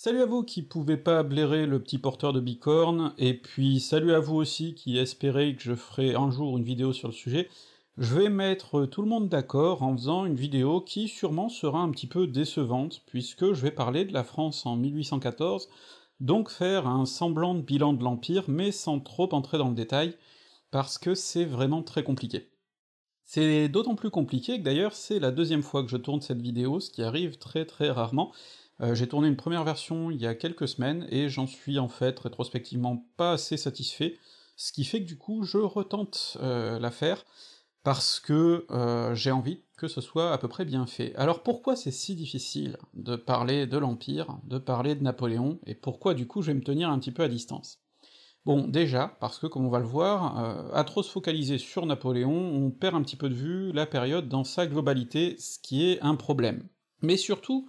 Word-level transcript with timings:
Salut 0.00 0.22
à 0.22 0.26
vous 0.26 0.44
qui 0.44 0.62
pouvez 0.62 0.96
pas 0.96 1.24
blairer 1.24 1.66
le 1.66 1.82
petit 1.82 1.98
porteur 1.98 2.32
de 2.32 2.38
bicorne, 2.38 3.14
et 3.18 3.34
puis 3.34 3.80
salut 3.80 4.12
à 4.12 4.20
vous 4.20 4.36
aussi 4.36 4.74
qui 4.74 4.96
espérez 4.96 5.56
que 5.56 5.62
je 5.62 5.74
ferai 5.74 6.14
un 6.14 6.30
jour 6.30 6.56
une 6.56 6.62
vidéo 6.62 6.92
sur 6.92 7.08
le 7.08 7.12
sujet. 7.12 7.48
Je 7.96 8.14
vais 8.14 8.28
mettre 8.28 8.86
tout 8.86 9.02
le 9.02 9.08
monde 9.08 9.28
d'accord 9.28 9.82
en 9.82 9.96
faisant 9.96 10.24
une 10.24 10.36
vidéo 10.36 10.80
qui 10.80 11.08
sûrement 11.08 11.48
sera 11.48 11.80
un 11.80 11.90
petit 11.90 12.06
peu 12.06 12.28
décevante, 12.28 13.02
puisque 13.06 13.52
je 13.54 13.60
vais 13.60 13.72
parler 13.72 14.04
de 14.04 14.12
la 14.12 14.22
France 14.22 14.66
en 14.66 14.76
1814, 14.76 15.68
donc 16.20 16.48
faire 16.48 16.86
un 16.86 17.04
semblant 17.04 17.56
de 17.56 17.62
bilan 17.62 17.92
de 17.92 18.04
l'Empire, 18.04 18.44
mais 18.46 18.70
sans 18.70 19.00
trop 19.00 19.28
entrer 19.34 19.58
dans 19.58 19.68
le 19.68 19.74
détail, 19.74 20.14
parce 20.70 20.96
que 20.96 21.16
c'est 21.16 21.44
vraiment 21.44 21.82
très 21.82 22.04
compliqué. 22.04 22.52
C'est 23.24 23.68
d'autant 23.68 23.96
plus 23.96 24.10
compliqué 24.10 24.58
que 24.58 24.64
d'ailleurs 24.64 24.94
c'est 24.94 25.18
la 25.18 25.32
deuxième 25.32 25.64
fois 25.64 25.82
que 25.82 25.90
je 25.90 25.96
tourne 25.96 26.20
cette 26.20 26.40
vidéo, 26.40 26.78
ce 26.78 26.88
qui 26.88 27.02
arrive 27.02 27.36
très 27.38 27.66
très 27.66 27.90
rarement, 27.90 28.32
euh, 28.80 28.94
j'ai 28.94 29.08
tourné 29.08 29.28
une 29.28 29.36
première 29.36 29.64
version 29.64 30.10
il 30.10 30.20
y 30.20 30.26
a 30.26 30.34
quelques 30.34 30.68
semaines, 30.68 31.06
et 31.10 31.28
j'en 31.28 31.46
suis 31.46 31.78
en 31.78 31.88
fait 31.88 32.18
rétrospectivement 32.18 33.06
pas 33.16 33.32
assez 33.32 33.56
satisfait, 33.56 34.18
ce 34.56 34.72
qui 34.72 34.84
fait 34.84 35.00
que 35.00 35.06
du 35.06 35.18
coup 35.18 35.42
je 35.44 35.58
retente 35.58 36.36
euh, 36.40 36.78
l'affaire, 36.78 37.24
parce 37.84 38.20
que 38.20 38.66
euh, 38.70 39.14
j'ai 39.14 39.30
envie 39.30 39.62
que 39.76 39.88
ce 39.88 40.00
soit 40.00 40.32
à 40.32 40.38
peu 40.38 40.48
près 40.48 40.64
bien 40.64 40.86
fait. 40.86 41.14
Alors 41.14 41.42
pourquoi 41.42 41.76
c'est 41.76 41.92
si 41.92 42.14
difficile 42.14 42.76
de 42.94 43.14
parler 43.16 43.66
de 43.66 43.78
l'Empire, 43.78 44.38
de 44.44 44.58
parler 44.58 44.94
de 44.94 45.02
Napoléon, 45.02 45.60
et 45.66 45.74
pourquoi 45.74 46.14
du 46.14 46.26
coup 46.26 46.42
je 46.42 46.48
vais 46.48 46.54
me 46.54 46.64
tenir 46.64 46.90
un 46.90 46.98
petit 46.98 47.12
peu 47.12 47.22
à 47.22 47.28
distance? 47.28 47.78
Bon, 48.44 48.66
déjà, 48.66 49.16
parce 49.20 49.38
que 49.38 49.46
comme 49.46 49.66
on 49.66 49.70
va 49.70 49.78
le 49.78 49.84
voir, 49.84 50.72
à 50.72 50.82
trop 50.84 51.02
se 51.02 51.10
focaliser 51.10 51.58
sur 51.58 51.84
Napoléon, 51.84 52.32
on 52.32 52.70
perd 52.70 52.94
un 52.94 53.02
petit 53.02 53.16
peu 53.16 53.28
de 53.28 53.34
vue 53.34 53.72
la 53.72 53.84
période 53.84 54.28
dans 54.28 54.44
sa 54.44 54.66
globalité, 54.66 55.36
ce 55.38 55.58
qui 55.58 55.86
est 55.86 56.00
un 56.00 56.14
problème. 56.14 56.66
Mais 57.02 57.16
surtout, 57.18 57.68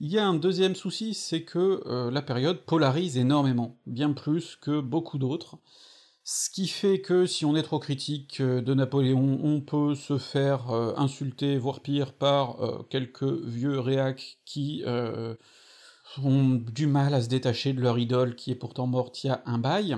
il 0.00 0.12
y 0.12 0.18
a 0.18 0.26
un 0.26 0.34
deuxième 0.34 0.76
souci, 0.76 1.14
c'est 1.14 1.42
que 1.42 1.82
euh, 1.86 2.10
la 2.10 2.22
période 2.22 2.64
polarise 2.64 3.16
énormément, 3.16 3.78
bien 3.86 4.12
plus 4.12 4.56
que 4.56 4.80
beaucoup 4.80 5.18
d'autres, 5.18 5.58
ce 6.22 6.50
qui 6.50 6.68
fait 6.68 7.00
que 7.00 7.26
si 7.26 7.44
on 7.44 7.56
est 7.56 7.62
trop 7.62 7.78
critique 7.80 8.40
euh, 8.40 8.60
de 8.60 8.74
Napoléon, 8.74 9.40
on 9.42 9.60
peut 9.60 9.94
se 9.96 10.18
faire 10.18 10.70
euh, 10.70 10.94
insulter, 10.96 11.58
voire 11.58 11.80
pire, 11.80 12.12
par 12.12 12.58
quelques 12.90 13.24
vieux 13.24 13.80
réacs 13.80 14.38
qui 14.44 14.84
ont 16.22 16.54
du 16.54 16.86
mal 16.86 17.12
à 17.14 17.20
se 17.20 17.28
détacher 17.28 17.72
de 17.72 17.80
leur 17.80 17.98
idole 17.98 18.34
qui 18.34 18.50
est 18.50 18.56
pourtant 18.56 18.86
morte 18.86 19.22
il 19.24 19.28
y 19.28 19.30
a 19.30 19.42
un 19.46 19.58
bail, 19.58 19.96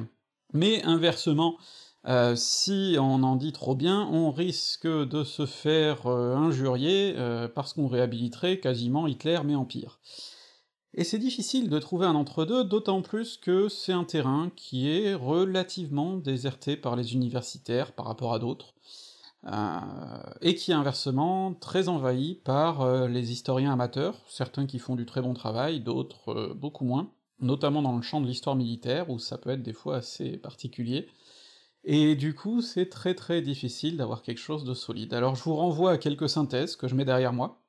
mais 0.52 0.82
inversement, 0.82 1.56
euh, 2.06 2.34
si 2.34 2.96
on 2.98 3.22
en 3.22 3.36
dit 3.36 3.52
trop 3.52 3.74
bien, 3.74 4.08
on 4.10 4.30
risque 4.30 4.86
de 4.86 5.22
se 5.22 5.44
faire 5.44 6.06
euh, 6.06 6.34
injurier, 6.34 7.14
euh, 7.16 7.46
parce 7.46 7.74
qu'on 7.74 7.88
réhabiliterait 7.88 8.58
quasiment 8.58 9.06
Hitler, 9.06 9.40
mais 9.44 9.54
en 9.54 9.66
pire. 9.66 10.00
Et 10.94 11.04
c'est 11.04 11.18
difficile 11.18 11.68
de 11.68 11.78
trouver 11.78 12.06
un 12.06 12.14
entre-deux, 12.14 12.64
d'autant 12.64 13.02
plus 13.02 13.36
que 13.36 13.68
c'est 13.68 13.92
un 13.92 14.04
terrain 14.04 14.50
qui 14.56 14.88
est 14.88 15.14
relativement 15.14 16.16
déserté 16.16 16.76
par 16.76 16.96
les 16.96 17.12
universitaires 17.12 17.92
par 17.92 18.06
rapport 18.06 18.32
à 18.32 18.38
d'autres, 18.38 18.74
et 20.42 20.54
qui 20.54 20.72
est 20.72 20.74
inversement 20.74 21.54
très 21.54 21.88
envahi 21.88 22.34
par 22.34 23.08
les 23.08 23.30
historiens 23.30 23.72
amateurs, 23.72 24.16
certains 24.26 24.66
qui 24.66 24.80
font 24.80 24.96
du 24.96 25.06
très 25.06 25.22
bon 25.22 25.32
travail, 25.32 25.80
d'autres 25.80 26.52
beaucoup 26.56 26.84
moins, 26.84 27.12
notamment 27.38 27.82
dans 27.82 27.94
le 27.94 28.02
champ 28.02 28.20
de 28.20 28.26
l'histoire 28.26 28.56
militaire, 28.56 29.08
où 29.10 29.20
ça 29.20 29.38
peut 29.38 29.50
être 29.50 29.62
des 29.62 29.72
fois 29.72 29.98
assez 29.98 30.36
particulier, 30.38 31.06
et 31.84 32.14
du 32.14 32.34
coup, 32.34 32.60
c'est 32.60 32.88
très 32.88 33.14
très 33.14 33.42
difficile 33.42 33.96
d'avoir 33.96 34.22
quelque 34.22 34.38
chose 34.38 34.64
de 34.64 34.74
solide. 34.74 35.14
Alors 35.14 35.34
je 35.34 35.44
vous 35.44 35.56
renvoie 35.56 35.92
à 35.92 35.98
quelques 35.98 36.28
synthèses 36.28 36.76
que 36.76 36.88
je 36.88 36.94
mets 36.94 37.04
derrière 37.04 37.32
moi. 37.32 37.62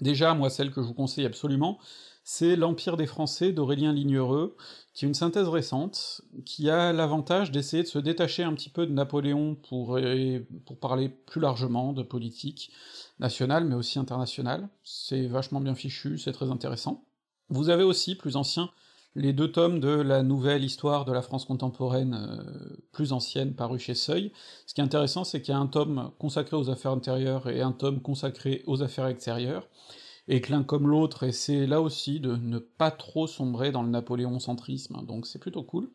Déjà, 0.00 0.34
moi, 0.34 0.50
celle 0.50 0.70
que 0.70 0.82
je 0.82 0.86
vous 0.86 0.94
conseille 0.94 1.24
absolument, 1.24 1.78
c'est 2.22 2.56
L'Empire 2.56 2.96
des 2.96 3.06
Français 3.06 3.52
d'Aurélien 3.52 3.92
Lignereux, 3.92 4.56
qui 4.92 5.04
est 5.04 5.08
une 5.08 5.14
synthèse 5.14 5.48
récente, 5.48 6.20
qui 6.44 6.68
a 6.68 6.92
l'avantage 6.92 7.50
d'essayer 7.50 7.82
de 7.82 7.88
se 7.88 7.98
détacher 7.98 8.42
un 8.42 8.52
petit 8.52 8.68
peu 8.68 8.86
de 8.86 8.92
Napoléon 8.92 9.54
pour, 9.54 9.98
pour 10.66 10.78
parler 10.78 11.08
plus 11.08 11.40
largement 11.40 11.92
de 11.92 12.02
politique 12.02 12.72
nationale, 13.20 13.64
mais 13.64 13.74
aussi 13.74 13.98
internationale. 13.98 14.68
C'est 14.84 15.26
vachement 15.28 15.60
bien 15.60 15.74
fichu, 15.74 16.18
c'est 16.18 16.32
très 16.32 16.50
intéressant. 16.50 17.04
Vous 17.48 17.70
avez 17.70 17.84
aussi, 17.84 18.16
plus 18.16 18.36
ancien, 18.36 18.70
les 19.16 19.32
deux 19.32 19.50
tomes 19.50 19.80
de 19.80 19.88
la 19.88 20.22
nouvelle 20.22 20.62
histoire 20.62 21.06
de 21.06 21.12
la 21.12 21.22
France 21.22 21.46
contemporaine 21.46 22.14
euh, 22.14 22.76
plus 22.92 23.12
ancienne 23.12 23.54
paru 23.54 23.78
chez 23.78 23.94
Seuil. 23.94 24.30
Ce 24.66 24.74
qui 24.74 24.82
est 24.82 24.84
intéressant, 24.84 25.24
c'est 25.24 25.40
qu'il 25.40 25.52
y 25.52 25.56
a 25.56 25.58
un 25.58 25.66
tome 25.66 26.10
consacré 26.18 26.54
aux 26.54 26.68
affaires 26.68 26.92
intérieures 26.92 27.48
et 27.48 27.62
un 27.62 27.72
tome 27.72 28.00
consacré 28.00 28.62
aux 28.66 28.82
affaires 28.82 29.06
extérieures, 29.06 29.68
et 30.28 30.42
que 30.42 30.52
l'un 30.52 30.62
comme 30.62 30.86
l'autre 30.86 31.22
essaie 31.22 31.66
là 31.66 31.80
aussi 31.80 32.20
de 32.20 32.36
ne 32.36 32.58
pas 32.58 32.90
trop 32.90 33.26
sombrer 33.26 33.72
dans 33.72 33.82
le 33.82 33.88
napoléon-centrisme, 33.88 35.04
donc 35.06 35.26
c'est 35.26 35.38
plutôt 35.38 35.62
cool. 35.62 35.88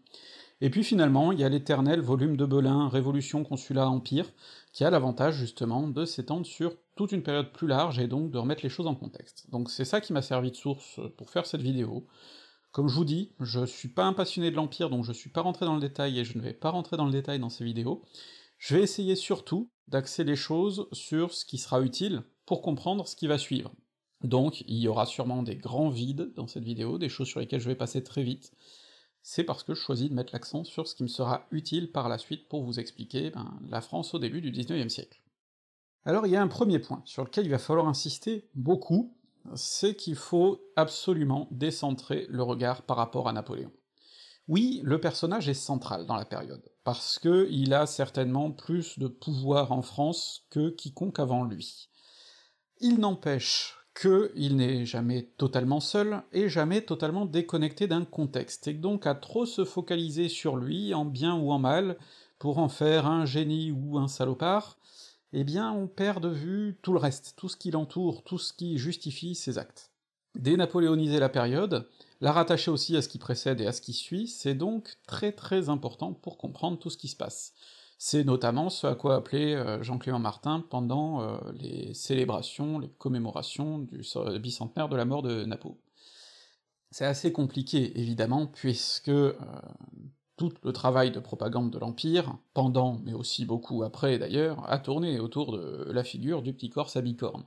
Et 0.59 0.69
puis 0.69 0.83
finalement, 0.83 1.31
il 1.31 1.39
y 1.39 1.43
a 1.43 1.49
l'éternel 1.49 2.01
volume 2.01 2.37
de 2.37 2.45
Belin, 2.45 2.87
Révolution, 2.87 3.43
Consulat, 3.43 3.89
Empire, 3.89 4.27
qui 4.73 4.83
a 4.83 4.89
l'avantage 4.89 5.35
justement 5.35 5.87
de 5.87 6.05
s'étendre 6.05 6.45
sur 6.45 6.75
toute 6.95 7.11
une 7.11 7.23
période 7.23 7.51
plus 7.51 7.67
large 7.67 7.99
et 7.99 8.07
donc 8.07 8.31
de 8.31 8.37
remettre 8.37 8.61
les 8.63 8.69
choses 8.69 8.87
en 8.87 8.95
contexte. 8.95 9.49
Donc 9.51 9.69
c'est 9.69 9.85
ça 9.85 10.01
qui 10.01 10.13
m'a 10.13 10.21
servi 10.21 10.51
de 10.51 10.55
source 10.55 10.99
pour 11.17 11.29
faire 11.29 11.45
cette 11.45 11.61
vidéo. 11.61 12.05
Comme 12.71 12.87
je 12.87 12.95
vous 12.95 13.05
dis, 13.05 13.33
je 13.39 13.65
suis 13.65 13.89
pas 13.89 14.05
un 14.05 14.13
passionné 14.13 14.49
de 14.49 14.55
l'Empire, 14.55 14.89
donc 14.89 15.03
je 15.03 15.11
suis 15.11 15.29
pas 15.29 15.41
rentré 15.41 15.65
dans 15.65 15.75
le 15.75 15.81
détail 15.81 16.19
et 16.19 16.23
je 16.23 16.37
ne 16.37 16.43
vais 16.43 16.53
pas 16.53 16.69
rentrer 16.69 16.95
dans 16.95 17.05
le 17.05 17.11
détail 17.11 17.39
dans 17.39 17.49
ces 17.49 17.65
vidéos. 17.65 18.01
Je 18.57 18.75
vais 18.75 18.83
essayer 18.83 19.15
surtout 19.15 19.69
d'axer 19.87 20.23
les 20.23 20.37
choses 20.37 20.87
sur 20.93 21.33
ce 21.33 21.43
qui 21.43 21.57
sera 21.57 21.81
utile 21.81 22.23
pour 22.45 22.61
comprendre 22.61 23.07
ce 23.07 23.15
qui 23.15 23.27
va 23.27 23.37
suivre. 23.37 23.73
Donc, 24.23 24.61
il 24.61 24.77
y 24.77 24.87
aura 24.87 25.05
sûrement 25.05 25.43
des 25.43 25.55
grands 25.55 25.89
vides 25.89 26.33
dans 26.35 26.47
cette 26.47 26.63
vidéo, 26.63 26.97
des 26.97 27.09
choses 27.09 27.27
sur 27.27 27.39
lesquelles 27.39 27.59
je 27.59 27.67
vais 27.67 27.75
passer 27.75 28.03
très 28.03 28.23
vite. 28.23 28.53
C'est 29.23 29.43
parce 29.43 29.63
que 29.63 29.73
je 29.73 29.81
choisis 29.81 30.09
de 30.09 30.13
mettre 30.13 30.33
l'accent 30.33 30.63
sur 30.63 30.87
ce 30.87 30.95
qui 30.95 31.03
me 31.03 31.07
sera 31.07 31.47
utile 31.51 31.91
par 31.91 32.07
la 32.07 32.17
suite 32.17 32.47
pour 32.47 32.63
vous 32.63 32.79
expliquer 32.79 33.31
ben, 33.31 33.59
la 33.67 33.81
France 33.81 34.13
au 34.13 34.19
début 34.19 34.41
du 34.41 34.51
19e 34.51 34.89
siècle. 34.89 35.21
Alors 36.03 36.25
il 36.25 36.31
y 36.31 36.35
a 36.35 36.41
un 36.41 36.47
premier 36.47 36.79
point 36.79 37.01
sur 37.05 37.23
lequel 37.23 37.45
il 37.45 37.51
va 37.51 37.59
falloir 37.59 37.87
insister 37.87 38.49
beaucoup, 38.55 39.15
c'est 39.55 39.95
qu'il 39.95 40.15
faut 40.15 40.61
absolument 40.75 41.47
décentrer 41.51 42.25
le 42.29 42.43
regard 42.43 42.81
par 42.83 42.97
rapport 42.97 43.27
à 43.27 43.33
Napoléon. 43.33 43.71
Oui, 44.47 44.81
le 44.83 44.99
personnage 44.99 45.47
est 45.47 45.53
central 45.53 46.05
dans 46.05 46.15
la 46.15 46.25
période, 46.25 46.63
parce 46.83 47.19
que 47.19 47.47
il 47.51 47.73
a 47.73 47.85
certainement 47.85 48.51
plus 48.51 48.97
de 48.99 49.07
pouvoir 49.07 49.71
en 49.71 49.81
France 49.81 50.45
que 50.49 50.69
quiconque 50.69 51.19
avant 51.19 51.43
lui. 51.43 51.89
Il 52.79 52.99
n'empêche 52.99 53.77
qu'il 53.93 54.55
n'est 54.55 54.85
jamais 54.85 55.23
totalement 55.37 55.79
seul, 55.79 56.23
et 56.31 56.49
jamais 56.49 56.81
totalement 56.81 57.25
déconnecté 57.25 57.87
d'un 57.87 58.05
contexte, 58.05 58.67
et 58.67 58.73
donc 58.73 59.05
à 59.05 59.15
trop 59.15 59.45
se 59.45 59.65
focaliser 59.65 60.27
sur 60.27 60.57
lui, 60.57 60.93
en 60.93 61.05
bien 61.05 61.35
ou 61.35 61.51
en 61.51 61.59
mal, 61.59 61.97
pour 62.39 62.57
en 62.57 62.69
faire 62.69 63.05
un 63.05 63.25
génie 63.25 63.71
ou 63.71 63.99
un 63.99 64.07
salopard, 64.07 64.79
eh 65.33 65.43
bien 65.43 65.71
on 65.71 65.87
perd 65.87 66.23
de 66.23 66.29
vue 66.29 66.77
tout 66.81 66.93
le 66.93 66.99
reste, 66.99 67.33
tout 67.37 67.49
ce 67.49 67.57
qui 67.57 67.71
l'entoure, 67.71 68.23
tout 68.23 68.37
ce 68.37 68.53
qui 68.53 68.77
justifie 68.77 69.35
ses 69.35 69.57
actes. 69.57 69.91
Dénapoléoniser 70.35 71.19
la 71.19 71.29
période, 71.29 71.89
la 72.21 72.31
rattacher 72.31 72.71
aussi 72.71 72.95
à 72.95 73.01
ce 73.01 73.09
qui 73.09 73.17
précède 73.17 73.59
et 73.61 73.67
à 73.67 73.73
ce 73.73 73.81
qui 73.81 73.93
suit, 73.93 74.27
c'est 74.27 74.55
donc 74.55 74.95
très 75.05 75.31
très 75.31 75.69
important 75.69 76.13
pour 76.13 76.37
comprendre 76.37 76.79
tout 76.79 76.89
ce 76.89 76.97
qui 76.97 77.07
se 77.07 77.15
passe. 77.15 77.53
C'est 77.97 78.23
notamment 78.23 78.69
ce 78.69 78.87
à 78.87 78.95
quoi 78.95 79.17
appelait 79.17 79.55
euh, 79.55 79.83
Jean-Clément 79.83 80.17
Martin 80.19 80.65
pendant 80.69 81.21
euh, 81.21 81.37
les 81.53 81.93
célébrations, 81.93 82.79
les 82.79 82.89
commémorations 82.89 83.77
du 83.77 84.01
bicentenaire 84.39 84.89
de 84.89 84.95
la 84.95 85.05
mort 85.05 85.21
de 85.21 85.45
Napo. 85.45 85.77
C'est 86.89 87.05
assez 87.05 87.31
compliqué, 87.31 87.99
évidemment, 87.99 88.47
puisque 88.47 89.09
euh, 89.09 89.33
tout 90.49 90.53
le 90.63 90.73
travail 90.73 91.11
de 91.11 91.19
propagande 91.19 91.69
de 91.69 91.77
l'Empire, 91.77 92.35
pendant, 92.55 92.99
mais 93.05 93.13
aussi 93.13 93.45
beaucoup 93.45 93.83
après 93.83 94.17
d'ailleurs, 94.17 94.63
a 94.67 94.79
tourné 94.79 95.19
autour 95.19 95.51
de 95.51 95.91
la 95.91 96.03
figure 96.03 96.41
du 96.41 96.51
petit 96.51 96.71
corse 96.71 96.95
à 96.95 97.01
bicorne. 97.01 97.43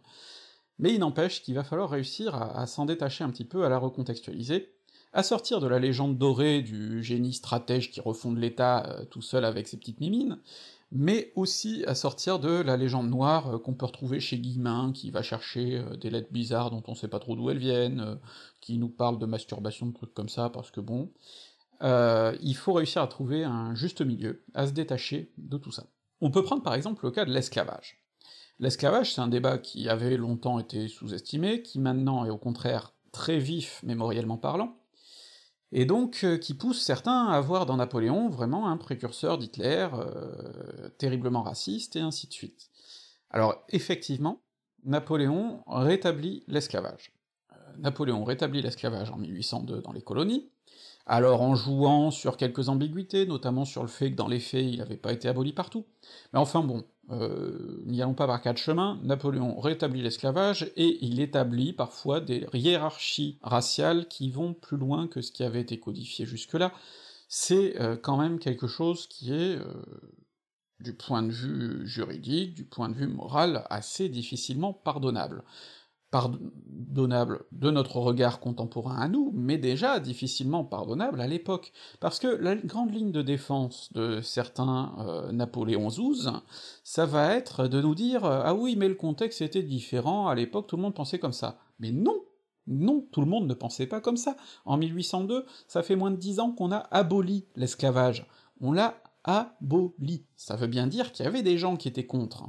Mais 0.78 0.94
il 0.94 1.00
n'empêche 1.00 1.42
qu'il 1.42 1.56
va 1.56 1.64
falloir 1.64 1.90
réussir 1.90 2.36
à, 2.36 2.66
s'en 2.68 2.84
détacher 2.84 3.24
un 3.24 3.30
petit 3.30 3.44
peu, 3.44 3.64
à 3.64 3.68
la 3.68 3.78
recontextualiser, 3.78 4.72
à 5.12 5.24
sortir 5.24 5.58
de 5.58 5.66
la 5.66 5.80
légende 5.80 6.18
dorée 6.18 6.62
du 6.62 7.02
génie 7.02 7.32
stratège 7.32 7.90
qui 7.90 8.00
refonde 8.00 8.38
l'État 8.38 8.86
euh, 8.86 9.04
tout 9.04 9.22
seul 9.22 9.44
avec 9.44 9.66
ses 9.66 9.76
petites 9.76 10.00
mimines, 10.00 10.38
mais 10.92 11.32
aussi 11.34 11.84
à 11.86 11.96
sortir 11.96 12.38
de 12.38 12.50
la 12.50 12.76
légende 12.76 13.10
noire 13.10 13.54
euh, 13.54 13.58
qu'on 13.58 13.74
peut 13.74 13.86
retrouver 13.86 14.20
chez 14.20 14.38
Guillemin, 14.38 14.92
qui 14.92 15.10
va 15.10 15.22
chercher 15.22 15.78
euh, 15.78 15.96
des 15.96 16.10
lettres 16.10 16.32
bizarres 16.32 16.70
dont 16.70 16.82
on 16.86 16.94
sait 16.94 17.08
pas 17.08 17.18
trop 17.18 17.34
d'où 17.34 17.50
elles 17.50 17.58
viennent, 17.58 18.18
qui 18.60 18.78
nous 18.78 18.88
parle 18.88 19.18
de 19.18 19.26
masturbation, 19.26 19.86
de 19.86 19.94
trucs 19.94 20.14
comme 20.14 20.28
ça, 20.28 20.48
parce 20.50 20.70
que 20.70 20.80
bon, 20.80 21.10
euh, 21.82 22.36
il 22.40 22.56
faut 22.56 22.72
réussir 22.72 23.02
à 23.02 23.06
trouver 23.06 23.44
un 23.44 23.74
juste 23.74 24.00
milieu, 24.00 24.44
à 24.54 24.66
se 24.66 24.72
détacher 24.72 25.32
de 25.38 25.56
tout 25.56 25.72
ça. 25.72 25.86
On 26.20 26.30
peut 26.30 26.42
prendre 26.42 26.62
par 26.62 26.74
exemple 26.74 27.04
le 27.04 27.10
cas 27.10 27.24
de 27.24 27.32
l'esclavage. 27.32 27.98
L'esclavage, 28.60 29.12
c'est 29.12 29.20
un 29.20 29.28
débat 29.28 29.58
qui 29.58 29.88
avait 29.88 30.16
longtemps 30.16 30.58
été 30.58 30.88
sous-estimé, 30.88 31.62
qui 31.62 31.78
maintenant 31.78 32.24
est 32.24 32.30
au 32.30 32.38
contraire 32.38 32.94
très 33.12 33.38
vif 33.38 33.82
mémoriellement 33.82 34.36
parlant, 34.36 34.76
et 35.72 35.84
donc 35.84 36.20
euh, 36.22 36.38
qui 36.38 36.54
pousse 36.54 36.80
certains 36.80 37.26
à 37.26 37.40
voir 37.40 37.66
dans 37.66 37.76
Napoléon 37.76 38.28
vraiment 38.28 38.68
un 38.68 38.76
précurseur 38.76 39.38
d'Hitler, 39.38 39.88
euh, 39.94 40.88
terriblement 40.98 41.42
raciste, 41.42 41.96
et 41.96 42.00
ainsi 42.00 42.28
de 42.28 42.32
suite. 42.32 42.70
Alors 43.30 43.64
effectivement, 43.70 44.40
Napoléon 44.84 45.62
rétablit 45.66 46.44
l'esclavage. 46.46 47.12
Napoléon 47.78 48.22
rétablit 48.24 48.62
l'esclavage 48.62 49.10
en 49.10 49.16
1802 49.16 49.80
dans 49.80 49.92
les 49.92 50.02
colonies, 50.02 50.48
alors 51.06 51.42
en 51.42 51.54
jouant 51.54 52.10
sur 52.10 52.36
quelques 52.36 52.68
ambiguïtés, 52.68 53.26
notamment 53.26 53.64
sur 53.64 53.82
le 53.82 53.88
fait 53.88 54.10
que 54.10 54.16
dans 54.16 54.28
les 54.28 54.40
faits 54.40 54.64
il 54.64 54.78
n'avait 54.78 54.96
pas 54.96 55.12
été 55.12 55.28
aboli 55.28 55.52
partout. 55.52 55.84
Mais 56.32 56.38
enfin 56.38 56.62
bon, 56.62 56.84
euh, 57.10 57.82
n'y 57.86 58.00
allons 58.00 58.14
pas 58.14 58.26
par 58.26 58.40
quatre 58.40 58.58
chemins, 58.58 58.98
Napoléon 59.02 59.60
rétablit 59.60 60.02
l'esclavage, 60.02 60.72
et 60.76 60.98
il 61.04 61.20
établit 61.20 61.72
parfois 61.72 62.20
des 62.20 62.46
hiérarchies 62.54 63.38
raciales 63.42 64.08
qui 64.08 64.30
vont 64.30 64.54
plus 64.54 64.78
loin 64.78 65.06
que 65.08 65.20
ce 65.20 65.32
qui 65.32 65.42
avait 65.42 65.60
été 65.60 65.78
codifié 65.78 66.24
jusque-là. 66.24 66.72
C'est 67.28 67.80
euh, 67.80 67.96
quand 67.96 68.16
même 68.16 68.38
quelque 68.38 68.66
chose 68.66 69.06
qui 69.06 69.32
est, 69.32 69.56
euh, 69.56 69.64
du 70.80 70.94
point 70.94 71.22
de 71.22 71.32
vue 71.32 71.86
juridique, 71.86 72.54
du 72.54 72.64
point 72.64 72.88
de 72.88 72.94
vue 72.94 73.06
moral, 73.06 73.66
assez 73.70 74.08
difficilement 74.08 74.72
pardonnable 74.72 75.42
pardonnable 76.14 77.44
de 77.50 77.72
notre 77.72 77.96
regard 77.96 78.38
contemporain 78.38 78.94
à 78.94 79.08
nous, 79.08 79.32
mais 79.34 79.58
déjà 79.58 79.98
difficilement 79.98 80.62
pardonnable 80.62 81.20
à 81.20 81.26
l'époque, 81.26 81.72
parce 81.98 82.20
que 82.20 82.28
la 82.28 82.54
grande 82.54 82.94
ligne 82.94 83.10
de 83.10 83.20
défense 83.20 83.92
de 83.94 84.20
certains 84.20 84.94
euh, 85.00 85.32
Napoléon 85.32 85.88
XII, 85.88 86.30
ça 86.84 87.04
va 87.04 87.34
être 87.34 87.66
de 87.66 87.80
nous 87.80 87.96
dire 87.96 88.24
euh, 88.24 88.42
ah 88.44 88.54
oui, 88.54 88.76
mais 88.76 88.88
le 88.88 88.94
contexte 88.94 89.42
était 89.42 89.64
différent, 89.64 90.28
à 90.28 90.36
l'époque 90.36 90.68
tout 90.68 90.76
le 90.76 90.82
monde 90.82 90.94
pensait 90.94 91.18
comme 91.18 91.32
ça. 91.32 91.58
Mais 91.80 91.90
non 91.90 92.14
non, 92.68 93.06
tout 93.10 93.20
le 93.20 93.26
monde 93.26 93.46
ne 93.48 93.52
pensait 93.52 93.86
pas 93.86 94.00
comme 94.00 94.16
ça. 94.16 94.36
En 94.64 94.78
1802, 94.78 95.44
ça 95.68 95.82
fait 95.82 95.96
moins 95.96 96.12
de 96.12 96.16
dix 96.16 96.40
ans 96.40 96.52
qu'on 96.52 96.72
a 96.72 96.86
aboli 96.92 97.44
l'esclavage. 97.56 98.26
On 98.62 98.72
l'a 98.72 99.02
aboli. 99.24 100.24
Ça 100.36 100.56
veut 100.56 100.66
bien 100.66 100.86
dire 100.86 101.12
qu'il 101.12 101.26
y 101.26 101.28
avait 101.28 101.42
des 101.42 101.58
gens 101.58 101.76
qui 101.76 101.88
étaient 101.88 102.06
contre. 102.06 102.44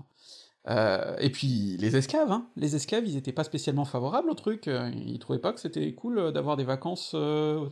Euh, 0.67 1.15
et 1.19 1.29
puis 1.29 1.77
les 1.77 1.95
esclaves, 1.95 2.31
hein. 2.31 2.47
les 2.56 2.75
esclaves, 2.75 3.07
ils 3.07 3.17
étaient 3.17 3.31
pas 3.31 3.44
spécialement 3.44 3.85
favorables 3.85 4.29
au 4.29 4.33
truc, 4.33 4.67
euh, 4.67 4.91
ils 4.95 5.19
trouvaient 5.19 5.39
pas 5.39 5.53
que 5.53 5.59
c'était 5.59 5.94
cool 5.94 6.31
d'avoir 6.33 6.57
des 6.57 6.63
vacances 6.63 7.12
euh, 7.13 7.69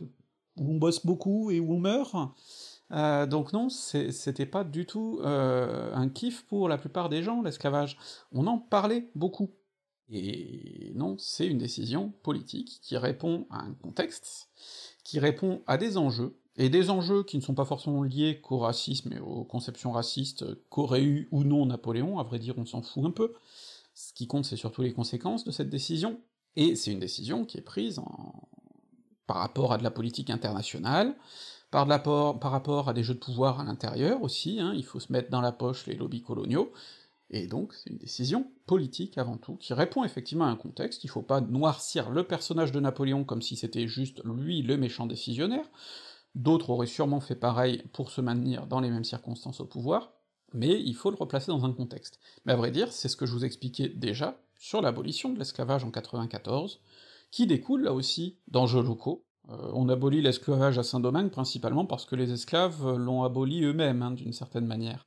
où 0.56 0.72
on 0.72 0.76
bosse 0.76 1.04
beaucoup 1.04 1.50
et 1.50 1.58
où 1.58 1.72
on 1.72 1.80
meurt. 1.80 2.14
donc 3.28 3.52
non, 3.52 3.68
c'était 3.68 4.46
pas 4.46 4.62
du 4.62 4.86
tout 4.86 5.20
un 5.24 6.08
kiff 6.08 6.46
pour 6.46 6.68
la 6.68 6.78
plupart 6.78 7.08
des 7.08 7.22
gens, 7.22 7.42
l'esclavage. 7.42 7.98
On 8.30 8.46
en 8.46 8.58
parlait 8.58 9.10
beaucoup. 9.16 9.50
Et 10.10 10.92
non, 10.94 11.16
c'est 11.18 11.46
une 11.46 11.58
décision 11.58 12.12
politique 12.22 12.78
qui 12.82 12.96
répond 12.96 13.46
à 13.50 13.62
un 13.62 13.72
contexte, 13.72 14.50
qui 15.02 15.18
répond 15.18 15.62
à 15.66 15.78
des 15.78 15.96
enjeux, 15.96 16.36
et 16.56 16.68
des 16.68 16.90
enjeux 16.90 17.24
qui 17.24 17.36
ne 17.36 17.42
sont 17.42 17.54
pas 17.54 17.64
forcément 17.64 18.02
liés 18.02 18.40
qu'au 18.40 18.58
racisme 18.58 19.12
et 19.12 19.18
aux 19.18 19.44
conceptions 19.44 19.92
racistes 19.92 20.44
qu'aurait 20.68 21.02
eu 21.02 21.28
ou 21.32 21.44
non 21.44 21.66
Napoléon, 21.66 22.18
à 22.18 22.22
vrai 22.22 22.38
dire 22.38 22.54
on 22.58 22.66
s'en 22.66 22.82
fout 22.82 23.04
un 23.04 23.10
peu, 23.10 23.34
ce 23.94 24.12
qui 24.12 24.26
compte 24.26 24.44
c'est 24.44 24.56
surtout 24.56 24.82
les 24.82 24.92
conséquences 24.92 25.44
de 25.44 25.50
cette 25.50 25.70
décision, 25.70 26.20
et 26.56 26.76
c'est 26.76 26.92
une 26.92 27.00
décision 27.00 27.44
qui 27.44 27.58
est 27.58 27.62
prise 27.62 27.98
en... 27.98 28.48
par 29.26 29.38
rapport 29.38 29.72
à 29.72 29.78
de 29.78 29.82
la 29.82 29.90
politique 29.90 30.30
internationale, 30.30 31.16
par, 31.70 31.86
de 31.86 32.38
par 32.38 32.52
rapport 32.52 32.88
à 32.88 32.94
des 32.94 33.02
jeux 33.02 33.14
de 33.14 33.18
pouvoir 33.18 33.58
à 33.58 33.64
l'intérieur 33.64 34.22
aussi, 34.22 34.60
hein, 34.60 34.72
il 34.76 34.84
faut 34.84 35.00
se 35.00 35.12
mettre 35.12 35.30
dans 35.30 35.40
la 35.40 35.50
poche 35.50 35.86
les 35.86 35.96
lobbies 35.96 36.22
coloniaux, 36.22 36.72
et 37.30 37.48
donc 37.48 37.74
c'est 37.74 37.90
une 37.90 37.98
décision 37.98 38.46
politique 38.66 39.18
avant 39.18 39.38
tout, 39.38 39.56
qui 39.56 39.74
répond 39.74 40.04
effectivement 40.04 40.44
à 40.44 40.50
un 40.50 40.56
contexte, 40.56 41.02
il 41.02 41.10
faut 41.10 41.22
pas 41.22 41.40
noircir 41.40 42.10
le 42.10 42.22
personnage 42.22 42.70
de 42.70 42.78
Napoléon 42.78 43.24
comme 43.24 43.42
si 43.42 43.56
c'était 43.56 43.88
juste 43.88 44.22
lui 44.24 44.62
le 44.62 44.76
méchant 44.76 45.06
décisionnaire, 45.06 45.68
D'autres 46.34 46.70
auraient 46.70 46.86
sûrement 46.86 47.20
fait 47.20 47.36
pareil 47.36 47.82
pour 47.92 48.10
se 48.10 48.20
maintenir 48.20 48.66
dans 48.66 48.80
les 48.80 48.90
mêmes 48.90 49.04
circonstances 49.04 49.60
au 49.60 49.66
pouvoir, 49.66 50.12
mais 50.52 50.80
il 50.80 50.94
faut 50.94 51.10
le 51.10 51.16
replacer 51.16 51.52
dans 51.52 51.64
un 51.64 51.72
contexte. 51.72 52.18
Mais 52.44 52.52
à 52.52 52.56
vrai 52.56 52.70
dire, 52.70 52.92
c'est 52.92 53.08
ce 53.08 53.16
que 53.16 53.26
je 53.26 53.32
vous 53.32 53.44
expliquais 53.44 53.88
déjà 53.88 54.40
sur 54.58 54.80
l'abolition 54.80 55.30
de 55.30 55.38
l'esclavage 55.38 55.84
en 55.84 55.90
94, 55.90 56.80
qui 57.30 57.46
découle 57.46 57.82
là 57.82 57.92
aussi 57.92 58.38
d'enjeux 58.48 58.82
locaux. 58.82 59.26
Euh, 59.50 59.70
on 59.74 59.88
abolit 59.88 60.22
l'esclavage 60.22 60.78
à 60.78 60.82
Saint-Domingue 60.82 61.30
principalement 61.30 61.84
parce 61.84 62.06
que 62.06 62.16
les 62.16 62.32
esclaves 62.32 62.96
l'ont 62.96 63.24
aboli 63.24 63.62
eux-mêmes, 63.64 64.02
hein, 64.02 64.12
d'une 64.12 64.32
certaine 64.32 64.66
manière. 64.66 65.06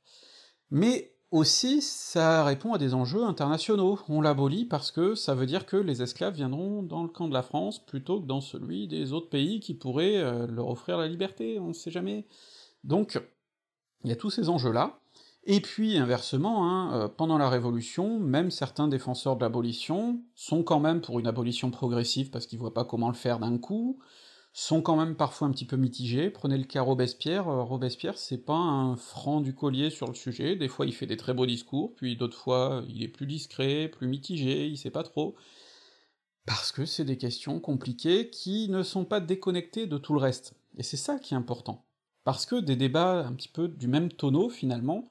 Mais 0.70 1.17
aussi, 1.30 1.82
ça 1.82 2.44
répond 2.44 2.72
à 2.72 2.78
des 2.78 2.94
enjeux 2.94 3.24
internationaux. 3.24 3.98
On 4.08 4.20
l'abolit 4.20 4.64
parce 4.64 4.90
que 4.90 5.14
ça 5.14 5.34
veut 5.34 5.46
dire 5.46 5.66
que 5.66 5.76
les 5.76 6.02
esclaves 6.02 6.34
viendront 6.34 6.82
dans 6.82 7.02
le 7.02 7.08
camp 7.08 7.28
de 7.28 7.34
la 7.34 7.42
France 7.42 7.84
plutôt 7.84 8.20
que 8.20 8.26
dans 8.26 8.40
celui 8.40 8.88
des 8.88 9.12
autres 9.12 9.28
pays 9.28 9.60
qui 9.60 9.74
pourraient 9.74 10.16
euh, 10.16 10.46
leur 10.46 10.68
offrir 10.68 10.96
la 10.96 11.06
liberté, 11.06 11.58
on 11.58 11.68
ne 11.68 11.72
sait 11.74 11.90
jamais. 11.90 12.26
Donc, 12.84 13.20
il 14.04 14.10
y 14.10 14.12
a 14.12 14.16
tous 14.16 14.30
ces 14.30 14.48
enjeux-là. 14.48 15.00
Et 15.44 15.60
puis, 15.60 15.96
inversement, 15.98 16.68
hein, 16.68 16.92
euh, 16.94 17.08
pendant 17.08 17.38
la 17.38 17.48
Révolution, 17.48 18.18
même 18.20 18.50
certains 18.50 18.88
défenseurs 18.88 19.36
de 19.36 19.42
l'abolition 19.42 20.20
sont 20.34 20.62
quand 20.62 20.80
même 20.80 21.00
pour 21.00 21.18
une 21.20 21.26
abolition 21.26 21.70
progressive 21.70 22.30
parce 22.30 22.46
qu'ils 22.46 22.58
voient 22.58 22.74
pas 22.74 22.84
comment 22.84 23.08
le 23.08 23.14
faire 23.14 23.38
d'un 23.38 23.58
coup, 23.58 23.98
sont 24.60 24.82
quand 24.82 24.96
même 24.96 25.14
parfois 25.14 25.46
un 25.46 25.52
petit 25.52 25.64
peu 25.64 25.76
mitigés. 25.76 26.30
Prenez 26.30 26.58
le 26.58 26.64
cas 26.64 26.82
Robespierre, 26.82 27.48
euh, 27.48 27.62
Robespierre 27.62 28.18
c'est 28.18 28.44
pas 28.44 28.56
un 28.56 28.96
franc 28.96 29.40
du 29.40 29.54
collier 29.54 29.88
sur 29.88 30.08
le 30.08 30.14
sujet, 30.14 30.56
des 30.56 30.66
fois 30.66 30.84
il 30.84 30.92
fait 30.92 31.06
des 31.06 31.16
très 31.16 31.32
beaux 31.32 31.46
discours, 31.46 31.94
puis 31.94 32.16
d'autres 32.16 32.36
fois 32.36 32.82
il 32.88 33.04
est 33.04 33.08
plus 33.08 33.26
discret, 33.26 33.88
plus 33.88 34.08
mitigé, 34.08 34.66
il 34.66 34.76
sait 34.76 34.90
pas 34.90 35.04
trop. 35.04 35.36
Parce 36.44 36.72
que 36.72 36.86
c'est 36.86 37.04
des 37.04 37.18
questions 37.18 37.60
compliquées 37.60 38.30
qui 38.30 38.68
ne 38.68 38.82
sont 38.82 39.04
pas 39.04 39.20
déconnectées 39.20 39.86
de 39.86 39.96
tout 39.96 40.12
le 40.12 40.18
reste. 40.18 40.54
Et 40.76 40.82
c'est 40.82 40.96
ça 40.96 41.20
qui 41.20 41.34
est 41.34 41.36
important. 41.36 41.84
Parce 42.24 42.44
que 42.44 42.56
des 42.56 42.74
débats 42.74 43.26
un 43.26 43.34
petit 43.34 43.48
peu 43.48 43.68
du 43.68 43.86
même 43.86 44.10
tonneau 44.10 44.48
finalement, 44.48 45.08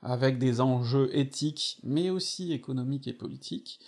avec 0.00 0.38
des 0.38 0.62
enjeux 0.62 1.14
éthiques, 1.14 1.80
mais 1.82 2.08
aussi 2.08 2.52
économiques 2.52 3.08
et 3.08 3.12
politiques, 3.12 3.78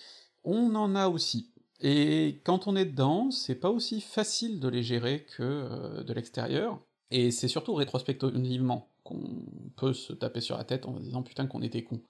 on 0.44 0.74
en 0.74 0.94
a 0.94 1.08
aussi. 1.08 1.50
Et 1.80 2.40
quand 2.44 2.66
on 2.66 2.76
est 2.76 2.84
dedans, 2.84 3.30
c'est 3.30 3.54
pas 3.54 3.70
aussi 3.70 4.00
facile 4.00 4.58
de 4.58 4.68
les 4.68 4.82
gérer 4.82 5.24
que 5.36 5.42
euh, 5.42 6.02
de 6.02 6.12
l'extérieur, 6.12 6.80
et 7.10 7.30
c'est 7.30 7.48
surtout 7.48 7.74
rétrospectivement 7.74 8.88
qu'on 9.04 9.46
peut 9.76 9.92
se 9.92 10.12
taper 10.12 10.40
sur 10.40 10.56
la 10.58 10.64
tête 10.64 10.86
en 10.86 10.96
se 10.96 11.02
disant 11.02 11.22
putain 11.22 11.46
qu'on 11.46 11.62
était 11.62 11.84
con. 11.84 12.00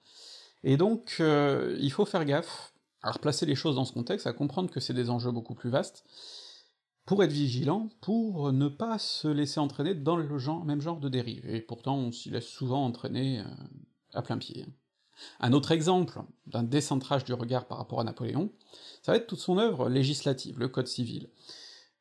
Et 0.63 0.75
donc, 0.75 1.17
euh, 1.19 1.77
il 1.79 1.91
faut 1.91 2.05
faire 2.05 2.25
gaffe 2.25 2.73
à 3.01 3.11
replacer 3.11 3.45
les 3.45 3.55
choses 3.55 3.75
dans 3.75 3.85
ce 3.85 3.93
contexte, 3.93 4.27
à 4.27 4.33
comprendre 4.33 4.69
que 4.69 4.79
c'est 4.79 4.93
des 4.93 5.09
enjeux 5.09 5.31
beaucoup 5.31 5.53
plus 5.53 5.69
vastes, 5.69 6.03
pour 7.05 7.23
être 7.23 7.31
vigilant, 7.31 7.89
pour 8.01 8.51
ne 8.51 8.67
pas 8.67 8.99
se 8.99 9.27
laisser 9.27 9.59
entraîner 9.59 9.95
dans 9.95 10.17
le 10.17 10.27
même 10.65 10.81
genre 10.81 10.99
de 10.99 11.09
dérive, 11.09 11.47
et 11.49 11.61
pourtant 11.61 11.97
on 11.97 12.11
s'y 12.11 12.29
laisse 12.29 12.47
souvent 12.47 12.85
entraîner 12.85 13.39
euh, 13.39 13.43
à 14.13 14.21
plein 14.21 14.37
pied. 14.37 14.65
Un 15.39 15.53
autre 15.53 15.71
exemple 15.71 16.21
d'un 16.47 16.63
décentrage 16.63 17.23
du 17.23 17.33
regard 17.33 17.65
par 17.65 17.77
rapport 17.77 17.99
à 17.99 18.03
Napoléon, 18.03 18.51
ça 19.01 19.11
va 19.11 19.17
être 19.17 19.27
toute 19.27 19.39
son 19.39 19.57
œuvre 19.57 19.89
législative, 19.89 20.59
le 20.59 20.67
Code 20.67 20.87
civil. 20.87 21.29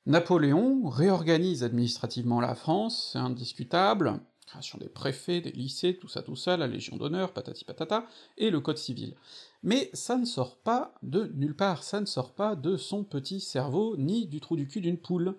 Napoléon 0.07 0.89
réorganise 0.89 1.63
administrativement 1.63 2.41
la 2.41 2.55
France, 2.55 3.11
c'est 3.13 3.19
indiscutable, 3.19 4.21
création 4.47 4.79
des 4.79 4.89
préfets, 4.89 5.41
des 5.41 5.53
lycées, 5.53 5.99
tout 5.99 6.09
ça, 6.09 6.23
tout 6.23 6.37
ça, 6.37 6.57
la 6.57 6.67
Légion 6.67 6.97
d'honneur, 6.97 7.33
patati 7.33 7.65
patata, 7.65 8.07
et 8.39 8.51
le 8.51 8.61
Code 8.61 8.79
civil. 8.79 9.15
Mais 9.63 9.91
ça 9.93 10.17
ne 10.17 10.25
sort 10.25 10.57
pas 10.57 10.95
de 11.03 11.31
nulle 11.35 11.57
part, 11.57 11.83
ça 11.83 12.01
ne 12.01 12.07
sort 12.07 12.35
pas 12.35 12.57
de 12.57 12.77
son 12.77 13.05
petit 13.05 13.41
cerveau, 13.41 13.97
ni 13.99 14.27
du 14.27 14.41
trou 14.41 14.57
du 14.57 14.67
cul 14.67 14.81
d'une 14.81 14.99
poule 14.99 15.37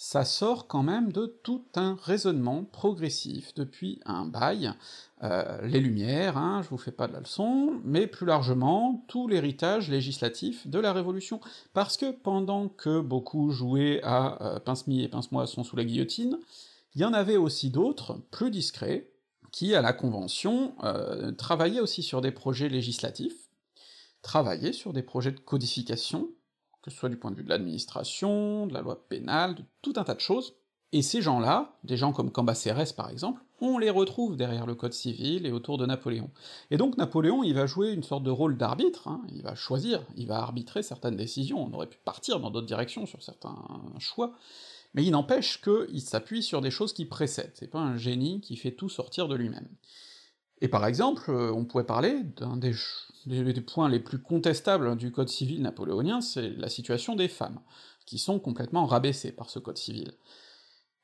ça 0.00 0.24
sort 0.24 0.68
quand 0.68 0.84
même 0.84 1.10
de 1.10 1.26
tout 1.26 1.64
un 1.74 1.98
raisonnement 2.00 2.62
progressif 2.62 3.52
depuis 3.54 3.98
un 4.06 4.26
bail, 4.26 4.72
euh, 5.24 5.60
les 5.66 5.80
Lumières, 5.80 6.36
hein, 6.38 6.62
je 6.62 6.68
vous 6.68 6.78
fais 6.78 6.92
pas 6.92 7.08
de 7.08 7.14
la 7.14 7.18
leçon, 7.18 7.80
mais 7.82 8.06
plus 8.06 8.24
largement 8.24 9.04
tout 9.08 9.26
l'héritage 9.26 9.90
législatif 9.90 10.68
de 10.68 10.78
la 10.78 10.92
Révolution, 10.92 11.40
parce 11.74 11.96
que 11.96 12.12
pendant 12.12 12.68
que 12.68 13.00
beaucoup 13.00 13.50
jouaient 13.50 14.00
à 14.04 14.40
euh, 14.40 14.60
pince-mi 14.60 15.02
et 15.02 15.08
pince-moi 15.08 15.48
sont 15.48 15.64
sous 15.64 15.74
la 15.74 15.84
guillotine, 15.84 16.38
il 16.94 17.00
y 17.00 17.04
en 17.04 17.12
avait 17.12 17.36
aussi 17.36 17.70
d'autres, 17.70 18.20
plus 18.30 18.52
discrets, 18.52 19.10
qui, 19.50 19.74
à 19.74 19.82
la 19.82 19.92
Convention, 19.92 20.76
euh, 20.84 21.32
travaillaient 21.32 21.80
aussi 21.80 22.04
sur 22.04 22.20
des 22.20 22.30
projets 22.30 22.68
législatifs, 22.68 23.48
travaillaient 24.22 24.72
sur 24.72 24.92
des 24.92 25.02
projets 25.02 25.32
de 25.32 25.40
codification, 25.40 26.28
que 26.82 26.90
ce 26.90 26.96
soit 26.96 27.08
du 27.08 27.16
point 27.16 27.30
de 27.30 27.36
vue 27.36 27.44
de 27.44 27.48
l'administration, 27.48 28.66
de 28.66 28.74
la 28.74 28.80
loi 28.80 29.06
pénale, 29.08 29.54
de 29.54 29.64
tout 29.82 29.94
un 29.96 30.04
tas 30.04 30.14
de 30.14 30.20
choses, 30.20 30.54
et 30.92 31.02
ces 31.02 31.20
gens-là, 31.20 31.76
des 31.84 31.96
gens 31.96 32.12
comme 32.12 32.32
Cambacérès 32.32 32.92
par 32.92 33.10
exemple, 33.10 33.42
on 33.60 33.78
les 33.78 33.90
retrouve 33.90 34.36
derrière 34.36 34.66
le 34.66 34.74
code 34.74 34.92
civil 34.92 35.44
et 35.44 35.52
autour 35.52 35.78
de 35.78 35.84
Napoléon. 35.84 36.30
Et 36.70 36.76
donc 36.76 36.96
Napoléon, 36.96 37.42
il 37.42 37.54
va 37.54 37.66
jouer 37.66 37.92
une 37.92 38.02
sorte 38.02 38.22
de 38.22 38.30
rôle 38.30 38.56
d'arbitre, 38.56 39.08
hein, 39.08 39.20
il 39.30 39.42
va 39.42 39.54
choisir, 39.54 40.04
il 40.16 40.26
va 40.26 40.38
arbitrer 40.38 40.82
certaines 40.82 41.16
décisions, 41.16 41.62
on 41.62 41.72
aurait 41.74 41.88
pu 41.88 41.98
partir 42.04 42.40
dans 42.40 42.50
d'autres 42.50 42.66
directions 42.66 43.04
sur 43.04 43.22
certains 43.22 43.56
choix, 43.98 44.32
mais 44.94 45.04
il 45.04 45.10
n'empêche 45.10 45.60
qu'il 45.60 46.00
s'appuie 46.00 46.42
sur 46.42 46.60
des 46.60 46.70
choses 46.70 46.92
qui 46.92 47.04
précèdent, 47.04 47.52
c'est 47.54 47.70
pas 47.70 47.80
un 47.80 47.96
génie 47.96 48.40
qui 48.40 48.56
fait 48.56 48.72
tout 48.72 48.88
sortir 48.88 49.28
de 49.28 49.34
lui-même. 49.34 49.68
Et 50.60 50.68
par 50.68 50.86
exemple, 50.86 51.30
euh, 51.30 51.52
on 51.52 51.64
pourrait 51.64 51.86
parler 51.86 52.22
d'un 52.36 52.56
des, 52.56 52.74
points 53.60 53.88
les 53.88 54.00
plus 54.00 54.18
contestables 54.18 54.96
du 54.96 55.12
code 55.12 55.28
civil 55.28 55.62
napoléonien, 55.62 56.20
c'est 56.20 56.50
la 56.50 56.68
situation 56.68 57.14
des 57.14 57.28
femmes, 57.28 57.60
qui 58.06 58.18
sont 58.18 58.38
complètement 58.38 58.86
rabaissées 58.86 59.32
par 59.32 59.50
ce 59.50 59.58
code 59.58 59.78
civil. 59.78 60.12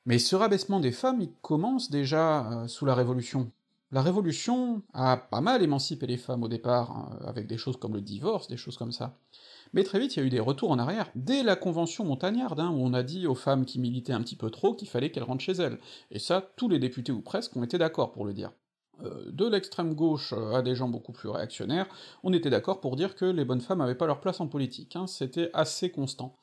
Mais 0.05 0.19
ce 0.19 0.35
rabaissement 0.35 0.79
des 0.79 0.91
femmes, 0.91 1.21
il 1.21 1.31
commence 1.41 1.89
déjà 1.89 2.51
euh, 2.51 2.67
sous 2.67 2.85
la 2.85 2.93
Révolution. 2.93 3.51
La 3.91 4.01
Révolution 4.01 4.83
a 4.93 5.17
pas 5.17 5.41
mal 5.41 5.63
émancipé 5.63 6.05
les 6.05 6.17
femmes 6.17 6.43
au 6.43 6.47
départ, 6.47 6.91
hein, 6.91 7.19
avec 7.25 7.47
des 7.47 7.57
choses 7.57 7.77
comme 7.77 7.93
le 7.93 8.01
divorce, 8.01 8.47
des 8.47 8.57
choses 8.57 8.77
comme 8.77 8.91
ça. 8.91 9.17
Mais 9.73 9.83
très 9.83 9.99
vite, 9.99 10.15
il 10.15 10.19
y 10.19 10.21
a 10.21 10.25
eu 10.25 10.29
des 10.29 10.39
retours 10.39 10.71
en 10.71 10.79
arrière, 10.79 11.09
dès 11.15 11.43
la 11.43 11.55
convention 11.55 12.05
montagnarde, 12.05 12.59
hein, 12.59 12.69
où 12.69 12.79
on 12.79 12.93
a 12.93 13.03
dit 13.03 13.25
aux 13.25 13.35
femmes 13.35 13.65
qui 13.65 13.79
militaient 13.79 14.13
un 14.13 14.21
petit 14.21 14.35
peu 14.35 14.49
trop 14.49 14.75
qu'il 14.75 14.87
fallait 14.87 15.11
qu'elles 15.11 15.23
rentrent 15.23 15.43
chez 15.43 15.53
elles. 15.53 15.79
Et 16.11 16.19
ça, 16.19 16.41
tous 16.55 16.69
les 16.69 16.79
députés 16.79 17.11
ou 17.11 17.21
presque 17.21 17.55
ont 17.55 17.63
été 17.63 17.77
d'accord 17.77 18.11
pour 18.11 18.25
le 18.25 18.33
dire. 18.33 18.51
Euh, 19.03 19.29
de 19.31 19.45
l'extrême 19.45 19.93
gauche 19.93 20.33
à 20.53 20.61
des 20.61 20.75
gens 20.75 20.87
beaucoup 20.87 21.11
plus 21.11 21.29
réactionnaires, 21.29 21.87
on 22.23 22.33
était 22.33 22.49
d'accord 22.49 22.79
pour 22.79 22.95
dire 22.95 23.15
que 23.15 23.25
les 23.25 23.43
bonnes 23.43 23.61
femmes 23.61 23.81
avaient 23.81 23.95
pas 23.95 24.07
leur 24.07 24.21
place 24.21 24.39
en 24.39 24.47
politique, 24.47 24.95
hein, 24.95 25.07
c'était 25.07 25.49
assez 25.53 25.91
constant. 25.91 26.37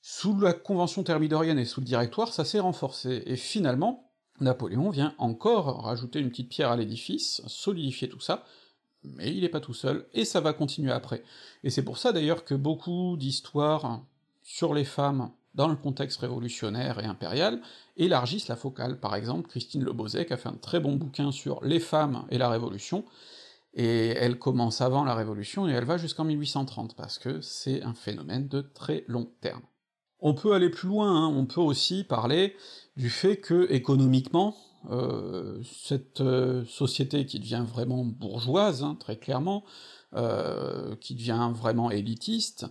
Sous 0.00 0.38
la 0.38 0.52
convention 0.52 1.02
thermidorienne 1.02 1.58
et 1.58 1.64
sous 1.64 1.80
le 1.80 1.86
directoire, 1.86 2.32
ça 2.32 2.44
s'est 2.44 2.60
renforcé, 2.60 3.22
et 3.26 3.36
finalement, 3.36 4.10
Napoléon 4.40 4.90
vient 4.90 5.14
encore 5.18 5.82
rajouter 5.82 6.20
une 6.20 6.30
petite 6.30 6.48
pierre 6.48 6.70
à 6.70 6.76
l'édifice, 6.76 7.42
solidifier 7.46 8.08
tout 8.08 8.20
ça, 8.20 8.44
mais 9.02 9.34
il 9.34 9.44
est 9.44 9.50
pas 9.50 9.60
tout 9.60 9.74
seul, 9.74 10.06
et 10.14 10.24
ça 10.24 10.40
va 10.40 10.52
continuer 10.52 10.92
après. 10.92 11.22
Et 11.64 11.70
c'est 11.70 11.84
pour 11.84 11.98
ça 11.98 12.12
d'ailleurs 12.12 12.44
que 12.44 12.54
beaucoup 12.54 13.16
d'histoires 13.18 14.02
sur 14.42 14.74
les 14.74 14.84
femmes 14.84 15.30
dans 15.54 15.68
le 15.68 15.76
contexte 15.76 16.20
révolutionnaire 16.20 16.98
et 17.00 17.06
impérial, 17.06 17.60
élargissent 17.96 18.48
la 18.48 18.56
focale. 18.56 19.00
Par 19.00 19.14
exemple, 19.14 19.48
Christine 19.48 19.84
Lebozek 19.84 20.30
a 20.32 20.36
fait 20.36 20.48
un 20.48 20.56
très 20.60 20.80
bon 20.80 20.96
bouquin 20.96 21.32
sur 21.32 21.62
les 21.64 21.80
femmes 21.80 22.24
et 22.30 22.38
la 22.38 22.48
Révolution, 22.48 23.04
et 23.74 24.08
elle 24.08 24.38
commence 24.38 24.80
avant 24.80 25.04
la 25.04 25.14
Révolution 25.14 25.68
et 25.68 25.72
elle 25.72 25.84
va 25.84 25.96
jusqu'en 25.96 26.24
1830, 26.24 26.96
parce 26.96 27.18
que 27.18 27.40
c'est 27.40 27.82
un 27.82 27.94
phénomène 27.94 28.48
de 28.48 28.60
très 28.60 29.04
long 29.06 29.30
terme. 29.40 29.62
On 30.20 30.34
peut 30.34 30.52
aller 30.52 30.70
plus 30.70 30.88
loin, 30.88 31.24
hein. 31.24 31.32
on 31.34 31.46
peut 31.46 31.60
aussi 31.60 32.04
parler 32.04 32.54
du 32.96 33.10
fait 33.10 33.38
que, 33.38 33.70
économiquement, 33.72 34.54
euh, 34.90 35.62
cette 35.62 36.20
euh, 36.20 36.64
société 36.64 37.26
qui 37.26 37.38
devient 37.38 37.64
vraiment 37.66 38.04
bourgeoise, 38.04 38.82
hein, 38.82 38.96
très 38.98 39.16
clairement, 39.16 39.64
euh, 40.14 40.96
qui 40.96 41.14
devient 41.14 41.50
vraiment 41.54 41.90
élitiste, 41.90 42.66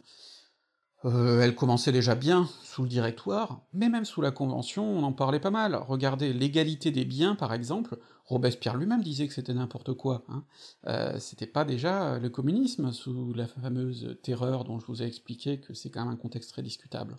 euh, 1.06 1.42
elle 1.42 1.56
commençait 1.56 1.92
déjà 1.92 2.16
bien 2.16 2.50
sous 2.64 2.84
le 2.84 2.90
directoire, 2.90 3.62
mais 3.74 3.90
même 3.90 4.06
sous 4.06 4.22
la 4.22 4.32
Convention, 4.32 4.84
on 4.84 5.04
en 5.04 5.14
parlait 5.14 5.40
pas 5.40 5.52
mal. 5.52 5.76
Regardez, 5.76 6.34
l'égalité 6.34 6.92
des 6.92 7.06
biens, 7.06 7.36
par 7.36 7.54
exemple, 7.54 7.98
Robespierre 8.26 8.76
lui-même 8.76 9.02
disait 9.02 9.28
que 9.28 9.34
c'était 9.34 9.54
n'importe 9.54 9.94
quoi. 9.94 10.24
Hein. 10.28 10.44
Euh, 10.88 11.18
c'était 11.20 11.48
pas 11.48 11.66
déjà 11.66 12.20
le 12.20 12.30
communisme 12.30 12.92
sous 12.92 13.34
la 13.34 13.48
fameuse 13.48 14.18
terreur 14.24 14.66
dont 14.66 14.80
je 14.80 14.86
vous 14.88 15.02
ai 15.02 15.06
expliqué 15.06 15.60
que 15.60 15.74
c'est 15.74 15.90
quand 15.90 16.04
même 16.04 16.14
un 16.14 16.18
contexte 16.18 16.52
très 16.52 16.62
discutable. 16.62 17.18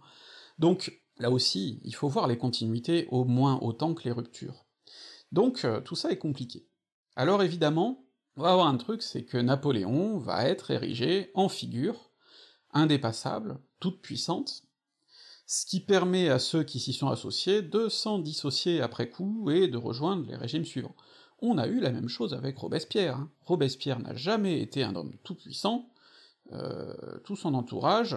Donc, 0.59 1.01
là 1.19 1.31
aussi, 1.31 1.81
il 1.85 1.95
faut 1.95 2.09
voir 2.09 2.29
les 2.29 2.37
continuités 2.39 3.09
au 3.11 3.25
moins 3.25 3.59
autant 3.63 3.95
que 3.95 4.05
les 4.05 4.13
ruptures. 4.13 4.67
Donc, 5.33 5.65
euh, 5.65 5.81
tout 5.81 5.97
ça 5.97 6.11
est 6.11 6.19
compliqué. 6.19 6.67
Alors 7.17 7.43
évidemment, 7.43 8.05
on 8.37 8.43
va 8.43 8.53
avoir 8.53 8.69
un 8.69 8.77
truc, 8.77 9.03
c'est 9.03 9.25
que 9.25 9.37
Napoléon 9.37 10.19
va 10.19 10.45
être 10.45 10.71
érigé 10.71 11.31
en 11.35 11.49
figure, 11.49 12.10
indépassable, 12.73 13.59
toute 13.81 14.01
puissante, 14.01 14.63
ce 15.47 15.67
qui 15.67 15.81
permet 15.81 16.29
à 16.29 16.39
ceux 16.39 16.63
qui 16.63 16.79
s'y 16.79 16.93
sont 16.93 17.09
associés 17.09 17.63
de 17.63 17.89
s'en 17.89 18.19
dissocier 18.19 18.81
après 18.81 19.11
coup 19.11 19.51
et 19.51 19.69
de 19.69 19.77
rejoindre 19.77 20.27
les 20.29 20.37
régimes 20.37 20.65
suivants. 20.65 20.95
On 21.41 21.59
a 21.59 21.67
eu 21.67 21.81
la 21.81 21.91
même 21.91 22.09
chose 22.09 22.35
avec 22.35 22.59
Robespierre. 22.59 23.17
Hein. 23.17 23.31
Robespierre 23.41 23.99
n'a 23.99 24.15
jamais 24.15 24.61
été 24.61 24.85
un 24.85 24.95
homme 24.95 25.17
tout 25.25 25.35
puissant, 25.35 25.89
euh, 26.53 26.95
tout 27.25 27.37
son 27.37 27.55
entourage, 27.55 28.17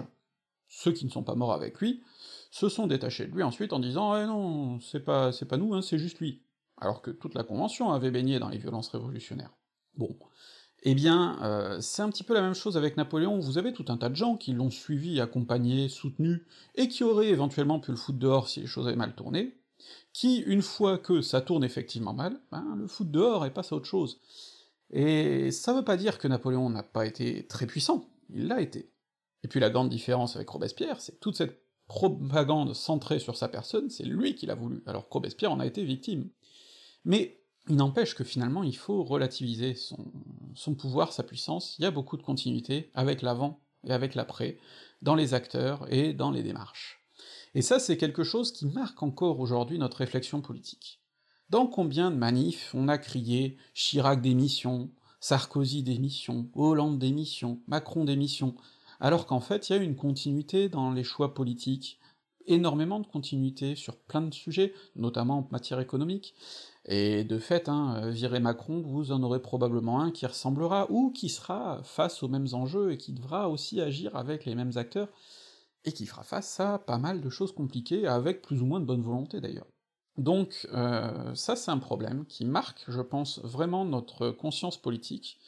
ceux 0.67 0.91
qui 0.91 1.05
ne 1.05 1.09
sont 1.09 1.23
pas 1.23 1.35
morts 1.35 1.53
avec 1.53 1.79
lui, 1.79 2.03
se 2.51 2.69
sont 2.69 2.87
détachés 2.87 3.25
de 3.25 3.31
lui 3.31 3.43
ensuite 3.43 3.73
en 3.73 3.79
disant 3.79 4.15
Eh 4.15 4.25
non, 4.25 4.79
c'est 4.79 4.99
pas, 4.99 5.31
c'est 5.31 5.47
pas 5.47 5.57
nous, 5.57 5.73
hein, 5.73 5.81
c'est 5.81 5.97
juste 5.97 6.19
lui. 6.19 6.43
Alors 6.77 7.01
que 7.01 7.11
toute 7.11 7.33
la 7.33 7.43
Convention 7.43 7.91
avait 7.91 8.11
baigné 8.11 8.39
dans 8.39 8.49
les 8.49 8.57
violences 8.57 8.89
révolutionnaires. 8.89 9.55
Bon, 9.95 10.15
eh 10.85 10.95
bien, 10.95 11.37
euh, 11.41 11.79
c'est 11.79 12.01
un 12.01 12.09
petit 12.09 12.23
peu 12.23 12.33
la 12.33 12.41
même 12.41 12.53
chose 12.53 12.75
avec 12.75 12.97
Napoléon, 12.97 13.39
vous 13.39 13.57
avez 13.57 13.71
tout 13.71 13.85
un 13.87 13.95
tas 13.95 14.09
de 14.09 14.15
gens 14.15 14.35
qui 14.35 14.51
l'ont 14.51 14.69
suivi, 14.69 15.21
accompagné, 15.21 15.87
soutenu, 15.87 16.45
et 16.75 16.89
qui 16.89 17.05
auraient 17.05 17.29
éventuellement 17.29 17.79
pu 17.79 17.91
le 17.91 17.97
foutre 17.97 18.19
dehors 18.19 18.49
si 18.49 18.59
les 18.59 18.67
choses 18.67 18.87
avaient 18.87 18.97
mal 18.97 19.15
tourné, 19.15 19.57
qui, 20.11 20.39
une 20.39 20.61
fois 20.61 20.97
que 20.97 21.21
ça 21.21 21.39
tourne 21.39 21.63
effectivement 21.63 22.13
mal, 22.13 22.37
ben, 22.51 22.75
le 22.75 22.87
foutre 22.87 23.11
dehors 23.11 23.45
et 23.45 23.53
passe 23.53 23.71
à 23.71 23.77
autre 23.77 23.85
chose. 23.85 24.19
Et 24.89 25.51
ça 25.51 25.73
veut 25.73 25.85
pas 25.85 25.95
dire 25.95 26.19
que 26.19 26.27
Napoléon 26.27 26.69
n'a 26.69 26.83
pas 26.83 27.05
été 27.05 27.47
très 27.47 27.65
puissant, 27.65 28.09
il 28.29 28.47
l'a 28.47 28.59
été. 28.59 28.91
Et 29.43 29.47
puis 29.47 29.61
la 29.61 29.69
grande 29.69 29.89
différence 29.89 30.35
avec 30.35 30.49
Robespierre, 30.49 30.99
c'est 30.99 31.19
toute 31.21 31.37
cette 31.37 31.61
propagande 31.87 32.73
centrée 32.73 33.19
sur 33.19 33.37
sa 33.37 33.47
personne, 33.47 33.89
c'est 33.89 34.03
lui 34.03 34.35
qui 34.35 34.47
l'a 34.47 34.55
voulu, 34.55 34.83
alors 34.85 35.07
que 35.07 35.13
Robespierre 35.13 35.51
en 35.53 35.61
a 35.61 35.65
été 35.65 35.85
victime. 35.85 36.29
Mais 37.05 37.39
il 37.69 37.77
n'empêche 37.77 38.15
que 38.15 38.23
finalement 38.25 38.63
il 38.63 38.75
faut 38.75 39.03
relativiser 39.03 39.75
son, 39.75 40.11
pouvoir, 40.77 41.13
sa 41.13 41.23
puissance, 41.23 41.75
il 41.77 41.83
y 41.83 41.85
a 41.85 41.91
beaucoup 41.91 42.17
de 42.17 42.23
continuité 42.23 42.91
avec 42.93 43.21
l'avant 43.21 43.59
et 43.85 43.91
avec 43.91 44.15
l'après, 44.15 44.57
dans 45.01 45.15
les 45.15 45.33
acteurs 45.33 45.85
et 45.91 46.13
dans 46.13 46.31
les 46.31 46.43
démarches. 46.43 47.03
Et 47.55 47.61
ça 47.61 47.79
c'est 47.79 47.97
quelque 47.97 48.23
chose 48.23 48.51
qui 48.51 48.65
marque 48.65 49.03
encore 49.03 49.39
aujourd'hui 49.39 49.77
notre 49.77 49.97
réflexion 49.97 50.41
politique. 50.41 51.01
Dans 51.49 51.67
combien 51.67 52.09
de 52.09 52.15
manifs 52.15 52.71
on 52.73 52.87
a 52.87 52.97
crié 52.97 53.57
Chirac 53.73 54.21
démission, 54.21 54.89
Sarkozy 55.19 55.83
démission, 55.83 56.49
Hollande 56.55 56.97
démission, 56.97 57.61
Macron 57.67 58.05
démission, 58.05 58.55
alors 58.99 59.25
qu'en 59.25 59.39
fait 59.39 59.69
il 59.69 59.73
y 59.73 59.79
a 59.79 59.83
une 59.83 59.95
continuité 59.95 60.69
dans 60.69 60.91
les 60.91 61.03
choix 61.03 61.33
politiques, 61.33 61.99
énormément 62.47 62.99
de 62.99 63.07
continuité 63.07 63.75
sur 63.75 63.97
plein 63.97 64.21
de 64.21 64.33
sujets, 64.33 64.73
notamment 64.95 65.39
en 65.39 65.47
matière 65.51 65.79
économique, 65.79 66.35
et 66.85 67.23
de 67.23 67.37
fait, 67.37 67.69
hein, 67.69 67.95
euh, 68.03 68.09
virer 68.09 68.39
Macron, 68.39 68.81
vous 68.81 69.11
en 69.11 69.23
aurez 69.23 69.41
probablement 69.41 70.01
un 70.01 70.11
qui 70.11 70.25
ressemblera, 70.25 70.87
ou 70.89 71.11
qui 71.11 71.29
sera 71.29 71.81
face 71.83 72.23
aux 72.23 72.27
mêmes 72.27 72.47
enjeux, 72.53 72.91
et 72.91 72.97
qui 72.97 73.13
devra 73.13 73.49
aussi 73.49 73.79
agir 73.79 74.15
avec 74.15 74.45
les 74.45 74.55
mêmes 74.55 74.73
acteurs, 74.75 75.09
et 75.85 75.91
qui 75.93 76.05
fera 76.05 76.23
face 76.23 76.59
à 76.59 76.79
pas 76.79 76.97
mal 76.97 77.21
de 77.21 77.29
choses 77.29 77.53
compliquées, 77.53 78.07
avec 78.07 78.41
plus 78.41 78.61
ou 78.61 78.65
moins 78.65 78.79
de 78.79 78.85
bonne 78.85 79.01
volonté 79.01 79.39
d'ailleurs. 79.39 79.67
Donc 80.17 80.67
euh, 80.73 81.33
ça 81.33 81.55
c'est 81.55 81.71
un 81.71 81.79
problème 81.79 82.25
qui 82.25 82.45
marque, 82.45 82.83
je 82.87 83.01
pense, 83.01 83.39
vraiment 83.39 83.83
notre 83.83 84.29
conscience 84.29 84.77
politique. 84.77 85.39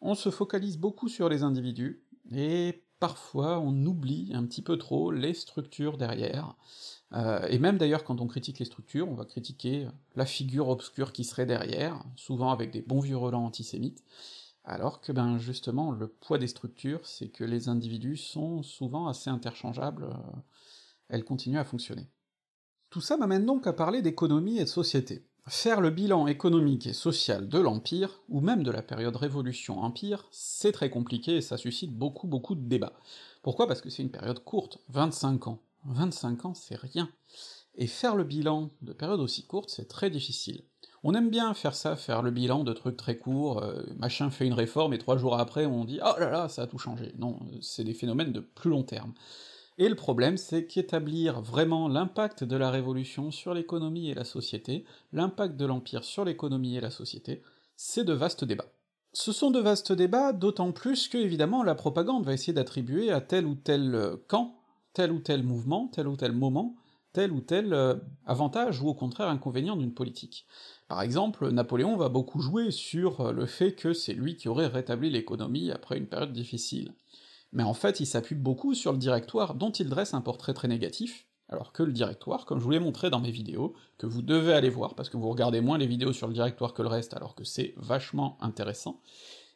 On 0.00 0.14
se 0.14 0.30
focalise 0.30 0.78
beaucoup 0.78 1.08
sur 1.08 1.28
les 1.28 1.44
individus, 1.44 2.02
et 2.34 2.84
parfois 3.02 3.58
on 3.58 3.84
oublie 3.84 4.30
un 4.32 4.46
petit 4.46 4.62
peu 4.62 4.78
trop 4.78 5.10
les 5.10 5.34
structures 5.34 5.98
derrière, 5.98 6.54
euh, 7.14 7.44
et 7.48 7.58
même 7.58 7.76
d'ailleurs 7.76 8.04
quand 8.04 8.20
on 8.20 8.28
critique 8.28 8.60
les 8.60 8.64
structures, 8.64 9.08
on 9.08 9.16
va 9.16 9.24
critiquer 9.24 9.88
la 10.14 10.24
figure 10.24 10.68
obscure 10.68 11.12
qui 11.12 11.24
serait 11.24 11.44
derrière, 11.44 12.04
souvent 12.14 12.52
avec 12.52 12.70
des 12.70 12.80
bons 12.80 13.00
vieux 13.00 13.16
relents 13.16 13.44
antisémites, 13.44 14.04
alors 14.62 15.00
que 15.00 15.10
ben 15.10 15.36
justement 15.36 15.90
le 15.90 16.06
poids 16.06 16.38
des 16.38 16.46
structures, 16.46 17.04
c'est 17.04 17.28
que 17.28 17.42
les 17.42 17.68
individus 17.68 18.18
sont 18.18 18.62
souvent 18.62 19.08
assez 19.08 19.30
interchangeables, 19.30 20.04
euh, 20.04 20.38
elles 21.08 21.24
continuent 21.24 21.58
à 21.58 21.64
fonctionner. 21.64 22.08
Tout 22.88 23.00
ça 23.00 23.16
m'amène 23.16 23.46
donc 23.46 23.66
à 23.66 23.72
parler 23.72 24.00
d'économie 24.02 24.58
et 24.58 24.64
de 24.64 24.68
société. 24.68 25.26
Faire 25.48 25.80
le 25.80 25.90
bilan 25.90 26.28
économique 26.28 26.86
et 26.86 26.92
social 26.92 27.48
de 27.48 27.58
l'Empire, 27.58 28.22
ou 28.28 28.40
même 28.40 28.62
de 28.62 28.70
la 28.70 28.80
période 28.80 29.16
Révolution-Empire, 29.16 30.28
c'est 30.30 30.70
très 30.70 30.88
compliqué 30.88 31.36
et 31.36 31.40
ça 31.40 31.56
suscite 31.56 31.92
beaucoup 31.92 32.28
beaucoup 32.28 32.54
de 32.54 32.68
débats. 32.68 32.92
Pourquoi? 33.42 33.66
Parce 33.66 33.80
que 33.80 33.90
c'est 33.90 34.04
une 34.04 34.12
période 34.12 34.44
courte, 34.44 34.78
25 34.90 35.48
ans. 35.48 35.60
25 35.86 36.44
ans, 36.44 36.54
c'est 36.54 36.78
rien. 36.78 37.10
Et 37.74 37.88
faire 37.88 38.14
le 38.14 38.22
bilan 38.22 38.70
de 38.82 38.92
période 38.92 39.18
aussi 39.18 39.44
courte, 39.44 39.68
c'est 39.68 39.88
très 39.88 40.10
difficile. 40.10 40.62
On 41.02 41.14
aime 41.14 41.28
bien 41.30 41.54
faire 41.54 41.74
ça, 41.74 41.96
faire 41.96 42.22
le 42.22 42.30
bilan 42.30 42.62
de 42.62 42.72
trucs 42.72 42.96
très 42.96 43.16
courts, 43.16 43.64
euh, 43.64 43.82
machin 43.96 44.30
fait 44.30 44.46
une 44.46 44.52
réforme, 44.52 44.94
et 44.94 44.98
trois 44.98 45.16
jours 45.16 45.36
après 45.40 45.66
on 45.66 45.84
dit 45.84 45.98
«Oh 46.04 46.20
là 46.20 46.30
là, 46.30 46.48
ça 46.48 46.62
a 46.62 46.66
tout 46.68 46.78
changé!» 46.78 47.14
Non, 47.18 47.40
c'est 47.60 47.82
des 47.82 47.94
phénomènes 47.94 48.32
de 48.32 48.38
plus 48.38 48.70
long 48.70 48.84
terme. 48.84 49.12
Et 49.78 49.88
le 49.88 49.94
problème, 49.94 50.36
c'est 50.36 50.66
qu'établir 50.66 51.40
vraiment 51.40 51.88
l'impact 51.88 52.44
de 52.44 52.56
la 52.56 52.70
Révolution 52.70 53.30
sur 53.30 53.54
l'économie 53.54 54.10
et 54.10 54.14
la 54.14 54.24
société, 54.24 54.84
l'impact 55.12 55.56
de 55.56 55.66
l'Empire 55.66 56.04
sur 56.04 56.24
l'économie 56.24 56.76
et 56.76 56.80
la 56.80 56.90
société, 56.90 57.42
c'est 57.76 58.04
de 58.04 58.12
vastes 58.12 58.44
débats. 58.44 58.70
Ce 59.14 59.32
sont 59.32 59.50
de 59.50 59.60
vastes 59.60 59.92
débats, 59.92 60.32
d'autant 60.32 60.72
plus 60.72 61.08
que, 61.08 61.18
évidemment, 61.18 61.62
la 61.62 61.74
propagande 61.74 62.24
va 62.24 62.32
essayer 62.32 62.52
d'attribuer 62.52 63.10
à 63.10 63.20
tel 63.20 63.46
ou 63.46 63.54
tel 63.54 64.16
camp 64.28 64.56
tel 64.92 65.12
ou 65.12 65.20
tel 65.20 65.42
mouvement, 65.42 65.88
tel 65.88 66.08
ou 66.08 66.16
tel 66.16 66.32
moment, 66.32 66.76
tel 67.12 67.32
ou 67.32 67.40
tel 67.40 67.72
euh, 67.72 67.94
avantage 68.26 68.80
ou 68.80 68.88
au 68.88 68.94
contraire 68.94 69.28
inconvénient 69.28 69.76
d'une 69.76 69.92
politique. 69.92 70.46
Par 70.88 71.02
exemple, 71.02 71.50
Napoléon 71.50 71.96
va 71.96 72.08
beaucoup 72.08 72.40
jouer 72.40 72.70
sur 72.70 73.20
euh, 73.20 73.32
le 73.32 73.46
fait 73.46 73.72
que 73.72 73.92
c'est 73.92 74.14
lui 74.14 74.36
qui 74.36 74.48
aurait 74.48 74.66
rétabli 74.66 75.10
l'économie 75.10 75.70
après 75.70 75.98
une 75.98 76.06
période 76.06 76.32
difficile. 76.32 76.92
Mais 77.52 77.62
en 77.62 77.74
fait, 77.74 78.00
il 78.00 78.06
s'appuie 78.06 78.34
beaucoup 78.34 78.74
sur 78.74 78.92
le 78.92 78.98
directoire 78.98 79.54
dont 79.54 79.70
il 79.70 79.88
dresse 79.88 80.14
un 80.14 80.20
portrait 80.20 80.54
très 80.54 80.68
négatif, 80.68 81.26
alors 81.48 81.72
que 81.72 81.82
le 81.82 81.92
directoire, 81.92 82.46
comme 82.46 82.58
je 82.58 82.64
vous 82.64 82.70
l'ai 82.70 82.80
montré 82.80 83.10
dans 83.10 83.20
mes 83.20 83.30
vidéos, 83.30 83.74
que 83.98 84.06
vous 84.06 84.22
devez 84.22 84.54
aller 84.54 84.70
voir 84.70 84.94
parce 84.94 85.10
que 85.10 85.18
vous 85.18 85.28
regardez 85.28 85.60
moins 85.60 85.78
les 85.78 85.86
vidéos 85.86 86.12
sur 86.12 86.26
le 86.26 86.32
directoire 86.32 86.72
que 86.72 86.82
le 86.82 86.88
reste 86.88 87.14
alors 87.14 87.34
que 87.34 87.44
c'est 87.44 87.74
vachement 87.76 88.38
intéressant, 88.40 89.00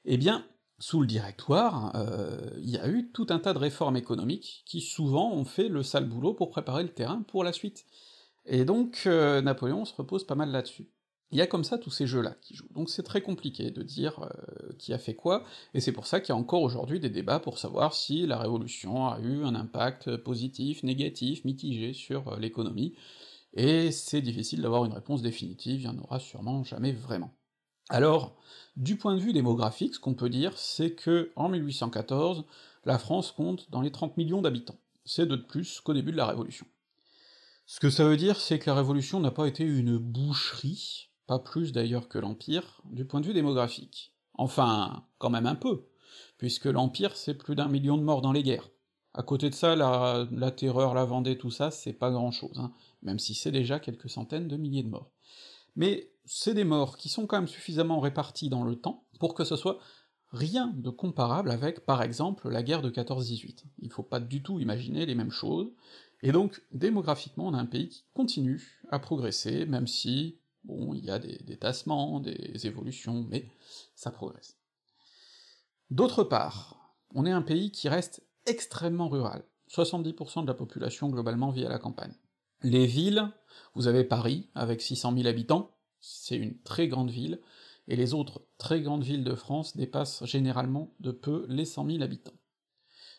eh 0.05 0.19
bien, 0.19 0.45
sous 0.79 1.01
le 1.01 1.07
directoire, 1.07 1.93
euh, 1.97 2.51
il 2.59 2.69
y 2.69 2.77
a 2.77 2.87
eu 2.89 3.11
tout 3.11 3.27
un 3.31 3.39
tas 3.39 3.55
de 3.55 3.59
réformes 3.59 3.97
économiques 3.97 4.63
qui 4.67 4.83
souvent 4.83 5.33
ont 5.33 5.47
fait 5.47 5.69
le 5.69 5.83
sale 5.83 6.05
boulot 6.05 6.35
pour 6.35 6.51
préparer 6.51 6.83
le 6.83 6.91
terrain 6.91 7.23
pour 7.23 7.45
la 7.45 7.53
suite. 7.53 7.87
Et 8.45 8.65
donc 8.65 9.05
euh, 9.07 9.41
Napoléon 9.41 9.87
se 9.87 9.95
repose 9.95 10.25
pas 10.25 10.35
mal 10.35 10.51
là-dessus. 10.51 10.87
Il 11.33 11.39
y 11.39 11.43
a 11.43 11.47
comme 11.47 11.65
ça 11.65 11.77
tous 11.77 11.91
ces 11.91 12.07
jeux-là 12.07 12.37
qui 12.41 12.55
jouent, 12.55 12.69
donc 12.73 12.89
c'est 12.89 13.03
très 13.03 13.21
compliqué 13.21 13.73
de 13.73 13.83
dire 13.83 14.21
euh, 14.23 14.73
qui 14.79 14.93
a 14.93 14.99
fait 14.99 15.15
quoi, 15.15 15.45
et 15.75 15.81
c'est 15.81 15.91
pour 15.93 16.07
ça 16.07 16.21
qu'il 16.21 16.29
y 16.29 16.33
a 16.33 16.41
encore 16.41 16.63
aujourd'hui 16.63 17.01
des 17.01 17.11
débats 17.11 17.41
pour 17.41 17.59
savoir 17.59 17.95
si 17.95 18.27
la 18.27 18.39
Révolution 18.39 19.09
a 19.09 19.19
eu 19.19 19.45
un 19.45 19.57
impact 19.57 20.17
positif, 20.19 20.85
négatif, 20.85 21.45
mitigé 21.45 21.95
sur 21.95 22.29
euh, 22.29 22.39
l'économie, 22.39 22.95
et 23.55 23.91
c'est 23.91 24.21
difficile 24.21 24.63
d'avoir 24.63 24.85
une 24.85 24.93
réponse 24.93 25.23
définitive, 25.23 25.81
il 25.81 25.85
y 25.85 25.89
en 25.89 25.99
aura 25.99 26.21
sûrement 26.21 26.63
jamais 26.63 26.93
vraiment. 26.93 27.35
Alors, 27.89 28.37
du 28.77 28.97
point 28.97 29.15
de 29.15 29.21
vue 29.21 29.33
démographique, 29.33 29.95
ce 29.95 30.01
qu'on 30.01 30.15
peut 30.15 30.29
dire, 30.29 30.57
c'est 30.59 30.93
que 30.93 31.33
en 31.37 31.49
1814, 31.49 32.45
la 32.85 32.99
France 32.99 33.33
compte 33.33 33.71
dans 33.71 33.81
les 33.81 33.91
30 33.93 34.17
millions 34.17 34.43
d'habitants. 34.43 34.79
C'est 35.05 35.27
de 35.27 35.37
plus 35.37 35.81
qu'au 35.81 35.95
début 35.95 36.13
de 36.13 36.17
la 36.17 36.27
Révolution. 36.27 36.67
Ce 37.65 37.81
que 37.81 37.91
ça 37.91 38.05
veut 38.05 38.17
dire, 38.17 38.41
c'est 38.41 38.59
que 38.59 38.69
la 38.71 38.77
Révolution 38.77 39.21
n'a 39.21 39.31
pas 39.31 39.47
été 39.47 39.65
une 39.65 39.99
boucherie, 39.99 41.09
pas 41.27 41.39
plus 41.39 41.73
d'ailleurs 41.73 42.09
que 42.09 42.19
l'Empire, 42.19 42.83
du 42.85 43.05
point 43.05 43.21
de 43.21 43.27
vue 43.27 43.35
démographique. 43.35 44.15
Enfin, 44.35 45.07
quand 45.19 45.31
même 45.31 45.47
un 45.47 45.55
peu, 45.55 45.89
puisque 46.39 46.67
l'Empire, 46.67 47.17
c'est 47.17 47.35
plus 47.35 47.55
d'un 47.55 47.69
million 47.69 47.97
de 47.97 48.03
morts 48.03 48.23
dans 48.23 48.33
les 48.33 48.43
guerres. 48.43 48.71
À 49.15 49.23
côté 49.23 49.49
de 49.49 49.55
ça, 49.55 49.77
la, 49.77 50.29
la 50.31 50.51
terreur, 50.51 50.95
la 50.95 51.05
Vendée, 51.05 51.39
tout 51.39 51.51
ça, 51.51 51.71
c'est 51.71 51.95
pas 51.95 52.11
grand-chose, 52.11 52.59
hein, 52.59 52.73
même 53.03 53.19
si 53.19 53.35
c'est 53.35 53.51
déjà 53.51 53.81
quelques 53.81 54.11
centaines 54.11 54.49
de 54.49 54.57
milliers 54.57 54.83
de 54.83 54.91
morts. 54.91 55.11
Mais 55.75 56.13
c'est 56.25 56.55
des 56.55 56.65
morts 56.65 56.97
qui 56.97 57.09
sont 57.09 57.27
quand 57.27 57.39
même 57.39 57.49
suffisamment 57.49 58.01
répartis 58.01 58.49
dans 58.49 58.65
le 58.65 58.77
temps 58.77 59.07
pour 59.19 59.35
que 59.35 59.45
ce 59.45 59.57
soit 59.57 59.79
rien 60.33 60.73
de 60.77 60.91
comparable 60.91 61.51
avec, 61.51 61.87
par 61.87 62.03
exemple, 62.03 62.51
la 62.51 62.63
guerre 62.63 62.83
de 62.83 62.91
14-18. 62.91 63.65
Il 63.79 63.91
faut 63.91 64.03
pas 64.03 64.21
du 64.21 64.43
tout 64.43 64.61
imaginer 64.61 65.07
les 65.07 65.15
mêmes 65.15 65.31
choses, 65.31 65.73
et 66.23 66.33
donc, 66.33 66.63
démographiquement, 66.73 67.47
on 67.47 67.55
a 67.55 67.59
un 67.59 67.67
pays 67.67 67.89
qui 67.89 68.05
continue 68.15 68.81
à 68.91 68.99
progresser, 68.99 69.67
même 69.67 69.87
si, 69.87 70.39
bon, 70.67 70.95
il 70.95 71.05
y 71.05 71.11
a 71.11 71.19
des, 71.19 71.57
tassements, 71.57 72.21
des 72.21 72.67
évolutions, 72.67 73.25
mais 73.29 73.49
ça 73.95 74.11
progresse. 74.11 74.57
D'autre 75.91 76.25
part, 76.25 76.95
on 77.15 77.27
est 77.27 77.31
un 77.31 77.43
pays 77.43 77.71
qui 77.71 77.89
reste 77.89 78.23
extrêmement 78.47 79.09
rural. 79.09 79.45
70% 79.71 80.43
de 80.43 80.47
la 80.47 80.55
population 80.55 81.09
globalement 81.09 81.51
vit 81.51 81.65
à 81.65 81.69
la 81.69 81.79
campagne. 81.79 82.15
Les 82.63 82.87
villes, 82.87 83.31
vous 83.75 83.87
avez 83.87 84.05
Paris, 84.05 84.49
avec 84.55 84.81
600 84.81 85.15
000 85.15 85.27
habitants, 85.27 85.77
c'est 86.01 86.37
une 86.37 86.59
très 86.63 86.89
grande 86.89 87.11
ville, 87.11 87.41
et 87.89 87.97
les 87.97 88.15
autres 88.15 88.43
très 88.59 88.81
grandes 88.81 89.05
villes 89.05 89.25
de 89.25 89.35
France 89.35 89.77
dépassent 89.77 90.25
généralement 90.25 90.93
de 91.01 91.13
peu 91.13 91.47
les 91.49 91.65
100 91.65 91.87
000 91.87 92.03
habitants. 92.03 92.33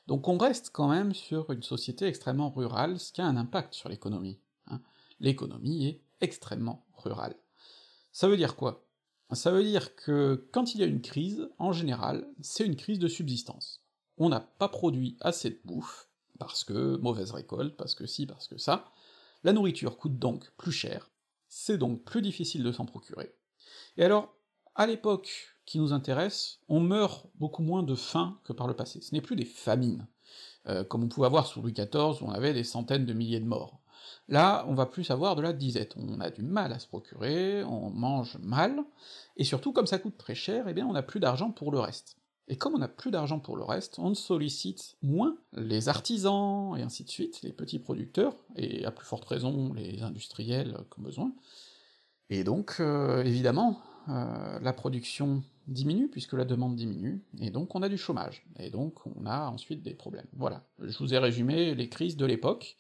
Donc 0.08 0.28
on 0.28 0.38
reste 0.38 0.72
quand 0.72 0.88
même 0.88 1.14
sur 1.14 1.52
une 1.52 1.64
société 1.64 2.06
extrêmement 2.06 2.50
rurale, 2.50 3.00
ce 3.00 3.12
qui 3.12 3.22
a 3.22 3.26
un 3.26 3.38
impact 3.38 3.74
sur 3.74 3.90
l'économie. 3.90 4.40
Hein. 4.68 4.82
L'économie 5.20 5.88
est 5.88 6.02
extrêmement 6.22 6.86
rurale. 6.94 7.36
Ça 8.12 8.28
veut 8.28 8.38
dire 8.38 8.56
quoi? 8.56 8.88
Ça 9.34 9.52
veut 9.52 9.64
dire 9.64 9.96
que 9.96 10.48
quand 10.54 10.74
il 10.74 10.80
y 10.80 10.84
a 10.84 10.88
une 10.88 11.02
crise, 11.02 11.50
en 11.60 11.74
général, 11.74 12.28
c'est 12.42 12.66
une 12.66 12.78
crise 12.78 13.00
de 13.00 13.08
subsistance. 13.08 13.84
On 14.18 14.30
n'a 14.30 14.40
pas 14.40 14.70
produit 14.70 15.18
assez 15.20 15.50
de 15.50 15.60
bouffe, 15.66 16.08
parce 16.40 16.64
que 16.64 16.98
mauvaise 16.98 17.32
récolte, 17.32 17.76
parce 17.76 17.94
que 17.94 18.06
si, 18.06 18.26
parce 18.26 18.48
que 18.48 18.58
ça, 18.58 18.86
la 19.44 19.54
nourriture 19.54 19.98
coûte 19.98 20.18
donc 20.18 20.52
plus 20.58 20.72
cher, 20.72 21.12
c'est 21.48 21.78
donc 21.78 22.04
plus 22.04 22.22
difficile 22.22 22.64
de 22.64 22.72
s'en 22.72 22.86
procurer. 22.86 23.36
Et 23.98 24.04
alors, 24.04 24.34
à 24.76 24.88
l'époque 24.88 25.58
qui 25.66 25.80
nous 25.80 25.92
intéresse, 25.92 26.60
on 26.70 26.80
meurt 26.80 27.28
beaucoup 27.36 27.64
moins 27.64 27.84
de 27.84 27.96
faim 27.96 28.40
que 28.44 28.54
par 28.54 28.68
le 28.68 28.76
passé. 28.76 29.02
Ce 29.02 29.14
n'est 29.14 29.22
plus 29.22 29.36
des 29.36 29.46
famines, 29.46 30.08
euh, 30.68 30.84
comme 30.84 31.04
on 31.04 31.08
pouvait 31.10 31.28
avoir 31.28 31.48
sous 31.48 31.62
Louis 31.62 31.74
XIV, 31.74 32.22
où 32.22 32.26
on 32.26 32.32
avait 32.32 32.54
des 32.54 32.64
centaines 32.64 33.06
de 33.06 33.14
milliers 33.14 33.40
de 33.40 33.46
morts. 33.46 33.82
Là, 34.28 34.66
on 34.68 34.74
va 34.74 34.86
plus 34.86 35.10
avoir 35.12 35.36
de 35.36 35.42
la 35.42 35.54
disette, 35.54 35.96
on 35.98 36.20
a 36.20 36.30
du 36.30 36.42
mal 36.42 36.74
à 36.74 36.80
se 36.80 36.88
procurer, 36.88 37.64
on 37.64 37.90
mange 37.90 38.38
mal, 38.40 38.84
et 39.38 39.44
surtout, 39.44 39.72
comme 39.72 39.88
ça 39.88 40.00
coûte 40.00 40.18
très 40.18 40.36
cher, 40.36 40.68
eh 40.68 40.74
bien 40.74 40.86
on 40.86 40.94
n'a 40.94 41.04
plus 41.04 41.20
d'argent 41.20 41.52
pour 41.52 41.72
le 41.72 41.80
reste. 41.80 42.18
Et 42.50 42.58
comme 42.58 42.76
on 42.76 42.80
n'a 42.80 42.88
plus 42.88 43.12
d'argent 43.12 43.40
pour 43.40 43.58
le 43.58 43.64
reste, 43.64 44.00
on 44.00 44.14
sollicite 44.14 44.96
moins 45.02 45.38
les 45.54 45.90
artisans, 45.90 46.78
et 46.78 46.82
ainsi 46.82 47.04
de 47.04 47.10
suite, 47.10 47.42
les 47.42 47.52
petits 47.52 47.80
producteurs, 47.80 48.36
et 48.56 48.86
à 48.86 48.92
plus 48.92 49.06
forte 49.06 49.26
raison 49.26 49.74
les 49.74 50.02
industriels 50.02 50.78
comme 50.90 51.06
besoin, 51.06 51.34
et 52.30 52.44
donc, 52.44 52.76
euh, 52.80 53.24
évidemment, 53.24 53.80
euh, 54.10 54.60
la 54.60 54.74
production 54.74 55.44
diminue 55.68 56.08
puisque 56.08 56.34
la 56.34 56.46
demande 56.46 56.76
diminue, 56.76 57.22
et 57.42 57.50
donc 57.50 57.76
on 57.76 57.82
a 57.82 57.90
du 57.90 57.98
chômage, 57.98 58.46
et 58.58 58.70
donc 58.70 59.06
on 59.06 59.26
a 59.26 59.50
ensuite 59.50 59.84
des 59.84 59.94
problèmes. 59.94 60.28
Voilà, 60.34 60.66
je 60.80 60.98
vous 60.98 61.14
ai 61.14 61.18
résumé 61.18 61.76
les 61.76 61.90
crises 61.90 62.16
de 62.16 62.26
l'époque, 62.26 62.78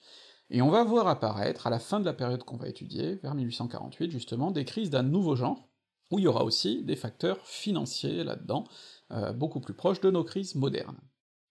et 0.49 0.61
on 0.61 0.69
va 0.69 0.83
voir 0.83 1.07
apparaître, 1.07 1.67
à 1.67 1.69
la 1.69 1.79
fin 1.79 1.99
de 1.99 2.05
la 2.05 2.13
période 2.13 2.43
qu'on 2.43 2.57
va 2.57 2.69
étudier, 2.69 3.15
vers 3.15 3.35
1848 3.35 4.11
justement, 4.11 4.51
des 4.51 4.65
crises 4.65 4.89
d'un 4.89 5.03
nouveau 5.03 5.35
genre, 5.35 5.67
où 6.09 6.19
il 6.19 6.23
y 6.23 6.27
aura 6.27 6.45
aussi 6.45 6.83
des 6.83 6.95
facteurs 6.95 7.45
financiers 7.45 8.23
là-dedans, 8.23 8.65
euh, 9.11 9.33
beaucoup 9.33 9.59
plus 9.59 9.73
proches 9.73 9.99
de 9.99 10.09
nos 10.09 10.23
crises 10.23 10.55
modernes. 10.55 10.97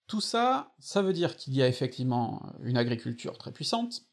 Tout 0.07 0.21
ça, 0.21 0.73
ça 0.79 1.01
veut 1.01 1.13
dire 1.13 1.35
qu'il 1.35 1.53
y 1.53 1.61
a 1.61 1.67
effectivement 1.67 2.41
une 2.63 2.77
agriculture 2.77 3.37
très 3.37 3.51
puissante, 3.51 4.03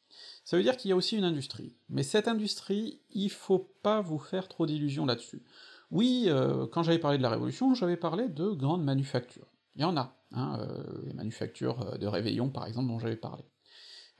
ça 0.44 0.56
veut 0.56 0.62
dire 0.62 0.76
qu'il 0.76 0.90
y 0.90 0.92
a 0.92 0.96
aussi 0.96 1.16
une 1.16 1.24
industrie. 1.24 1.74
Mais 1.88 2.02
cette 2.02 2.28
industrie, 2.28 3.00
il 3.10 3.30
faut 3.30 3.70
pas 3.82 4.02
vous 4.02 4.18
faire 4.18 4.48
trop 4.48 4.66
d'illusions 4.66 5.06
là-dessus. 5.06 5.42
Oui, 5.90 6.24
euh, 6.26 6.66
quand 6.66 6.82
j'avais 6.82 6.98
parlé 6.98 7.16
de 7.16 7.22
la 7.22 7.30
Révolution, 7.30 7.74
j'avais 7.74 7.96
parlé 7.96 8.28
de 8.28 8.50
grandes 8.50 8.84
manufactures. 8.84 9.46
Il 9.76 9.82
y 9.82 9.84
en 9.84 9.96
a, 9.96 10.14
hein, 10.32 10.58
euh, 10.60 11.02
les 11.06 11.14
manufactures 11.14 11.98
de 11.98 12.06
réveillon 12.06 12.50
par 12.50 12.66
exemple 12.66 12.88
dont 12.88 12.98
j'avais 12.98 13.16
parlé. 13.16 13.44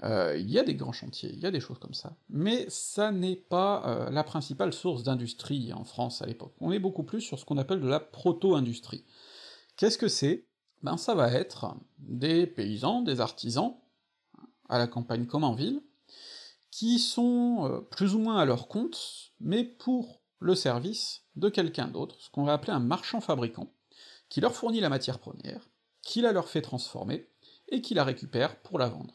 Il 0.03 0.51
y 0.51 0.59
a 0.59 0.65
des 0.65 0.75
grands 0.75 0.93
chantiers, 0.93 1.31
il 1.33 1.39
y 1.39 1.47
a 1.47 1.51
des 1.51 1.61
choses 1.61 1.79
comme 1.79 1.95
ça, 1.95 2.17
mais 2.29 2.67
ça 2.69 3.13
n'est 3.13 3.37
pas 3.37 4.09
la 4.11 4.25
principale 4.25 4.73
source 4.73 5.03
d'industrie 5.03 5.73
en 5.73 5.85
France 5.85 6.21
à 6.21 6.27
l'époque. 6.27 6.55
On 6.61 6.73
est 6.73 6.79
beaucoup 6.79 7.05
plus 7.05 7.21
sur 7.21 7.39
ce 7.39 7.45
qu'on 7.45 7.59
appelle 7.59 7.81
de 7.81 7.89
la 7.89 8.01
proto-industrie. 8.01 9.05
Qu'est-ce 9.77 9.99
que 9.99 10.09
c'est? 10.09 10.47
Ben 10.83 10.99
ça 10.99 11.15
va 11.15 11.33
être 11.33 11.75
des 11.99 12.47
paysans, 12.47 13.01
des 13.01 13.21
artisans, 13.21 13.77
à 14.69 14.79
la 14.79 14.87
campagne 14.87 15.27
comme 15.27 15.45
en 15.45 15.55
ville, 15.55 15.83
qui 16.71 16.99
sont 16.99 17.69
euh, 17.71 17.81
plus 17.81 18.15
ou 18.15 18.19
moins 18.19 18.37
à 18.39 18.45
leur 18.45 18.69
compte, 18.69 19.33
mais 19.41 19.65
pour 19.65 20.21
le 20.41 20.55
service 20.55 21.23
de 21.37 21.49
quelqu'un 21.49 21.89
d'autre, 21.89 22.17
ce 22.21 22.31
qu'on 22.31 22.45
va 22.45 22.53
appeler 22.53 22.73
un 22.73 22.81
marchand-fabricant, 22.81 23.73
qui 24.29 24.41
leur 24.41 24.55
fournit 24.55 24.81
la 24.81 24.89
matière 24.89 25.19
première, 25.19 25.69
qui 26.03 26.21
la 26.21 26.33
leur 26.33 26.49
fait 26.49 26.63
transformer, 26.63 27.29
et 27.69 27.81
qui 27.81 27.95
la 27.95 28.05
récupère 28.05 28.61
pour 28.61 28.79
la 28.79 28.89
vendre. 28.89 29.15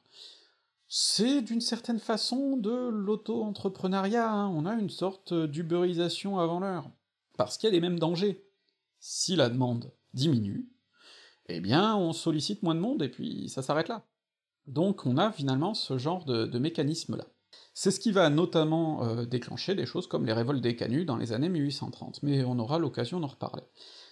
C'est 0.91 1.43
d'une 1.43 1.61
certaine 1.61 1.99
façon 1.99 2.57
de 2.57 2.89
l'auto-entrepreneuriat, 2.89 4.27
hein. 4.27 4.47
on 4.47 4.65
a 4.65 4.73
une 4.73 4.89
sorte 4.89 5.35
d'uberisation 5.35 6.39
avant 6.39 6.59
l'heure, 6.59 6.89
parce 7.37 7.59
qu'il 7.59 7.67
y 7.67 7.71
a 7.71 7.73
les 7.73 7.79
mêmes 7.79 7.99
dangers. 7.99 8.43
Si 8.99 9.35
la 9.35 9.49
demande 9.49 9.93
diminue, 10.15 10.67
eh 11.47 11.59
bien 11.59 11.95
on 11.95 12.11
sollicite 12.11 12.63
moins 12.63 12.73
de 12.73 12.79
monde 12.79 13.03
et 13.03 13.09
puis 13.09 13.49
ça 13.49 13.61
s'arrête 13.61 13.87
là. 13.87 14.07
Donc 14.65 15.05
on 15.05 15.17
a 15.17 15.31
finalement 15.31 15.75
ce 15.75 15.99
genre 15.99 16.25
de, 16.25 16.47
de 16.47 16.59
mécanisme-là. 16.59 17.27
C'est 17.75 17.91
ce 17.91 17.99
qui 17.99 18.11
va 18.11 18.31
notamment 18.31 19.05
euh, 19.05 19.25
déclencher 19.25 19.75
des 19.75 19.85
choses 19.85 20.07
comme 20.07 20.25
les 20.25 20.33
révoltes 20.33 20.61
des 20.61 20.75
canuts 20.75 21.05
dans 21.05 21.17
les 21.17 21.33
années 21.33 21.49
1830, 21.49 22.23
mais 22.23 22.43
on 22.43 22.57
aura 22.57 22.79
l'occasion 22.79 23.19
d'en 23.19 23.27
reparler. 23.27 23.63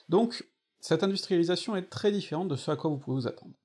Donc, 0.09 0.47
cette 0.79 1.03
industrialisation 1.03 1.75
est 1.75 1.89
très 1.89 2.11
différente 2.11 2.49
de 2.49 2.55
ce 2.55 2.69
à 2.69 2.75
quoi 2.75 2.91
vous 2.91 2.97
pouvez 2.97 3.21
vous 3.21 3.27
attendre. 3.27 3.55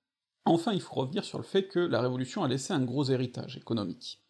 Enfin, 0.44 0.72
il 0.72 0.80
faut 0.80 0.94
revenir 0.94 1.24
sur 1.24 1.38
le 1.38 1.44
fait 1.44 1.68
que 1.68 1.78
la 1.78 2.00
Révolution 2.00 2.42
a 2.42 2.48
laissé 2.48 2.72
un 2.72 2.84
gros 2.84 3.04
héritage 3.04 3.56
économique. 3.56 4.22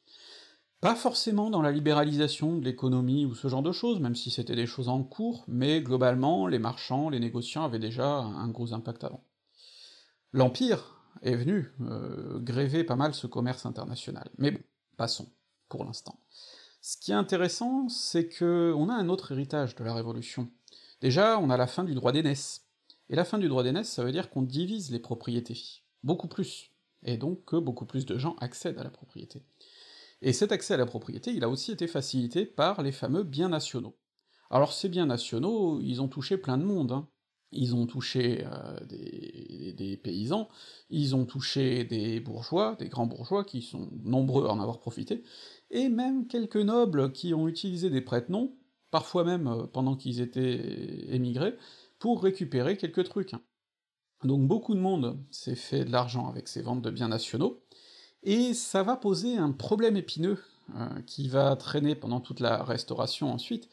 Pas 0.80 0.94
forcément 0.96 1.48
dans 1.48 1.62
la 1.62 1.70
libéralisation 1.70 2.56
de 2.56 2.64
l'économie 2.64 3.24
ou 3.24 3.34
ce 3.34 3.48
genre 3.48 3.62
de 3.62 3.70
choses, 3.70 4.00
même 4.00 4.16
si 4.16 4.30
c'était 4.30 4.56
des 4.56 4.66
choses 4.66 4.88
en 4.88 5.04
cours, 5.04 5.44
mais 5.46 5.80
globalement, 5.80 6.48
les 6.48 6.58
marchands, 6.58 7.08
les 7.08 7.20
négociants 7.20 7.64
avaient 7.64 7.78
déjà 7.78 8.16
un 8.16 8.48
gros 8.48 8.74
impact 8.74 9.04
avant. 9.04 9.24
L'Empire 10.32 10.98
est 11.22 11.36
venu 11.36 11.72
euh, 11.82 12.40
gréver 12.40 12.82
pas 12.82 12.96
mal 12.96 13.14
ce 13.14 13.28
commerce 13.28 13.64
international, 13.64 14.28
mais 14.38 14.50
bon, 14.50 14.60
passons 14.96 15.28
pour 15.68 15.84
l'instant. 15.84 16.18
Ce 16.80 16.96
qui 16.96 17.12
est 17.12 17.14
intéressant, 17.14 17.88
c'est 17.88 18.28
que 18.28 18.74
on 18.76 18.88
a 18.88 18.94
un 18.94 19.08
autre 19.08 19.30
héritage 19.30 19.76
de 19.76 19.84
la 19.84 19.94
Révolution. 19.94 20.50
Déjà, 21.00 21.38
on 21.38 21.48
a 21.48 21.56
la 21.56 21.68
fin 21.68 21.84
du 21.84 21.94
droit 21.94 22.10
d'aînesse. 22.10 22.66
Et 23.08 23.14
la 23.14 23.24
fin 23.24 23.38
du 23.38 23.48
droit 23.48 23.62
d'aînesse, 23.62 23.90
ça 23.90 24.02
veut 24.02 24.10
dire 24.10 24.30
qu'on 24.30 24.42
divise 24.42 24.90
les 24.90 24.98
propriétés. 24.98 25.81
Beaucoup 26.02 26.28
plus. 26.28 26.70
Et 27.04 27.16
donc 27.16 27.44
que 27.44 27.56
beaucoup 27.56 27.86
plus 27.86 28.06
de 28.06 28.18
gens 28.18 28.36
accèdent 28.40 28.78
à 28.78 28.84
la 28.84 28.90
propriété. 28.90 29.42
Et 30.20 30.32
cet 30.32 30.52
accès 30.52 30.74
à 30.74 30.76
la 30.76 30.86
propriété, 30.86 31.32
il 31.32 31.42
a 31.42 31.48
aussi 31.48 31.72
été 31.72 31.86
facilité 31.86 32.46
par 32.46 32.82
les 32.82 32.92
fameux 32.92 33.24
biens 33.24 33.48
nationaux. 33.48 33.96
Alors 34.50 34.72
ces 34.72 34.88
biens 34.88 35.06
nationaux, 35.06 35.80
ils 35.80 36.00
ont 36.00 36.08
touché 36.08 36.36
plein 36.36 36.58
de 36.58 36.64
monde, 36.64 36.92
hein. 36.92 37.08
Ils 37.54 37.74
ont 37.74 37.86
touché 37.86 38.46
euh, 38.46 38.80
des, 38.86 40.00
paysans, 40.02 40.48
ils 40.88 41.14
ont 41.14 41.26
touché 41.26 41.84
des 41.84 42.18
bourgeois, 42.18 42.76
des 42.78 42.88
grands 42.88 43.06
bourgeois 43.06 43.44
qui 43.44 43.60
sont 43.60 43.90
nombreux 44.04 44.46
à 44.46 44.52
en 44.52 44.60
avoir 44.60 44.80
profité, 44.80 45.22
et 45.70 45.90
même 45.90 46.26
quelques 46.26 46.56
nobles 46.56 47.12
qui 47.12 47.34
ont 47.34 47.48
utilisé 47.48 47.90
des 47.90 48.00
prête-noms, 48.00 48.56
parfois 48.90 49.24
même 49.24 49.48
euh, 49.48 49.66
pendant 49.66 49.96
qu'ils 49.96 50.20
étaient 50.20 51.14
émigrés, 51.14 51.54
pour 51.98 52.22
récupérer 52.22 52.78
quelques 52.78 53.04
trucs. 53.04 53.34
Donc 54.24 54.46
beaucoup 54.46 54.74
de 54.74 54.80
monde 54.80 55.18
s'est 55.30 55.56
fait 55.56 55.84
de 55.84 55.90
l'argent 55.90 56.28
avec 56.28 56.48
ces 56.48 56.62
ventes 56.62 56.82
de 56.82 56.90
biens 56.90 57.08
nationaux, 57.08 57.62
et 58.22 58.54
ça 58.54 58.82
va 58.82 58.96
poser 58.96 59.36
un 59.36 59.50
problème 59.50 59.96
épineux 59.96 60.38
euh, 60.76 60.88
qui 61.06 61.28
va 61.28 61.56
traîner 61.56 61.94
pendant 61.94 62.20
toute 62.20 62.40
la 62.40 62.62
restauration 62.62 63.32
ensuite, 63.32 63.68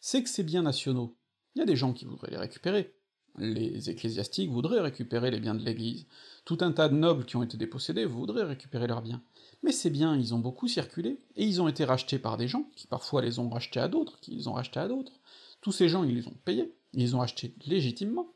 c'est 0.00 0.22
que 0.22 0.28
ces 0.28 0.42
biens 0.42 0.62
nationaux, 0.62 1.16
il 1.54 1.60
y 1.60 1.62
a 1.62 1.66
des 1.66 1.76
gens 1.76 1.92
qui 1.92 2.04
voudraient 2.04 2.30
les 2.30 2.36
récupérer, 2.36 2.94
les 3.38 3.88
ecclésiastiques 3.90 4.50
voudraient 4.50 4.80
récupérer 4.80 5.30
les 5.30 5.40
biens 5.40 5.54
de 5.54 5.64
l'Église, 5.64 6.06
tout 6.44 6.58
un 6.60 6.72
tas 6.72 6.88
de 6.88 6.96
nobles 6.96 7.24
qui 7.24 7.36
ont 7.36 7.42
été 7.42 7.56
dépossédés 7.56 8.04
voudraient 8.04 8.42
récupérer 8.42 8.88
leurs 8.88 9.02
biens, 9.02 9.22
mais 9.62 9.72
ces 9.72 9.90
biens, 9.90 10.16
ils 10.16 10.34
ont 10.34 10.40
beaucoup 10.40 10.66
circulé, 10.66 11.20
et 11.36 11.44
ils 11.44 11.62
ont 11.62 11.68
été 11.68 11.84
rachetés 11.84 12.18
par 12.18 12.36
des 12.36 12.48
gens, 12.48 12.68
qui 12.74 12.88
parfois 12.88 13.22
les 13.22 13.38
ont 13.38 13.48
rachetés 13.48 13.80
à 13.80 13.88
d'autres, 13.88 14.18
qui 14.20 14.32
les 14.32 14.48
ont 14.48 14.54
rachetés 14.54 14.80
à 14.80 14.88
d'autres, 14.88 15.20
tous 15.60 15.72
ces 15.72 15.88
gens, 15.88 16.02
ils 16.02 16.16
les 16.16 16.26
ont 16.26 16.36
payés, 16.44 16.74
ils 16.92 17.00
les 17.00 17.14
ont 17.14 17.22
achetés 17.22 17.54
légitimement. 17.66 18.34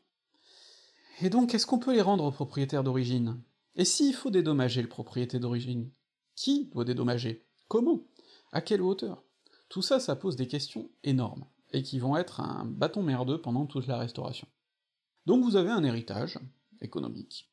Et 1.21 1.29
donc, 1.29 1.55
est-ce 1.55 1.65
qu'on 1.65 1.79
peut 1.79 1.93
les 1.93 2.01
rendre 2.01 2.29
propriétaires 2.31 2.83
d'origine? 2.83 3.41
Et 3.75 3.85
s'il 3.85 4.13
faut 4.13 4.29
dédommager 4.29 4.81
le 4.81 4.89
propriété 4.89 5.39
d'origine 5.39 5.89
Qui 6.35 6.65
doit 6.67 6.85
dédommager? 6.85 7.45
Comment? 7.67 8.03
À 8.51 8.61
quelle 8.61 8.81
hauteur? 8.81 9.23
Tout 9.69 9.81
ça, 9.81 9.99
ça 9.99 10.15
pose 10.15 10.35
des 10.35 10.47
questions 10.47 10.89
énormes, 11.03 11.45
et 11.73 11.81
qui 11.81 11.99
vont 11.99 12.15
être 12.17 12.39
un 12.39 12.65
bâton 12.65 13.01
merdeux 13.01 13.41
pendant 13.41 13.65
toute 13.65 13.87
la 13.87 13.97
restauration. 13.97 14.47
Donc 15.25 15.43
vous 15.43 15.55
avez 15.55 15.71
un 15.71 15.83
héritage 15.83 16.39
économique. 16.81 17.51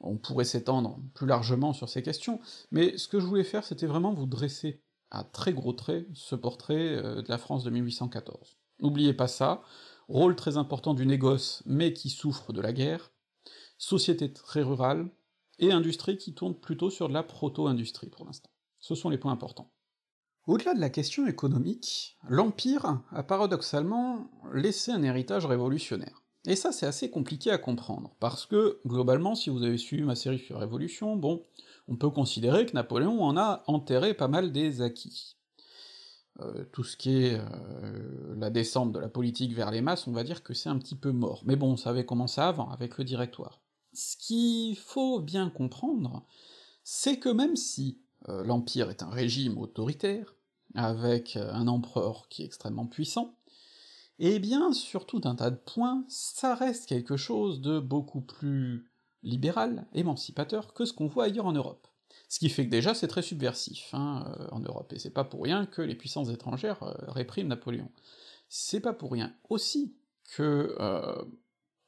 On 0.00 0.18
pourrait 0.18 0.44
s'étendre 0.44 0.98
plus 1.14 1.26
largement 1.26 1.72
sur 1.72 1.88
ces 1.88 2.02
questions, 2.02 2.40
mais 2.72 2.98
ce 2.98 3.06
que 3.06 3.20
je 3.20 3.26
voulais 3.26 3.44
faire, 3.44 3.64
c'était 3.64 3.86
vraiment 3.86 4.12
vous 4.12 4.26
dresser 4.26 4.82
à 5.10 5.24
très 5.24 5.52
gros 5.52 5.72
traits 5.72 6.06
ce 6.14 6.34
portrait 6.34 6.96
euh, 6.96 7.22
de 7.22 7.28
la 7.28 7.38
France 7.38 7.64
de 7.64 7.70
1814. 7.70 8.56
N'oubliez 8.80 9.14
pas 9.14 9.28
ça, 9.28 9.62
rôle 10.12 10.36
très 10.36 10.56
important 10.56 10.94
du 10.94 11.06
négoce, 11.06 11.62
mais 11.66 11.92
qui 11.92 12.10
souffre 12.10 12.52
de 12.52 12.60
la 12.60 12.72
guerre, 12.72 13.12
société 13.78 14.32
très 14.32 14.62
rurale, 14.62 15.10
et 15.58 15.72
industrie 15.72 16.18
qui 16.18 16.34
tourne 16.34 16.54
plutôt 16.54 16.90
sur 16.90 17.08
de 17.08 17.14
la 17.14 17.22
proto-industrie 17.22 18.08
pour 18.08 18.24
l'instant. 18.24 18.50
Ce 18.78 18.94
sont 18.94 19.10
les 19.10 19.18
points 19.18 19.32
importants. 19.32 19.70
Au-delà 20.46 20.74
de 20.74 20.80
la 20.80 20.90
question 20.90 21.26
économique, 21.26 22.18
l'Empire 22.28 23.00
a 23.10 23.22
paradoxalement 23.22 24.28
laissé 24.52 24.90
un 24.90 25.02
héritage 25.02 25.46
révolutionnaire. 25.46 26.22
Et 26.46 26.56
ça, 26.56 26.72
c'est 26.72 26.86
assez 26.86 27.08
compliqué 27.10 27.50
à 27.52 27.58
comprendre, 27.58 28.16
parce 28.18 28.46
que, 28.46 28.80
globalement, 28.84 29.36
si 29.36 29.50
vous 29.50 29.62
avez 29.62 29.78
suivi 29.78 30.02
ma 30.02 30.16
série 30.16 30.40
sur 30.40 30.58
Révolution, 30.58 31.14
bon, 31.14 31.46
on 31.86 31.96
peut 31.96 32.10
considérer 32.10 32.66
que 32.66 32.72
Napoléon 32.72 33.22
en 33.22 33.36
a 33.36 33.62
enterré 33.68 34.14
pas 34.14 34.26
mal 34.26 34.50
des 34.50 34.82
acquis. 34.82 35.36
Euh, 36.40 36.64
tout 36.72 36.82
ce 36.82 36.96
qui 36.96 37.24
est 37.24 37.38
euh, 37.38 38.34
la 38.36 38.48
descente 38.48 38.92
de 38.92 38.98
la 38.98 39.08
politique 39.08 39.52
vers 39.52 39.70
les 39.70 39.82
masses, 39.82 40.06
on 40.06 40.12
va 40.12 40.24
dire 40.24 40.42
que 40.42 40.54
c'est 40.54 40.70
un 40.70 40.78
petit 40.78 40.96
peu 40.96 41.12
mort. 41.12 41.42
Mais 41.44 41.56
bon, 41.56 41.76
ça 41.76 41.90
avait 41.90 42.06
commencé 42.06 42.40
avant, 42.40 42.70
avec 42.70 42.96
le 42.96 43.04
directoire. 43.04 43.60
Ce 43.92 44.16
qu'il 44.16 44.76
faut 44.78 45.20
bien 45.20 45.50
comprendre, 45.50 46.24
c'est 46.84 47.18
que 47.18 47.28
même 47.28 47.56
si 47.56 48.00
euh, 48.28 48.44
l'Empire 48.44 48.88
est 48.88 49.02
un 49.02 49.10
régime 49.10 49.58
autoritaire, 49.58 50.34
avec 50.74 51.36
un 51.36 51.68
empereur 51.68 52.28
qui 52.30 52.40
est 52.40 52.46
extrêmement 52.46 52.86
puissant, 52.86 53.36
eh 54.18 54.38
bien, 54.38 54.72
sur 54.72 55.04
tout 55.04 55.20
un 55.24 55.34
tas 55.34 55.50
de 55.50 55.56
points, 55.56 56.04
ça 56.08 56.54
reste 56.54 56.86
quelque 56.86 57.18
chose 57.18 57.60
de 57.60 57.78
beaucoup 57.78 58.22
plus 58.22 58.90
libéral, 59.22 59.86
émancipateur, 59.92 60.72
que 60.72 60.86
ce 60.86 60.94
qu'on 60.94 61.08
voit 61.08 61.24
ailleurs 61.24 61.44
en 61.44 61.52
Europe. 61.52 61.88
Ce 62.28 62.38
qui 62.38 62.48
fait 62.48 62.64
que 62.64 62.70
déjà 62.70 62.94
c'est 62.94 63.08
très 63.08 63.22
subversif 63.22 63.90
hein, 63.92 64.34
euh, 64.38 64.46
en 64.52 64.60
Europe, 64.60 64.92
et 64.92 64.98
c'est 64.98 65.10
pas 65.10 65.24
pour 65.24 65.42
rien 65.42 65.66
que 65.66 65.82
les 65.82 65.94
puissances 65.94 66.30
étrangères 66.30 66.82
euh, 66.82 66.94
répriment 67.08 67.48
Napoléon. 67.48 67.90
C'est 68.48 68.80
pas 68.80 68.92
pour 68.92 69.12
rien 69.12 69.34
aussi 69.48 69.94
que, 70.34 70.74
euh, 70.80 71.24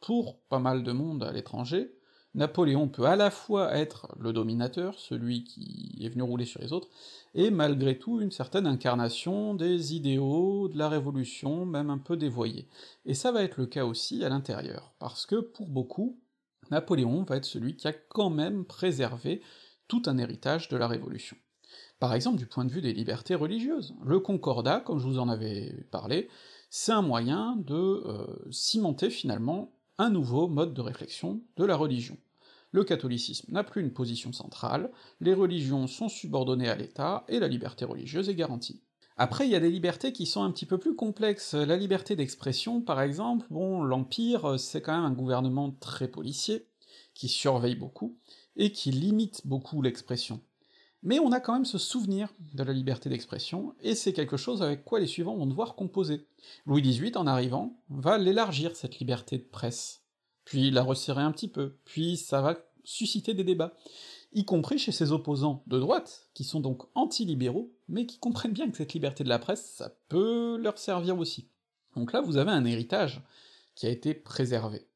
pour 0.00 0.40
pas 0.48 0.58
mal 0.58 0.82
de 0.82 0.92
monde 0.92 1.22
à 1.24 1.32
l'étranger, 1.32 1.94
Napoléon 2.34 2.88
peut 2.88 3.04
à 3.04 3.14
la 3.14 3.30
fois 3.30 3.76
être 3.76 4.08
le 4.18 4.32
dominateur, 4.32 4.98
celui 4.98 5.44
qui 5.44 5.96
est 6.00 6.08
venu 6.08 6.22
rouler 6.22 6.44
sur 6.44 6.60
les 6.60 6.72
autres, 6.72 6.88
et 7.34 7.50
malgré 7.50 7.96
tout 7.96 8.20
une 8.20 8.32
certaine 8.32 8.66
incarnation 8.66 9.54
des 9.54 9.94
idéaux, 9.94 10.68
de 10.68 10.76
la 10.76 10.88
révolution, 10.88 11.64
même 11.64 11.90
un 11.90 11.98
peu 11.98 12.16
dévoyée. 12.16 12.66
Et 13.06 13.14
ça 13.14 13.30
va 13.30 13.44
être 13.44 13.56
le 13.56 13.66
cas 13.66 13.84
aussi 13.84 14.24
à 14.24 14.28
l'intérieur, 14.28 14.94
parce 14.98 15.26
que 15.26 15.37
pour 15.37 15.68
beaucoup, 15.68 16.18
Napoléon 16.70 17.22
va 17.22 17.37
être 17.37 17.44
celui 17.44 17.76
qui 17.76 17.87
a 17.87 17.92
quand 17.92 18.30
même 18.30 18.64
préservé 18.64 19.40
un 20.07 20.18
héritage 20.18 20.68
de 20.68 20.76
la 20.76 20.88
Révolution. 20.88 21.37
Par 21.98 22.14
exemple, 22.14 22.38
du 22.38 22.46
point 22.46 22.64
de 22.64 22.72
vue 22.72 22.83
des 22.83 22.92
libertés 22.92 23.35
religieuses. 23.35 23.94
Le 24.04 24.20
Concordat, 24.20 24.80
comme 24.80 24.98
je 24.98 25.07
vous 25.07 25.18
en 25.18 25.28
avais 25.28 25.87
parlé, 25.90 26.28
c'est 26.70 26.92
un 26.92 27.02
moyen 27.02 27.57
de 27.57 27.74
euh, 27.74 28.26
cimenter 28.50 29.11
finalement 29.11 29.72
un 29.98 30.11
nouveau 30.11 30.48
mode 30.48 30.74
de 30.74 30.80
réflexion 30.80 31.40
de 31.57 31.64
la 31.64 31.76
religion. 31.76 32.16
Le 32.72 32.83
catholicisme 32.83 33.52
n'a 33.52 33.62
plus 33.62 33.83
une 33.83 33.92
position 33.92 34.33
centrale, 34.33 34.90
les 35.20 35.35
religions 35.35 35.87
sont 35.87 36.09
subordonnées 36.09 36.68
à 36.68 36.74
l'État, 36.74 37.24
et 37.28 37.38
la 37.38 37.46
liberté 37.46 37.85
religieuse 37.85 38.28
est 38.28 38.35
garantie. 38.35 38.83
Après, 39.16 39.46
il 39.46 39.52
y 39.52 39.54
a 39.54 39.61
des 39.61 39.70
libertés 39.70 40.12
qui 40.12 40.26
sont 40.26 40.42
un 40.42 40.50
petit 40.50 40.66
peu 40.66 40.76
plus 40.76 40.96
complexes. 40.96 41.54
La 41.54 41.76
liberté 41.76 42.16
d'expression, 42.16 42.80
par 42.80 43.00
exemple, 43.00 43.46
bon, 43.48 43.85
l'Empire, 43.85 44.59
c'est 44.59 44.83
quand 44.83 44.96
même 44.96 45.04
un 45.04 45.14
gouvernement 45.14 45.70
très 45.70 46.09
policier, 46.09 46.66
qui 47.14 47.28
surveille 47.28 47.76
beaucoup, 47.76 48.18
et 48.56 48.72
qui 48.72 48.90
limite 48.90 49.46
beaucoup 49.46 49.82
l'expression. 49.82 50.40
Mais 51.02 51.18
on 51.18 51.32
a 51.32 51.40
quand 51.40 51.52
même 51.52 51.66
ce 51.66 51.76
souvenir 51.76 52.32
de 52.54 52.62
la 52.62 52.72
liberté 52.72 53.10
d'expression, 53.10 53.74
et 53.80 53.94
c'est 53.94 54.14
quelque 54.14 54.38
chose 54.38 54.62
avec 54.62 54.84
quoi 54.84 55.00
les 55.00 55.06
suivants 55.06 55.36
vont 55.36 55.46
devoir 55.46 55.74
composer. 55.74 56.26
Louis 56.64 56.80
XVIII, 56.80 57.16
en 57.16 57.26
arrivant, 57.26 57.78
va 57.90 58.16
l'élargir, 58.16 58.74
cette 58.74 58.98
liberté 58.98 59.36
de 59.36 59.44
presse, 59.44 60.02
puis 60.46 60.70
la 60.70 60.82
resserrer 60.82 61.22
un 61.22 61.32
petit 61.32 61.48
peu, 61.48 61.76
puis 61.84 62.16
ça 62.16 62.40
va 62.40 62.58
susciter 62.84 63.34
des 63.34 63.44
débats, 63.44 63.74
y 64.32 64.46
compris 64.46 64.78
chez 64.78 64.92
ses 64.92 65.12
opposants 65.12 65.62
de 65.66 65.78
droite, 65.78 66.30
qui 66.32 66.42
sont 66.42 66.60
donc 66.60 66.84
anti-libéraux, 66.94 67.74
mais 67.86 68.06
qui 68.06 68.18
comprennent 68.18 68.52
bien 68.52 68.70
que 68.70 68.76
cette 68.78 68.94
liberté 68.94 69.24
de 69.24 69.28
la 69.28 69.38
presse, 69.38 69.74
ça 69.76 69.94
peut 70.08 70.56
leur 70.56 70.78
servir 70.78 71.18
aussi. 71.18 71.50
Donc 71.96 72.12
là, 72.12 72.22
vous 72.22 72.38
avez 72.38 72.50
un 72.50 72.64
héritage 72.64 73.22
qui 73.74 73.86
a 73.86 73.90
été 73.90 74.14
préservé. 74.14 74.86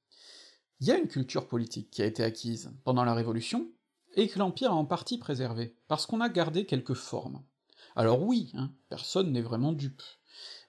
Il 0.80 0.86
y 0.86 0.92
a 0.92 0.98
une 0.98 1.08
culture 1.08 1.48
politique 1.48 1.90
qui 1.90 2.02
a 2.02 2.06
été 2.06 2.22
acquise 2.22 2.72
pendant 2.84 3.04
la 3.04 3.14
Révolution, 3.14 3.68
et 4.14 4.28
que 4.28 4.38
l'Empire 4.38 4.72
a 4.72 4.74
en 4.74 4.84
partie 4.84 5.18
préservé, 5.18 5.76
parce 5.86 6.06
qu'on 6.06 6.20
a 6.20 6.28
gardé 6.28 6.66
quelques 6.66 6.94
formes. 6.94 7.42
Alors 7.96 8.22
oui, 8.22 8.52
hein, 8.54 8.72
personne 8.88 9.32
n'est 9.32 9.42
vraiment 9.42 9.72
dupe. 9.72 10.02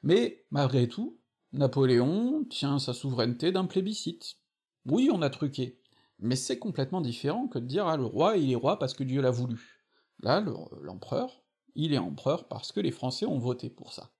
Mais, 0.03 0.45
malgré 0.51 0.87
tout, 0.87 1.19
Napoléon 1.53 2.45
tient 2.45 2.79
sa 2.79 2.93
souveraineté 2.93 3.51
d'un 3.51 3.65
plébiscite. 3.65 4.37
Oui, 4.85 5.09
on 5.11 5.21
a 5.21 5.29
truqué, 5.29 5.79
mais 6.19 6.35
c'est 6.35 6.59
complètement 6.59 7.01
différent 7.01 7.47
que 7.47 7.59
de 7.59 7.65
dire 7.65 7.87
ah 7.87 7.97
le 7.97 8.05
roi 8.05 8.37
il 8.37 8.51
est 8.51 8.55
roi 8.55 8.77
parce 8.77 8.93
que 8.93 9.03
Dieu 9.03 9.21
l'a 9.21 9.31
voulu. 9.31 9.85
Là, 10.21 10.43
l'empereur, 10.81 11.43
il 11.75 11.93
est 11.93 11.97
empereur 11.97 12.47
parce 12.47 12.71
que 12.71 12.79
les 12.79 12.91
Français 12.91 13.25
ont 13.25 13.39
voté 13.39 13.69
pour 13.69 13.93
ça. 13.93 14.11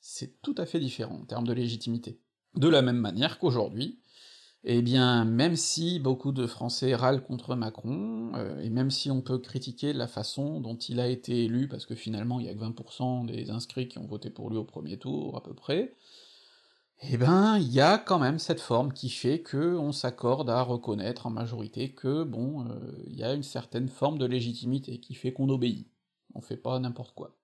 C'est 0.00 0.40
tout 0.40 0.54
à 0.56 0.66
fait 0.66 0.80
différent 0.80 1.16
en 1.16 1.26
termes 1.26 1.46
de 1.46 1.52
légitimité. 1.52 2.20
De 2.54 2.68
la 2.68 2.82
même 2.82 2.98
manière 2.98 3.38
qu'aujourd'hui, 3.38 4.00
eh 4.64 4.82
bien, 4.82 5.24
même 5.24 5.56
si 5.56 5.98
beaucoup 5.98 6.32
de 6.32 6.46
Français 6.46 6.94
râlent 6.94 7.22
contre 7.22 7.54
Macron, 7.54 8.32
euh, 8.34 8.60
et 8.60 8.68
même 8.68 8.90
si 8.90 9.10
on 9.10 9.22
peut 9.22 9.38
critiquer 9.38 9.92
la 9.92 10.06
façon 10.06 10.60
dont 10.60 10.76
il 10.76 11.00
a 11.00 11.08
été 11.08 11.44
élu, 11.44 11.66
parce 11.68 11.86
que 11.86 11.94
finalement 11.94 12.40
il 12.40 12.46
y 12.46 12.48
a 12.50 12.54
que 12.54 12.60
20% 12.60 13.26
des 13.26 13.50
inscrits 13.50 13.88
qui 13.88 13.98
ont 13.98 14.06
voté 14.06 14.28
pour 14.30 14.50
lui 14.50 14.58
au 14.58 14.64
premier 14.64 14.98
tour, 14.98 15.36
à 15.36 15.42
peu 15.42 15.54
près, 15.54 15.94
eh 17.02 17.16
ben, 17.16 17.56
il 17.58 17.72
y 17.72 17.80
a 17.80 17.96
quand 17.96 18.18
même 18.18 18.38
cette 18.38 18.60
forme 18.60 18.92
qui 18.92 19.08
fait 19.08 19.40
que 19.40 19.76
on 19.78 19.90
s'accorde 19.92 20.50
à 20.50 20.60
reconnaître 20.60 21.26
en 21.26 21.30
majorité 21.30 21.92
que, 21.94 22.24
bon, 22.24 22.66
euh, 22.68 23.04
il 23.06 23.16
y 23.16 23.24
a 23.24 23.32
une 23.32 23.42
certaine 23.42 23.88
forme 23.88 24.18
de 24.18 24.26
légitimité 24.26 25.00
qui 25.00 25.14
fait 25.14 25.32
qu'on 25.32 25.48
obéit. 25.48 25.88
On 26.34 26.42
fait 26.42 26.58
pas 26.58 26.78
n'importe 26.78 27.14
quoi. 27.14 27.38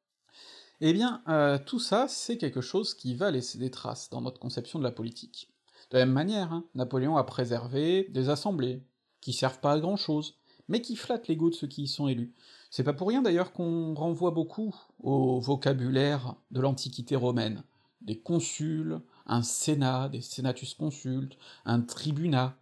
Eh 0.83 0.93
bien, 0.93 1.23
euh, 1.29 1.59
tout 1.65 1.81
ça, 1.81 2.07
c'est 2.07 2.37
quelque 2.37 2.61
chose 2.61 2.93
qui 2.95 3.15
va 3.15 3.31
laisser 3.31 3.57
des 3.57 3.71
traces 3.71 4.11
dans 4.11 4.21
notre 4.21 4.39
conception 4.39 4.79
de 4.79 4.85
la 4.85 4.91
politique. 4.91 5.56
De 5.91 5.99
la 5.99 6.07
même 6.07 6.15
manière, 6.15 6.53
hein, 6.53 6.65
Napoléon 6.75 7.17
a 7.17 7.25
préservé 7.25 8.09
des 8.11 8.29
assemblées, 8.29 8.83
qui 9.21 9.33
servent 9.33 9.61
pas 9.61 9.73
à 9.73 9.81
grand 9.81 9.97
chose, 9.97 10.39
mais 10.69 10.81
qui 10.81 10.97
flattent 10.97 11.29
l'ego 11.29 11.51
de 11.51 11.55
ceux 11.55 11.69
qui 11.69 11.85
y 11.85 11.89
sont 11.89 12.09
élus. 12.09 12.35
C'est 12.71 12.85
pas 12.85 12.93
pour 12.93 13.09
rien 13.09 13.23
d'ailleurs 13.23 13.53
qu'on 13.53 13.95
renvoie 13.95 14.33
beaucoup 14.33 14.75
au 15.01 15.41
vocabulaire 15.41 16.35
de 16.51 16.61
l'Antiquité 16.61 17.15
romaine, 17.15 17.63
des 18.01 18.19
consuls, 18.19 19.01
un 19.27 19.43
sénat, 19.43 20.09
des 20.09 20.21
senatus 20.21 20.75
consultes, 20.75 21.39
un 21.65 21.81
tribunat. 21.81 22.59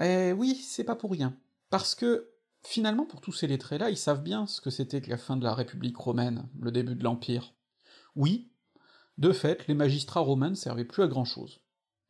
Eh 0.00 0.32
oui, 0.32 0.54
c'est 0.54 0.84
pas 0.84 0.96
pour 0.96 1.10
rien. 1.10 1.34
Parce 1.70 1.94
que, 1.94 2.30
finalement, 2.62 3.06
pour 3.06 3.20
tous 3.20 3.32
ces 3.32 3.46
lettrés-là, 3.46 3.90
ils 3.90 3.96
savent 3.96 4.22
bien 4.22 4.46
ce 4.46 4.60
que 4.60 4.70
c'était 4.70 5.00
que 5.00 5.10
la 5.10 5.18
fin 5.18 5.36
de 5.36 5.44
la 5.44 5.54
République 5.54 5.96
romaine, 5.96 6.48
le 6.60 6.70
début 6.70 6.94
de 6.94 7.04
l'Empire. 7.04 7.54
Oui, 8.16 8.50
de 9.16 9.32
fait, 9.32 9.66
les 9.66 9.74
magistrats 9.74 10.20
romains 10.20 10.50
ne 10.50 10.54
servaient 10.54 10.84
plus 10.84 11.02
à 11.02 11.08
grand 11.08 11.24
chose. 11.24 11.60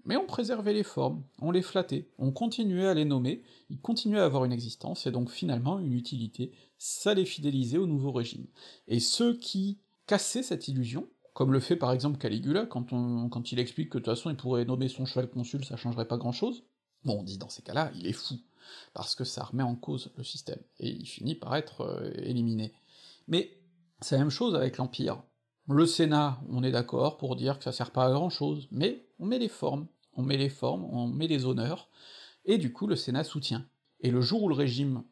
Mais 0.08 0.16
on 0.16 0.24
préservait 0.24 0.72
les 0.72 0.84
formes, 0.84 1.22
on 1.42 1.50
les 1.50 1.60
flattait, 1.60 2.08
on 2.16 2.32
continuait 2.32 2.86
à 2.86 2.94
les 2.94 3.04
nommer, 3.04 3.42
ils 3.68 3.78
continuaient 3.78 4.20
à 4.20 4.24
avoir 4.24 4.46
une 4.46 4.52
existence, 4.52 5.06
et 5.06 5.10
donc 5.10 5.30
finalement 5.30 5.78
une 5.80 5.92
utilité, 5.92 6.50
ça 6.78 7.12
les 7.12 7.26
fidélisait 7.26 7.76
au 7.76 7.86
nouveau 7.86 8.10
régime. 8.10 8.46
Et 8.86 9.00
ceux 9.00 9.36
qui 9.36 9.80
cassaient 10.06 10.42
cette 10.42 10.66
illusion, 10.66 11.06
comme 11.34 11.52
le 11.52 11.60
fait 11.60 11.76
par 11.76 11.92
exemple 11.92 12.16
Caligula, 12.16 12.64
quand, 12.64 13.52
il 13.52 13.58
explique 13.58 13.90
que 13.90 13.98
de 13.98 14.02
toute 14.04 14.14
façon 14.14 14.30
il 14.30 14.36
pourrait 14.38 14.64
nommer 14.64 14.88
son 14.88 15.04
cheval 15.04 15.28
consul, 15.28 15.62
ça 15.62 15.76
changerait 15.76 16.08
pas 16.08 16.16
grand-chose, 16.16 16.64
bon, 17.04 17.18
on 17.20 17.22
dit 17.22 17.36
dans 17.36 17.50
ces 17.50 17.60
cas-là, 17.60 17.92
il 17.94 18.06
est 18.06 18.14
fou, 18.14 18.36
parce 18.94 19.14
que 19.14 19.24
ça 19.24 19.44
remet 19.44 19.62
en 19.62 19.76
cause 19.76 20.10
le 20.16 20.24
système, 20.24 20.62
et 20.80 20.88
il 20.88 21.06
finit 21.06 21.34
par 21.34 21.54
être 21.54 21.82
euh, 21.82 22.10
éliminé. 22.22 22.72
Mais 23.26 23.60
c'est 24.00 24.14
la 24.14 24.22
même 24.22 24.30
chose 24.30 24.54
avec 24.54 24.78
l'Empire. 24.78 25.22
Le 25.68 25.84
Sénat, 25.84 26.40
on 26.48 26.62
est 26.62 26.72
d'accord 26.72 27.18
pour 27.18 27.36
dire 27.36 27.58
que 27.58 27.64
ça 27.64 27.72
sert 27.72 27.90
pas 27.90 28.06
à 28.06 28.10
grand 28.10 28.30
chose, 28.30 28.68
mais 28.70 29.04
on 29.18 29.26
met 29.26 29.38
les 29.38 29.50
formes, 29.50 29.86
on 30.18 30.22
met 30.22 30.36
les 30.36 30.50
formes, 30.50 30.84
on 30.84 31.06
met 31.06 31.28
les 31.28 31.46
honneurs, 31.46 31.88
et 32.44 32.58
du 32.58 32.72
coup 32.72 32.86
le 32.86 32.96
Sénat 32.96 33.24
soutient. 33.24 33.64
Et 34.00 34.10
le 34.10 34.20
jour 34.20 34.42
où 34.42 34.48
le 34.48 34.54
régime 34.54 35.04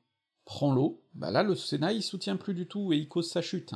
prend 0.44 0.74
l'eau, 0.74 1.04
bah 1.14 1.30
là 1.30 1.44
le 1.44 1.54
Sénat 1.54 1.92
il 1.92 2.02
soutient 2.02 2.36
plus 2.36 2.54
du 2.54 2.66
tout 2.66 2.92
et 2.92 2.98
il 2.98 3.08
cause 3.08 3.30
sa 3.30 3.40
chute. 3.40 3.72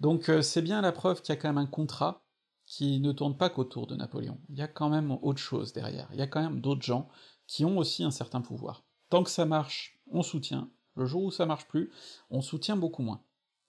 Donc 0.00 0.28
euh, 0.28 0.42
c'est 0.42 0.60
bien 0.60 0.80
la 0.80 0.90
preuve 0.90 1.22
qu'il 1.22 1.32
y 1.32 1.38
a 1.38 1.40
quand 1.40 1.48
même 1.48 1.58
un 1.58 1.66
contrat 1.66 2.24
qui 2.66 2.98
ne 3.00 3.12
tourne 3.12 3.36
pas 3.36 3.50
qu'autour 3.50 3.86
de 3.86 3.94
Napoléon. 3.94 4.40
Il 4.48 4.58
y 4.58 4.62
a 4.62 4.68
quand 4.68 4.88
même 4.88 5.12
autre 5.22 5.38
chose 5.38 5.72
derrière, 5.72 6.08
il 6.12 6.18
y 6.18 6.22
a 6.22 6.26
quand 6.26 6.42
même 6.42 6.60
d'autres 6.60 6.82
gens 6.82 7.08
qui 7.46 7.64
ont 7.64 7.78
aussi 7.78 8.02
un 8.02 8.10
certain 8.10 8.40
pouvoir. 8.40 8.84
Tant 9.10 9.22
que 9.22 9.30
ça 9.30 9.44
marche, 9.44 10.00
on 10.10 10.22
soutient, 10.22 10.70
le 10.96 11.06
jour 11.06 11.22
où 11.22 11.30
ça 11.30 11.46
marche 11.46 11.68
plus, 11.68 11.92
on 12.30 12.42
soutient 12.42 12.76
beaucoup 12.76 13.02
moins. 13.02 13.22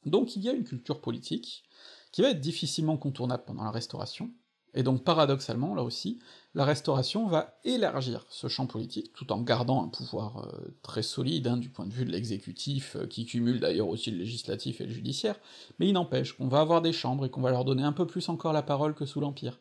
Donc 0.06 0.36
il 0.36 0.42
y 0.42 0.50
a 0.50 0.54
une 0.54 0.64
culture 0.64 1.02
politique 1.02 1.64
qui 2.12 2.24
va 2.24 2.30
être 2.30 2.42
difficilement 2.42 2.98
contournable 2.98 3.44
pendant 3.46 3.64
la 3.64 3.72
Restauration, 3.72 4.32
et 4.74 4.84
donc 4.84 5.04
paradoxalement, 5.04 5.76
là 5.76 5.84
aussi, 5.84 6.20
la 6.56 6.66
Restauration 6.66 7.28
va 7.28 7.58
élargir 7.64 8.26
ce 8.30 8.48
champ 8.48 8.68
politique, 8.68 9.14
tout 9.14 9.32
en 9.32 9.42
gardant 9.42 9.84
un 9.84 9.88
pouvoir 9.88 10.46
euh, 10.46 10.76
très 10.82 11.02
solide 11.02 11.48
hein, 11.48 11.58
du 11.58 11.70
point 11.70 11.86
de 11.86 11.94
vue 11.94 12.06
de 12.06 12.12
l'exécutif, 12.12 12.96
euh, 12.96 13.08
qui 13.08 13.26
cumule 13.26 13.60
d'ailleurs 13.60 13.88
aussi 13.88 14.12
le 14.12 14.18
législatif 14.18 14.82
et 14.82 14.86
le 14.86 14.94
judiciaire, 14.94 15.40
mais 15.80 15.88
il 15.88 15.94
n'empêche 15.94 16.34
qu'on 16.34 16.48
va 16.48 16.60
avoir 16.60 16.82
des 16.82 16.94
chambres 16.94 17.26
et 17.26 17.30
qu'on 17.30 17.42
va 17.42 17.52
leur 17.52 17.66
donner 17.66 17.84
un 17.84 17.94
peu 17.94 18.06
plus 18.06 18.30
encore 18.30 18.54
la 18.54 18.64
parole 18.64 18.94
que 18.94 19.06
sous 19.06 19.20
l'Empire. 19.20 19.60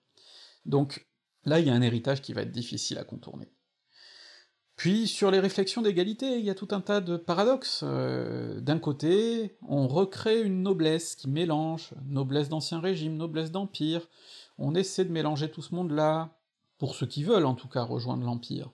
Donc 0.66 1.07
là, 1.44 1.61
il 1.61 1.66
y 1.66 1.70
a 1.70 1.75
un 1.75 1.83
héritage 1.83 2.22
qui 2.22 2.33
va 2.33 2.42
être 2.42 2.53
difficile 2.53 2.98
à 2.98 3.05
contourner. 3.05 3.48
Puis 4.77 5.07
sur 5.07 5.31
les 5.31 5.38
réflexions 5.38 5.83
d'égalité, 5.83 6.38
il 6.38 6.44
y 6.44 6.51
a 6.51 6.55
tout 6.55 6.68
un 6.72 6.81
tas 6.81 7.01
de 7.01 7.16
paradoxes. 7.16 7.83
Euh, 7.85 8.61
d'un 8.61 8.79
côté, 8.79 9.57
on 9.68 9.87
recrée 9.87 10.42
une 10.42 10.62
noblesse 10.62 11.14
qui 11.14 11.29
mélange 11.29 11.90
noblesse 12.07 12.48
d'ancien 12.48 12.81
régime, 12.81 13.16
noblesse 13.16 13.53
d'empire, 13.53 14.09
on 14.59 14.75
essaie 14.75 15.05
de 15.05 15.12
mélanger 15.12 15.51
tout 15.51 15.62
ce 15.62 15.75
monde-là, 15.75 16.31
pour 16.79 16.95
ceux 16.97 17.07
qui 17.07 17.23
veulent 17.23 17.47
en 17.47 17.55
tout 17.55 17.69
cas 17.69 17.83
rejoindre 17.83 18.25
l'Empire. 18.25 18.73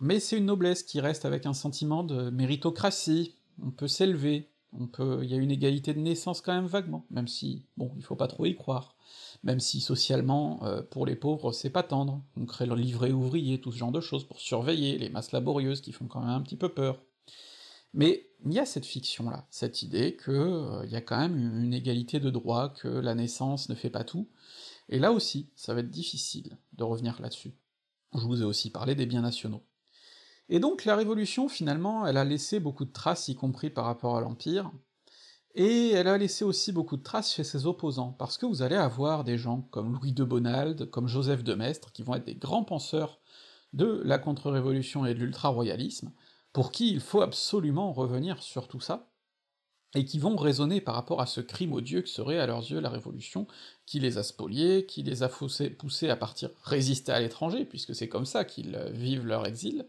Mais 0.00 0.20
c'est 0.20 0.36
une 0.36 0.44
noblesse 0.44 0.82
qui 0.82 1.00
reste 1.00 1.24
avec 1.24 1.46
un 1.46 1.54
sentiment 1.54 2.04
de 2.04 2.28
méritocratie, 2.28 3.34
on 3.62 3.70
peut 3.70 3.88
s'élever, 3.88 4.50
on 4.78 4.86
peut. 4.86 5.20
il 5.22 5.30
y 5.30 5.34
a 5.34 5.38
une 5.38 5.50
égalité 5.50 5.94
de 5.94 6.00
naissance 6.00 6.40
quand 6.40 6.54
même 6.54 6.66
vaguement, 6.66 7.06
même 7.10 7.28
si, 7.28 7.64
bon, 7.76 7.92
il 7.96 8.04
faut 8.04 8.16
pas 8.16 8.28
trop 8.28 8.44
y 8.44 8.54
croire. 8.54 8.94
Même 9.42 9.60
si 9.60 9.80
socialement, 9.80 10.60
euh, 10.64 10.82
pour 10.82 11.06
les 11.06 11.16
pauvres, 11.16 11.52
c'est 11.52 11.70
pas 11.70 11.82
tendre. 11.82 12.22
On 12.36 12.44
crée 12.44 12.66
le 12.66 12.74
livret 12.74 13.12
ouvrier, 13.12 13.60
tout 13.60 13.72
ce 13.72 13.78
genre 13.78 13.92
de 13.92 14.00
choses, 14.00 14.24
pour 14.24 14.40
surveiller 14.40 14.98
les 14.98 15.08
masses 15.08 15.32
laborieuses 15.32 15.80
qui 15.80 15.92
font 15.92 16.06
quand 16.06 16.20
même 16.20 16.30
un 16.30 16.42
petit 16.42 16.56
peu 16.56 16.68
peur. 16.68 17.00
Mais 17.94 18.28
il 18.44 18.52
y 18.52 18.58
a 18.58 18.66
cette 18.66 18.84
fiction-là, 18.84 19.46
cette 19.50 19.82
idée 19.82 20.16
que 20.16 20.30
euh, 20.30 20.86
y 20.86 20.96
a 20.96 21.00
quand 21.00 21.18
même 21.18 21.38
une 21.38 21.72
égalité 21.72 22.20
de 22.20 22.30
droit, 22.30 22.68
que 22.68 22.88
la 22.88 23.14
naissance 23.14 23.68
ne 23.68 23.74
fait 23.74 23.90
pas 23.90 24.04
tout, 24.04 24.28
et 24.88 24.98
là 24.98 25.12
aussi, 25.12 25.50
ça 25.56 25.74
va 25.74 25.80
être 25.80 25.90
difficile 25.90 26.58
de 26.72 26.84
revenir 26.84 27.20
là-dessus. 27.20 27.54
Je 28.14 28.20
vous 28.20 28.42
ai 28.42 28.44
aussi 28.44 28.70
parlé 28.70 28.94
des 28.94 29.06
biens 29.06 29.22
nationaux. 29.22 29.64
Et 30.48 30.60
donc 30.60 30.84
la 30.84 30.96
Révolution, 30.96 31.48
finalement, 31.48 32.06
elle 32.06 32.16
a 32.16 32.24
laissé 32.24 32.60
beaucoup 32.60 32.84
de 32.84 32.92
traces, 32.92 33.28
y 33.28 33.34
compris 33.34 33.70
par 33.70 33.84
rapport 33.84 34.16
à 34.16 34.20
l'Empire, 34.20 34.70
et 35.54 35.90
elle 35.90 36.06
a 36.06 36.18
laissé 36.18 36.44
aussi 36.44 36.70
beaucoup 36.70 36.96
de 36.96 37.02
traces 37.02 37.34
chez 37.34 37.42
ses 37.42 37.66
opposants, 37.66 38.12
parce 38.12 38.38
que 38.38 38.46
vous 38.46 38.62
allez 38.62 38.76
avoir 38.76 39.24
des 39.24 39.38
gens 39.38 39.62
comme 39.70 39.94
Louis 39.94 40.12
de 40.12 40.22
Bonald, 40.22 40.90
comme 40.90 41.08
Joseph 41.08 41.42
de 41.42 41.54
Maistre, 41.54 41.92
qui 41.92 42.02
vont 42.02 42.14
être 42.14 42.26
des 42.26 42.34
grands 42.34 42.64
penseurs 42.64 43.20
de 43.72 44.02
la 44.04 44.18
contre-révolution 44.18 45.04
et 45.04 45.14
de 45.14 45.18
l'ultra-royalisme, 45.18 46.12
pour 46.52 46.72
qui 46.72 46.90
il 46.90 47.00
faut 47.00 47.22
absolument 47.22 47.92
revenir 47.92 48.42
sur 48.42 48.68
tout 48.68 48.80
ça, 48.80 49.10
et 49.96 50.04
qui 50.04 50.18
vont 50.18 50.36
raisonner 50.36 50.82
par 50.82 50.94
rapport 50.94 51.22
à 51.22 51.26
ce 51.26 51.40
crime 51.40 51.72
odieux 51.72 52.02
que 52.02 52.08
serait 52.08 52.38
à 52.38 52.46
leurs 52.46 52.70
yeux 52.70 52.80
la 52.80 52.90
Révolution, 52.90 53.46
qui 53.86 53.98
les 53.98 54.18
a 54.18 54.22
spoliés, 54.22 54.84
qui 54.84 55.02
les 55.02 55.22
a 55.22 55.30
poussés 55.30 56.10
à 56.10 56.16
partir 56.16 56.50
résister 56.62 57.12
à 57.12 57.20
l'étranger, 57.20 57.64
puisque 57.64 57.94
c'est 57.94 58.08
comme 58.08 58.26
ça 58.26 58.44
qu'ils 58.44 58.76
vivent 58.92 59.26
leur 59.26 59.46
exil. 59.46 59.86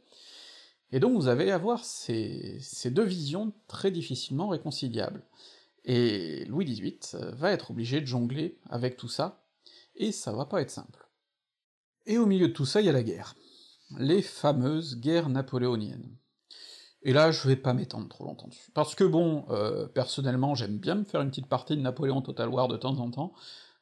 Et 0.94 1.02
donc 1.02 1.14
vous 1.14 1.28
allez 1.28 1.52
avoir 1.52 1.84
ces, 1.84 2.58
ces 2.62 2.90
deux 2.90 3.04
visions 3.04 3.52
très 3.68 3.92
difficilement 3.92 4.48
réconciliables. 4.48 5.24
Et 5.84 6.46
Louis 6.46 6.64
XVIII 6.64 7.34
va 7.34 7.52
être 7.52 7.72
obligé 7.72 8.00
de 8.00 8.06
jongler 8.06 8.58
avec 8.70 8.96
tout 8.96 9.10
ça, 9.10 9.44
et 9.98 10.14
ça 10.14 10.32
va 10.32 10.46
pas 10.46 10.62
être 10.62 10.72
simple. 10.72 11.06
Et 12.06 12.18
au 12.18 12.26
milieu 12.26 12.48
de 12.48 12.54
tout 12.54 12.66
ça, 12.66 12.80
il 12.80 12.86
y 12.86 12.90
a 12.90 12.94
la 12.94 13.04
guerre. 13.04 13.36
Les 14.00 14.22
fameuses 14.22 15.00
guerres 15.02 15.30
napoléoniennes. 15.30 16.16
Et 17.08 17.14
là, 17.14 17.32
je 17.32 17.48
vais 17.48 17.56
pas 17.56 17.74
m'étendre 17.74 18.10
trop 18.10 18.26
longtemps 18.26 18.50
dessus. 18.50 18.70
Parce 18.74 18.94
que 18.94 19.06
bon, 19.06 19.46
euh, 19.50 19.88
personnellement, 19.88 20.56
j'aime 20.56 20.78
bien 20.78 20.96
me 20.96 21.06
faire 21.06 21.22
une 21.22 21.30
petite 21.30 21.48
partie 21.48 21.78
de 21.78 21.82
Napoléon 21.82 22.22
Total 22.22 22.50
War 22.50 22.68
de 22.68 22.76
temps 22.76 23.00
en 23.00 23.10
temps, 23.10 23.32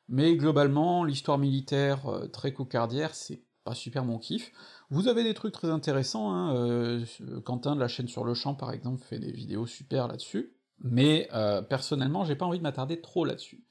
mais 0.08 0.36
globalement, 0.36 1.04
l'histoire 1.04 1.40
militaire 1.40 2.06
euh, 2.06 2.28
très 2.28 2.54
cocardière, 2.54 3.16
c'est 3.16 3.42
pas 3.64 3.74
super 3.74 4.06
mon 4.06 4.20
kiff. 4.20 4.52
Vous 4.92 5.08
avez 5.08 5.24
des 5.24 5.34
trucs 5.34 5.54
très 5.54 5.72
intéressants, 5.72 6.32
hein, 6.32 6.56
euh, 6.56 7.04
Quentin 7.44 7.74
de 7.74 7.80
la 7.80 7.88
chaîne 7.88 8.08
sur 8.08 8.26
le 8.26 8.36
champ, 8.36 8.54
par 8.54 8.72
exemple, 8.72 9.04
fait 9.04 9.18
des 9.18 9.32
vidéos 9.32 9.66
super 9.66 10.08
là-dessus, 10.08 10.54
mais 10.84 11.28
personnellement, 11.68 12.26
j'ai 12.26 12.36
pas 12.36 12.46
envie 12.46 12.60
de 12.60 12.64
m'attarder 12.64 13.02
trop 13.02 13.26
là-dessus. 13.26 13.64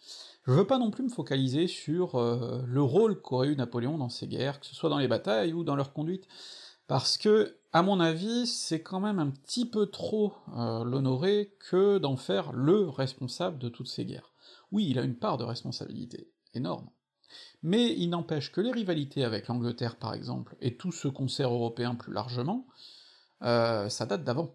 Je 0.47 0.51
veux 0.51 0.67
pas 0.67 0.79
non 0.79 0.91
plus 0.91 1.05
me 1.05 1.11
focaliser 1.11 1.69
sur 1.69 2.19
le 2.19 2.83
rôle 2.83 3.21
qu'aurait 3.21 3.49
eu 3.49 3.57
Napoléon 3.57 3.99
dans 3.99 4.09
ces 4.09 4.27
guerres, 4.27 4.59
que 4.59 4.67
ce 4.67 4.75
soit 4.75 4.89
dans 4.89 4.99
les 4.99 5.07
batailles 5.07 5.53
ou 5.53 5.65
dans 5.65 5.77
leur 5.77 5.93
conduite, 5.93 6.27
parce 6.87 7.17
que, 7.19 7.57
à 7.73 7.83
mon 7.83 8.01
avis, 8.01 8.47
c'est 8.47 8.83
quand 8.83 9.01
même 9.01 9.19
un 9.19 9.31
petit 9.31 9.67
peu 9.67 9.87
trop 9.87 10.35
euh, 10.57 10.85
l'honorer 10.85 11.57
que 11.71 11.99
d'en 11.99 12.17
faire 12.17 12.53
le 12.53 12.89
responsable 12.89 13.59
de 13.59 13.69
toutes 13.69 13.89
ces 13.89 14.05
guerres. 14.05 14.33
Oui, 14.71 14.87
il 14.89 14.99
a 14.99 15.03
une 15.03 15.17
part 15.17 15.39
de 15.39 15.45
responsabilité, 15.45 16.31
énorme. 16.55 16.89
Mais 17.63 17.95
il 17.97 18.11
n'empêche 18.11 18.53
que 18.53 18.61
les 18.61 18.71
rivalités 18.71 19.25
avec 19.25 19.49
l'Angleterre, 19.49 19.97
par 19.97 20.15
exemple, 20.15 20.57
et 20.61 20.77
tout 20.77 20.93
ce 20.93 21.09
concert 21.09 21.53
européen 21.53 21.95
plus 21.95 22.13
largement, 22.13 22.67
euh, 23.43 23.89
ça 23.89 24.07
date 24.07 24.25
d'avant. 24.25 24.55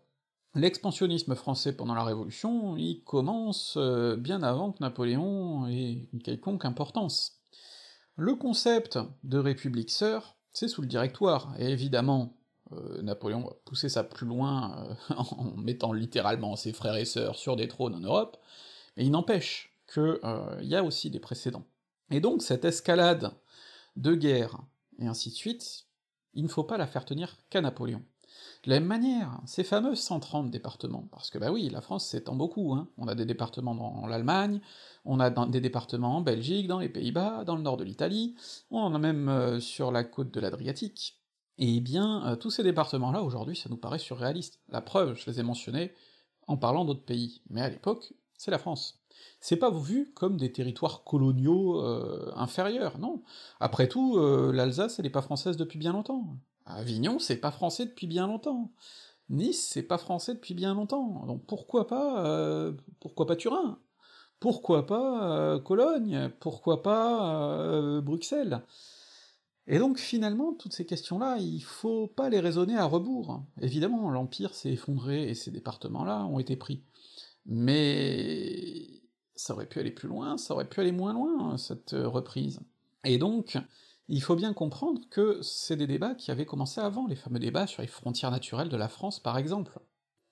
L'expansionnisme 0.56 1.36
français 1.36 1.76
pendant 1.76 1.94
la 1.94 2.04
Révolution, 2.04 2.76
il 2.78 3.04
commence 3.04 3.76
euh, 3.78 4.15
bien 4.15 4.42
avant 4.42 4.72
que 4.72 4.82
Napoléon 4.82 5.68
ait 5.68 6.10
une 6.12 6.22
quelconque 6.22 6.65
importance. 6.65 7.42
Le 8.15 8.36
concept 8.36 9.00
de 9.24 9.38
république 9.38 9.92
sœur, 9.92 10.38
c'est 10.54 10.68
sous 10.68 10.82
le 10.82 10.88
directoire, 10.88 11.54
et 11.60 11.70
évidemment, 11.70 12.34
euh, 12.74 13.02
Napoléon 13.02 13.42
va 13.42 13.56
pousser 13.66 13.90
ça 13.90 14.04
plus 14.04 14.28
loin 14.28 14.86
euh, 15.10 15.16
en 15.16 15.56
mettant 15.58 15.94
littéralement 15.94 16.56
ses 16.56 16.74
frères 16.74 16.96
et 16.96 17.06
sœurs 17.06 17.38
sur 17.38 17.56
des 17.56 17.68
trônes 17.68 17.96
en 17.96 18.00
Europe, 18.00 18.38
mais 18.96 19.06
il 19.06 19.12
n'empêche 19.12 19.74
que 19.88 20.20
euh, 20.24 20.60
il 20.62 20.68
y 20.68 20.76
a 20.76 20.84
aussi 20.84 21.10
des 21.10 21.20
précédents. 21.20 21.66
Et 22.12 22.20
donc 22.20 22.42
cette 22.42 22.66
escalade 22.66 23.32
de 23.96 24.14
guerre, 24.14 24.60
et 25.00 25.08
ainsi 25.08 25.30
de 25.30 25.36
suite, 25.36 25.86
il 26.34 26.44
ne 26.44 26.50
faut 26.50 26.64
pas 26.64 26.78
la 26.78 26.88
faire 26.88 27.06
tenir 27.06 27.38
qu'à 27.50 27.62
Napoléon. 27.62 28.04
De 28.65 28.72
la 28.72 28.82
même 28.82 28.89
manière, 28.89 29.39
ces 29.45 29.63
fameux 29.63 29.95
130 29.95 30.52
départements, 30.52 31.08
parce 31.12 31.30
que 31.30 31.38
bah 31.38 31.50
oui, 31.50 31.69
la 31.69 31.80
France 31.80 32.06
s'étend 32.06 32.36
beaucoup, 32.36 32.74
hein. 32.74 32.89
on 32.98 33.08
a 33.08 33.15
des 33.15 33.26
départements 33.26 33.74
dans 33.74 34.06
l'Allemagne, 34.06 34.60
on 35.06 35.22
a 35.22 35.30
des 35.30 35.62
départements 35.62 36.17
en 36.17 36.22
Belgique, 36.22 36.67
dans 36.67 36.80
les 36.80 36.89
Pays-Bas, 36.89 37.45
dans 37.45 37.56
le 37.56 37.62
nord 37.62 37.78
de 37.78 37.86
l'Italie, 37.86 38.36
on 38.69 38.80
en 38.80 38.93
a 38.93 39.00
même 39.00 39.30
euh, 39.30 39.62
sur 39.62 39.93
la 39.93 40.04
côte 40.04 40.32
de 40.32 40.41
l'Adriatique, 40.41 41.22
et 41.58 41.78
eh 41.78 41.80
bien, 41.80 42.26
euh, 42.28 42.36
tous 42.36 42.52
ces 42.52 42.63
départements-là, 42.63 43.24
aujourd'hui, 43.24 43.56
ça 43.56 43.69
nous 43.69 43.78
paraît 43.78 44.00
surréaliste. 44.00 44.60
La 44.67 44.82
preuve, 44.82 45.15
je 45.15 45.30
les 45.30 45.39
ai 45.39 45.43
mentionnés 45.43 45.93
en 46.48 46.58
parlant 46.58 46.84
d'autres 46.84 47.06
pays, 47.06 47.41
mais 47.50 47.62
à 47.62 47.69
l'époque, 47.69 48.13
c'est 48.38 48.52
la 48.52 48.60
France. 48.60 49.00
C'est 49.39 49.58
pas 49.58 49.72
vu 49.72 50.12
comme 50.15 50.36
des 50.36 50.52
territoires 50.52 51.06
coloniaux 51.06 51.82
euh, 51.82 52.32
inférieurs, 52.36 52.98
non. 52.98 53.24
Après 53.62 53.88
tout, 53.88 54.17
l'Alsace, 54.17 55.00
elle 55.00 55.06
est 55.06 55.10
pas 55.10 55.22
française 55.22 55.56
depuis 55.56 55.80
bien 55.80 55.93
longtemps. 55.93 56.38
Avignon, 56.70 57.20
c'est 57.20 57.38
pas 57.38 57.52
français 57.52 57.86
depuis 57.86 58.08
bien 58.08 58.28
longtemps. 58.28 58.72
Nice, 59.30 59.70
c'est 59.72 59.84
pas 59.84 59.98
français 59.98 60.34
depuis 60.34 60.54
bien 60.54 60.74
longtemps. 60.74 61.26
Donc 61.28 61.46
pourquoi 61.46 61.88
pas, 61.88 62.26
euh, 62.26 62.74
pourquoi 63.00 63.28
pas 63.28 63.36
Turin? 63.36 63.80
Pourquoi 64.40 64.86
pas 64.86 65.32
euh, 65.34 65.60
Cologne? 65.60 66.32
Pourquoi 66.40 66.82
pas 66.82 67.64
euh, 67.64 68.02
Bruxelles? 68.02 68.64
Et 69.68 69.78
donc 69.78 70.00
finalement, 70.00 70.54
toutes 70.54 70.74
ces 70.74 70.86
questions-là, 70.86 71.38
il 71.38 71.62
faut 71.62 72.08
pas 72.08 72.30
les 72.30 72.40
raisonner 72.40 72.76
à 72.78 72.86
rebours. 72.86 73.44
Évidemment, 73.62 74.10
l'Empire 74.10 74.56
s'est 74.56 74.72
effondré 74.72 75.30
et 75.30 75.36
ces 75.36 75.52
départements-là 75.52 76.26
ont 76.26 76.40
été 76.40 76.56
pris. 76.56 76.84
Mais 77.46 78.88
ça 79.36 79.54
aurait 79.54 79.68
pu 79.68 79.80
aller 79.80 79.92
plus 79.92 80.08
loin, 80.08 80.38
ça 80.38 80.54
aurait 80.56 80.68
pu 80.68 80.80
aller 80.82 80.92
moins 80.92 81.14
loin, 81.14 81.58
cette 81.58 81.92
reprise. 81.92 82.60
Et 83.04 83.18
donc, 83.18 83.58
il 84.10 84.22
faut 84.22 84.36
bien 84.36 84.54
comprendre 84.54 85.02
que 85.12 85.39
c'est 85.43 85.76
des 85.76 85.88
débats 85.88 86.15
qui 86.15 86.32
avaient 86.32 86.45
commencé 86.45 86.82
avant, 86.82 87.06
les 87.08 87.15
fameux 87.15 87.39
débats 87.39 87.67
sur 87.67 87.84
les 87.84 87.88
frontières 87.88 88.32
naturelles 88.32 88.69
de 88.69 88.78
la 88.78 88.88
France 88.88 89.19
par 89.19 89.38
exemple. 89.38 89.80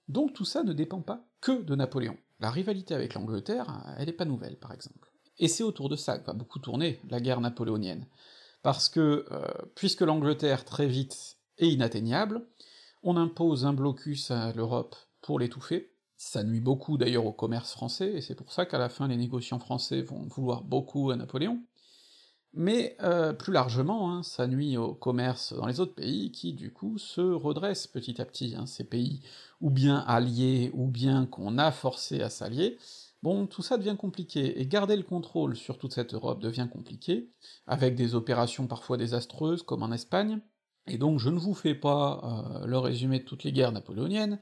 Donc 0.08 0.34
tout 0.34 0.46
ça 0.46 0.64
ne 0.64 0.74
dépend 0.74 1.02
pas 1.02 1.28
que 1.42 1.62
de 1.62 1.76
Napoléon. 1.76 2.18
La 2.40 2.50
rivalité 2.50 2.96
avec 2.96 3.14
l'Angleterre, 3.14 3.96
elle 3.98 4.10
est 4.10 4.14
pas 4.14 4.26
nouvelle 4.26 4.58
par 4.58 4.74
exemple. 4.74 5.12
Et 5.38 5.48
c'est 5.48 5.64
autour 5.64 5.90
de 5.90 5.96
ça 5.96 6.18
que 6.18 6.26
va 6.26 6.34
beaucoup 6.34 6.58
tourner 6.58 7.00
la 7.10 7.20
guerre 7.20 7.42
napoléonienne. 7.42 8.08
Parce 8.64 8.90
que, 8.90 9.26
euh, 9.32 9.48
puisque 9.76 10.02
l'Angleterre 10.02 10.66
très 10.66 10.88
vite 10.88 11.38
est 11.60 11.70
inatteignable, 11.70 12.48
on 13.04 13.16
impose 13.16 13.66
un 13.66 13.74
blocus 13.74 14.32
à 14.32 14.54
l'Europe 14.54 14.96
pour 15.22 15.40
l'étouffer, 15.40 15.94
ça 16.16 16.44
nuit 16.44 16.62
beaucoup 16.62 16.98
d'ailleurs 16.98 17.28
au 17.28 17.32
commerce 17.32 17.72
français, 17.72 18.14
et 18.14 18.22
c'est 18.22 18.34
pour 18.34 18.52
ça 18.52 18.66
qu'à 18.66 18.80
la 18.80 18.90
fin 18.90 19.08
les 19.08 19.18
négociants 19.18 19.60
français 19.60 20.02
vont 20.02 20.26
vouloir 20.26 20.64
beaucoup 20.64 21.12
à 21.12 21.16
Napoléon, 21.16 21.62
mais 22.58 22.98
euh, 23.04 23.34
plus 23.34 23.54
largement, 23.54 24.12
hein, 24.12 24.24
ça 24.24 24.48
nuit 24.48 24.78
au 24.78 24.96
commerce 24.96 25.54
dans 25.54 25.68
les 25.68 25.80
autres 25.80 25.94
pays 25.94 26.32
qui, 26.32 26.54
du 26.54 26.74
coup, 26.74 26.98
se 26.98 27.22
redressent 27.22 27.86
petit 27.86 28.20
à 28.20 28.26
petit, 28.26 28.56
hein, 28.58 28.66
ces 28.66 28.84
pays 28.84 29.22
ou 29.62 29.70
bien 29.70 30.00
alliés, 30.08 30.72
ou 30.74 30.88
bien 30.88 31.28
qu'on 31.28 31.60
a 31.60 31.72
forcé 31.72 32.22
à 32.22 32.32
s'allier, 32.32 32.78
bon, 33.22 33.46
tout 33.46 33.62
ça 33.62 33.78
devient 33.78 33.96
compliqué, 33.96 34.60
et 34.60 34.66
garder 34.66 34.96
le 34.96 35.04
contrôle 35.04 35.56
sur 35.56 35.78
toute 35.78 35.94
cette 35.94 36.16
Europe 36.16 36.42
devient 36.42 36.68
compliqué, 36.72 37.30
avec 37.68 37.96
des 37.96 38.16
opérations 38.16 38.66
parfois 38.66 38.98
désastreuses, 38.98 39.62
comme 39.62 39.84
en 39.84 39.92
Espagne, 39.92 40.40
et 40.88 40.98
donc 40.98 41.20
je 41.20 41.30
ne 41.30 41.38
vous 41.38 41.54
fais 41.54 41.76
pas 41.76 42.60
euh, 42.64 42.66
le 42.66 42.80
résumé 42.80 43.20
de 43.20 43.24
toutes 43.24 43.44
les 43.44 43.52
guerres 43.52 43.72
napoléoniennes, 43.72 44.40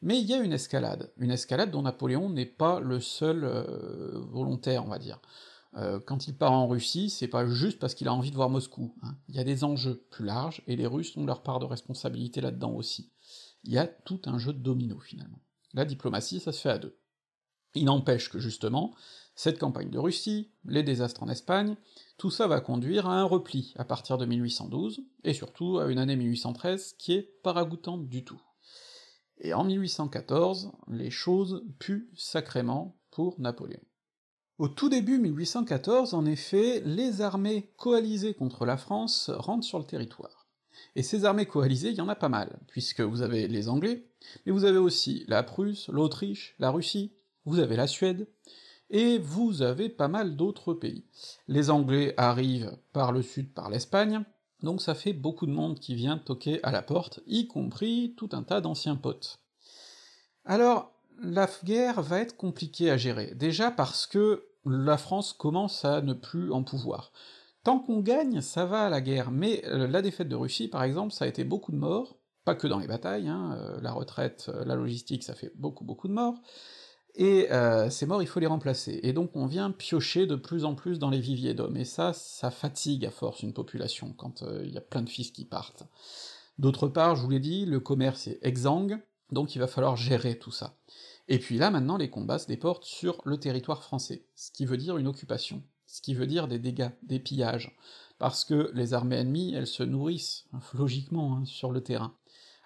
mais 0.00 0.18
il 0.18 0.26
y 0.26 0.32
a 0.32 0.38
une 0.38 0.54
escalade, 0.54 1.12
une 1.18 1.30
escalade 1.30 1.70
dont 1.70 1.82
Napoléon 1.82 2.30
n'est 2.30 2.46
pas 2.46 2.80
le 2.80 3.00
seul 3.00 3.44
euh, 3.44 4.18
volontaire, 4.30 4.86
on 4.86 4.88
va 4.88 4.98
dire. 4.98 5.20
Euh, 5.76 6.00
quand 6.00 6.26
il 6.26 6.36
part 6.36 6.52
en 6.52 6.66
Russie, 6.66 7.10
c'est 7.10 7.28
pas 7.28 7.46
juste 7.46 7.78
parce 7.78 7.94
qu'il 7.94 8.08
a 8.08 8.14
envie 8.14 8.30
de 8.30 8.36
voir 8.36 8.50
Moscou, 8.50 8.96
hein. 9.02 9.16
il 9.28 9.36
y 9.36 9.38
a 9.38 9.44
des 9.44 9.62
enjeux 9.62 10.04
plus 10.10 10.24
larges, 10.24 10.62
et 10.66 10.74
les 10.74 10.86
Russes 10.86 11.16
ont 11.16 11.24
leur 11.24 11.42
part 11.42 11.60
de 11.60 11.64
responsabilité 11.64 12.40
là-dedans 12.40 12.72
aussi. 12.72 13.12
Il 13.62 13.72
y 13.72 13.78
a 13.78 13.86
tout 13.86 14.20
un 14.24 14.38
jeu 14.38 14.52
de 14.52 14.58
domino, 14.58 14.98
finalement. 14.98 15.40
La 15.72 15.84
diplomatie, 15.84 16.40
ça 16.40 16.52
se 16.52 16.60
fait 16.60 16.70
à 16.70 16.78
deux. 16.78 16.98
Il 17.74 17.84
n'empêche 17.84 18.30
que, 18.30 18.40
justement, 18.40 18.94
cette 19.36 19.60
campagne 19.60 19.90
de 19.90 19.98
Russie, 19.98 20.50
les 20.64 20.82
désastres 20.82 21.22
en 21.22 21.28
Espagne, 21.28 21.76
tout 22.18 22.30
ça 22.30 22.48
va 22.48 22.60
conduire 22.60 23.08
à 23.08 23.20
un 23.20 23.24
repli 23.24 23.72
à 23.76 23.84
partir 23.84 24.18
de 24.18 24.26
1812, 24.26 25.02
et 25.22 25.34
surtout 25.34 25.78
à 25.78 25.86
une 25.86 25.98
année 25.98 26.16
1813 26.16 26.94
qui 26.98 27.12
est 27.12 27.22
pas 27.42 27.52
ragoûtante 27.52 28.08
du 28.08 28.24
tout. 28.24 28.42
Et 29.38 29.54
en 29.54 29.64
1814, 29.64 30.72
les 30.88 31.10
choses 31.10 31.64
puent 31.78 32.10
sacrément 32.16 32.98
pour 33.10 33.40
Napoléon. 33.40 33.80
Au 34.60 34.68
tout 34.68 34.90
début 34.90 35.16
1814, 35.16 36.12
en 36.12 36.26
effet, 36.26 36.82
les 36.84 37.22
armées 37.22 37.70
coalisées 37.78 38.34
contre 38.34 38.66
la 38.66 38.76
France 38.76 39.30
rentrent 39.30 39.64
sur 39.64 39.78
le 39.78 39.86
territoire. 39.86 40.46
Et 40.94 41.02
ces 41.02 41.24
armées 41.24 41.46
coalisées, 41.46 41.88
il 41.88 41.96
y 41.96 42.02
en 42.02 42.10
a 42.10 42.14
pas 42.14 42.28
mal, 42.28 42.58
puisque 42.68 43.00
vous 43.00 43.22
avez 43.22 43.48
les 43.48 43.70
Anglais, 43.70 44.04
mais 44.44 44.52
vous 44.52 44.66
avez 44.66 44.76
aussi 44.76 45.24
la 45.28 45.42
Prusse, 45.42 45.88
l'Autriche, 45.88 46.56
la 46.58 46.70
Russie, 46.70 47.14
vous 47.46 47.58
avez 47.58 47.74
la 47.74 47.86
Suède, 47.86 48.28
et 48.90 49.16
vous 49.16 49.62
avez 49.62 49.88
pas 49.88 50.08
mal 50.08 50.36
d'autres 50.36 50.74
pays. 50.74 51.06
Les 51.48 51.70
Anglais 51.70 52.12
arrivent 52.18 52.76
par 52.92 53.12
le 53.12 53.22
sud, 53.22 53.54
par 53.54 53.70
l'Espagne, 53.70 54.24
donc 54.62 54.82
ça 54.82 54.94
fait 54.94 55.14
beaucoup 55.14 55.46
de 55.46 55.52
monde 55.52 55.80
qui 55.80 55.94
vient 55.94 56.18
toquer 56.18 56.62
à 56.62 56.70
la 56.70 56.82
porte, 56.82 57.20
y 57.26 57.46
compris 57.46 58.12
tout 58.14 58.28
un 58.32 58.42
tas 58.42 58.60
d'anciens 58.60 58.96
potes. 58.96 59.40
Alors, 60.44 60.92
la 61.22 61.48
guerre 61.64 62.02
va 62.02 62.20
être 62.20 62.36
compliquée 62.36 62.90
à 62.90 62.98
gérer, 62.98 63.34
déjà 63.34 63.70
parce 63.70 64.06
que 64.06 64.49
la 64.64 64.98
France 64.98 65.32
commence 65.32 65.84
à 65.84 66.02
ne 66.02 66.12
plus 66.12 66.52
en 66.52 66.62
pouvoir. 66.62 67.12
Tant 67.64 67.78
qu'on 67.78 68.00
gagne, 68.00 68.40
ça 68.40 68.64
va 68.64 68.86
à 68.86 68.88
la 68.88 69.00
guerre, 69.00 69.30
mais 69.30 69.62
euh, 69.66 69.86
la 69.86 70.02
défaite 70.02 70.28
de 70.28 70.36
Russie, 70.36 70.68
par 70.68 70.82
exemple, 70.82 71.12
ça 71.12 71.26
a 71.26 71.28
été 71.28 71.44
beaucoup 71.44 71.72
de 71.72 71.76
morts, 71.76 72.18
pas 72.44 72.54
que 72.54 72.66
dans 72.66 72.78
les 72.78 72.86
batailles, 72.86 73.28
hein, 73.28 73.58
euh, 73.58 73.80
la 73.82 73.92
retraite, 73.92 74.46
euh, 74.48 74.64
la 74.64 74.76
logistique, 74.76 75.22
ça 75.22 75.34
fait 75.34 75.52
beaucoup 75.56 75.84
beaucoup 75.84 76.08
de 76.08 76.14
morts, 76.14 76.40
et 77.16 77.48
ces 77.90 78.06
morts, 78.06 78.22
il 78.22 78.28
faut 78.28 78.38
les 78.38 78.46
remplacer, 78.46 79.00
et 79.02 79.12
donc 79.12 79.34
on 79.34 79.46
vient 79.46 79.72
piocher 79.72 80.26
de 80.26 80.36
plus 80.36 80.64
en 80.64 80.76
plus 80.76 81.00
dans 81.00 81.10
les 81.10 81.18
viviers 81.18 81.54
d'hommes, 81.54 81.76
et 81.76 81.84
ça, 81.84 82.12
ça 82.12 82.52
fatigue 82.52 83.04
à 83.04 83.10
force 83.10 83.42
une 83.42 83.52
population, 83.52 84.14
quand 84.16 84.44
il 84.62 84.70
y 84.70 84.78
a 84.78 84.80
plein 84.80 85.02
de 85.02 85.08
fils 85.08 85.32
qui 85.32 85.44
partent. 85.44 85.82
D'autre 86.58 86.86
part, 86.86 87.16
je 87.16 87.22
vous 87.22 87.30
l'ai 87.30 87.40
dit, 87.40 87.66
le 87.66 87.80
commerce 87.80 88.28
est 88.28 88.38
exsangue, 88.42 89.02
donc 89.32 89.56
il 89.56 89.58
va 89.58 89.66
falloir 89.66 89.96
gérer 89.96 90.38
tout 90.38 90.52
ça. 90.52 90.76
Et 91.28 91.38
puis 91.38 91.58
là, 91.58 91.70
maintenant, 91.70 91.96
les 91.96 92.10
combats 92.10 92.38
se 92.38 92.46
déportent 92.46 92.84
sur 92.84 93.20
le 93.24 93.38
territoire 93.38 93.82
français, 93.82 94.26
ce 94.34 94.50
qui 94.50 94.64
veut 94.64 94.76
dire 94.76 94.96
une 94.96 95.06
occupation, 95.06 95.62
ce 95.86 96.02
qui 96.02 96.14
veut 96.14 96.26
dire 96.26 96.48
des 96.48 96.58
dégâts, 96.58 96.90
des 97.02 97.20
pillages, 97.20 97.76
parce 98.18 98.44
que 98.44 98.70
les 98.74 98.94
armées 98.94 99.16
ennemies, 99.16 99.54
elles 99.54 99.66
se 99.66 99.82
nourrissent, 99.82 100.46
hein, 100.52 100.60
logiquement, 100.74 101.36
hein, 101.36 101.44
sur 101.44 101.72
le 101.72 101.82
terrain. 101.82 102.14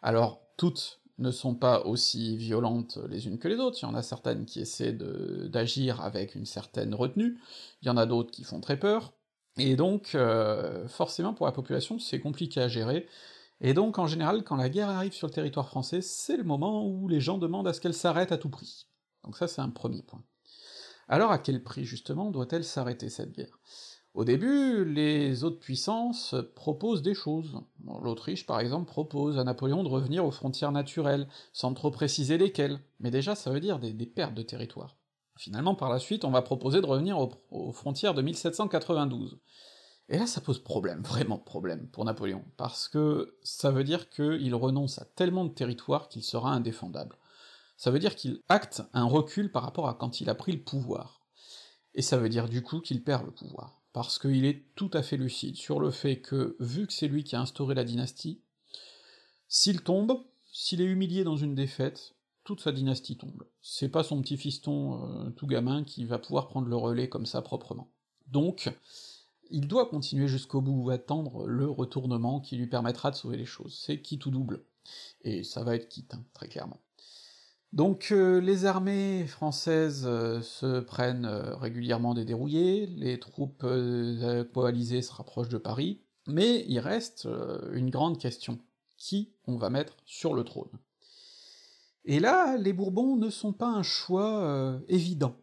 Alors, 0.02 0.40
toutes 0.56 1.00
ne 1.18 1.30
sont 1.30 1.54
pas 1.54 1.82
aussi 1.82 2.36
violentes 2.36 2.98
les 3.08 3.26
unes 3.26 3.38
que 3.38 3.48
les 3.48 3.56
autres, 3.56 3.78
il 3.80 3.86
y 3.86 3.88
en 3.88 3.94
a 3.94 4.02
certaines 4.02 4.46
qui 4.46 4.60
essaient 4.60 4.92
d'agir 4.92 6.00
avec 6.00 6.34
une 6.34 6.46
certaine 6.46 6.94
retenue, 6.94 7.38
il 7.82 7.86
y 7.86 7.90
en 7.90 7.96
a 7.96 8.06
d'autres 8.06 8.32
qui 8.32 8.42
font 8.42 8.60
très 8.60 8.78
peur, 8.78 9.12
et 9.56 9.76
donc, 9.76 10.14
euh, 10.14 10.88
forcément 10.88 11.32
pour 11.32 11.46
la 11.46 11.52
population, 11.52 11.98
c'est 11.98 12.18
compliqué 12.18 12.60
à 12.60 12.68
gérer, 12.68 13.06
et 13.60 13.74
donc, 13.74 13.98
en 13.98 14.06
général, 14.06 14.44
quand 14.44 14.56
la 14.56 14.68
guerre 14.68 14.88
arrive 14.88 15.12
sur 15.12 15.26
le 15.26 15.32
territoire 15.32 15.68
français, 15.68 16.02
c'est 16.02 16.36
le 16.36 16.44
moment 16.44 16.86
où 16.86 17.08
les 17.08 17.20
gens 17.20 17.38
demandent 17.38 17.68
à 17.68 17.72
ce 17.72 17.80
qu'elle 17.80 17.94
s'arrête 17.94 18.32
à 18.32 18.38
tout 18.38 18.50
prix. 18.50 18.86
Donc 19.22 19.36
ça, 19.36 19.48
c'est 19.48 19.62
un 19.62 19.70
premier 19.70 20.02
point. 20.02 20.22
Alors 21.08 21.32
à 21.32 21.38
quel 21.38 21.62
prix, 21.62 21.84
justement, 21.84 22.30
doit-elle 22.30 22.64
s'arrêter, 22.64 23.08
cette 23.08 23.32
guerre? 23.32 23.58
Au 24.14 24.24
début, 24.24 24.84
les 24.84 25.42
autres 25.42 25.58
puissances 25.58 26.36
proposent 26.54 27.02
des 27.02 27.14
choses. 27.14 27.60
L'Autriche, 28.02 28.46
par 28.46 28.60
exemple, 28.60 28.86
propose 28.86 29.38
à 29.38 29.44
Napoléon 29.44 29.82
de 29.82 29.88
revenir 29.88 30.24
aux 30.24 30.30
frontières 30.30 30.70
naturelles, 30.70 31.28
sans 31.52 31.74
trop 31.74 31.90
préciser 31.90 32.38
lesquelles, 32.38 32.78
mais 33.00 33.10
déjà 33.10 33.34
ça 33.34 33.50
veut 33.50 33.58
dire 33.58 33.80
des, 33.80 33.92
pertes 34.06 34.34
de 34.34 34.42
territoire. 34.42 34.96
Finalement, 35.36 35.74
par 35.74 35.90
la 35.90 35.98
suite, 35.98 36.24
on 36.24 36.30
va 36.30 36.42
proposer 36.42 36.80
de 36.80 36.86
revenir 36.86 37.18
aux, 37.50 37.72
frontières 37.72 38.14
de 38.14 38.22
1792. 38.22 39.40
Et 40.08 40.18
là, 40.18 40.26
ça 40.26 40.40
pose 40.40 40.62
problème, 40.62 41.02
vraiment 41.04 41.38
problème, 41.38 41.88
pour 41.88 42.04
Napoléon, 42.04 42.44
parce 42.56 42.88
que 42.88 43.36
ça 43.42 43.70
veut 43.70 43.84
dire 43.84 44.10
qu'il 44.10 44.54
renonce 44.54 44.98
à 44.98 45.04
tellement 45.04 45.44
de 45.44 45.54
territoire 45.54 46.08
qu'il 46.08 46.22
sera 46.22 46.52
indéfendable. 46.52 47.16
Ça 47.76 47.90
veut 47.90 47.98
dire 47.98 48.14
qu'il 48.14 48.40
acte 48.48 48.82
un 48.92 49.04
recul 49.04 49.50
par 49.50 49.62
rapport 49.62 49.88
à 49.88 49.94
quand 49.94 50.20
il 50.20 50.30
a 50.30 50.34
pris 50.34 50.52
le 50.52 50.62
pouvoir. 50.62 51.26
Et 51.94 52.02
ça 52.02 52.18
veut 52.18 52.28
dire 52.28 52.48
du 52.48 52.62
coup 52.62 52.80
qu'il 52.80 53.02
perd 53.02 53.24
le 53.24 53.32
pouvoir, 53.32 53.82
parce 53.92 54.18
qu'il 54.18 54.44
est 54.44 54.64
tout 54.74 54.90
à 54.92 55.02
fait 55.02 55.16
lucide 55.16 55.56
sur 55.56 55.80
le 55.80 55.90
fait 55.90 56.20
que, 56.20 56.56
vu 56.60 56.86
que 56.86 56.92
c'est 56.92 57.08
lui 57.08 57.24
qui 57.24 57.36
a 57.36 57.40
instauré 57.40 57.74
la 57.74 57.84
dynastie, 57.84 58.42
s'il 59.48 59.82
tombe, 59.82 60.24
s'il 60.52 60.80
est 60.80 60.86
humilié 60.86 61.24
dans 61.24 61.36
une 61.36 61.54
défaite, 61.54 62.14
toute 62.44 62.60
sa 62.60 62.72
dynastie 62.72 63.16
tombe. 63.16 63.44
C'est 63.62 63.88
pas 63.88 64.04
son 64.04 64.20
petit 64.20 64.36
fiston 64.36 65.26
euh, 65.26 65.30
tout 65.30 65.46
gamin 65.46 65.82
qui 65.84 66.04
va 66.04 66.18
pouvoir 66.18 66.48
prendre 66.48 66.68
le 66.68 66.76
relais 66.76 67.08
comme 67.08 67.26
ça 67.26 67.40
proprement. 67.42 67.90
Donc, 68.26 68.70
il 69.50 69.68
doit 69.68 69.86
continuer 69.86 70.28
jusqu'au 70.28 70.60
bout, 70.60 70.90
attendre 70.90 71.46
le 71.46 71.68
retournement 71.68 72.40
qui 72.40 72.56
lui 72.56 72.66
permettra 72.66 73.10
de 73.10 73.16
sauver 73.16 73.36
les 73.36 73.46
choses. 73.46 73.80
C'est 73.84 74.00
quitte 74.00 74.26
ou 74.26 74.30
double. 74.30 74.64
Et 75.22 75.44
ça 75.44 75.64
va 75.64 75.74
être 75.76 75.88
quitte, 75.88 76.14
hein, 76.14 76.24
très 76.34 76.48
clairement. 76.48 76.80
Donc 77.74 78.10
euh, 78.12 78.40
les 78.40 78.66
armées 78.66 79.26
françaises 79.26 80.04
euh, 80.06 80.40
se 80.42 80.78
prennent 80.78 81.24
euh, 81.24 81.56
régulièrement 81.56 82.14
des 82.14 82.24
dérouillés, 82.24 82.86
les 82.86 83.18
troupes 83.18 83.66
coalisées 84.52 85.02
se 85.02 85.12
rapprochent 85.12 85.48
de 85.48 85.58
Paris, 85.58 86.00
mais 86.28 86.64
il 86.68 86.78
reste 86.78 87.28
une 87.72 87.90
grande 87.90 88.18
question. 88.18 88.58
Qui 88.96 89.32
on 89.48 89.56
va 89.56 89.70
mettre 89.70 89.96
sur 90.06 90.34
le 90.34 90.44
trône? 90.44 90.70
Et 92.04 92.20
là, 92.20 92.56
les 92.56 92.72
Bourbons 92.72 93.16
ne 93.16 93.28
sont 93.28 93.52
pas 93.52 93.66
un 93.66 93.82
choix 93.82 94.78
évident 94.88 95.34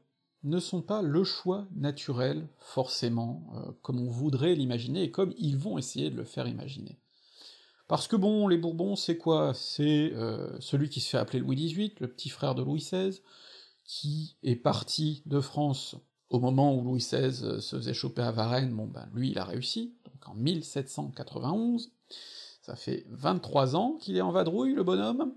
ne 0.44 0.60
sont 0.60 0.82
pas 0.82 1.02
le 1.02 1.24
choix 1.24 1.68
naturel, 1.76 2.48
forcément, 2.58 3.44
euh, 3.56 3.72
comme 3.82 4.00
on 4.00 4.10
voudrait 4.10 4.56
l'imaginer, 4.56 5.04
et 5.04 5.12
comme 5.12 5.34
ils 5.38 5.58
vont 5.58 5.78
essayer 5.78 6.10
de 6.10 6.18
le 6.18 6.24
faire 6.24 6.48
imaginer. 6.48 7.00
Parce 7.88 8.08
que 8.08 8.16
bon, 8.16 8.48
les 8.48 8.58
Bourbons, 8.58 8.96
c'est 8.96 9.18
quoi? 9.18 9.54
C'est 9.54 10.14
euh, 10.14 10.58
celui 10.60 10.90
qui 10.90 11.02
se 11.02 11.10
fait 11.10 11.18
appeler 11.18 11.40
Louis 11.40 11.56
XVIII, 11.56 11.94
le 12.00 12.08
petit 12.08 12.30
frère 12.30 12.56
de 12.56 12.64
Louis 12.64 12.80
XVI, 12.80 13.20
qui 13.84 14.38
est 14.44 14.56
parti 14.56 15.22
de 15.26 15.42
France 15.42 15.98
au 16.30 16.40
moment 16.40 16.74
où 16.74 16.82
Louis 16.82 17.00
XVI 17.02 17.44
euh, 17.44 17.60
se 17.60 17.76
faisait 17.76 17.94
choper 17.94 18.22
à 18.22 18.32
Varennes, 18.32 18.74
bon 18.74 18.88
ben 18.88 19.08
lui 19.14 19.32
il 19.32 19.38
a 19.38 19.44
réussi, 19.44 19.94
donc 20.06 20.30
en 20.30 20.34
1791, 20.36 21.92
ça 22.62 22.76
fait 22.78 23.06
23 23.10 23.76
ans 23.76 23.98
qu'il 24.00 24.16
est 24.16 24.22
en 24.22 24.32
vadrouille, 24.32 24.74
le 24.74 24.84
bonhomme, 24.84 25.34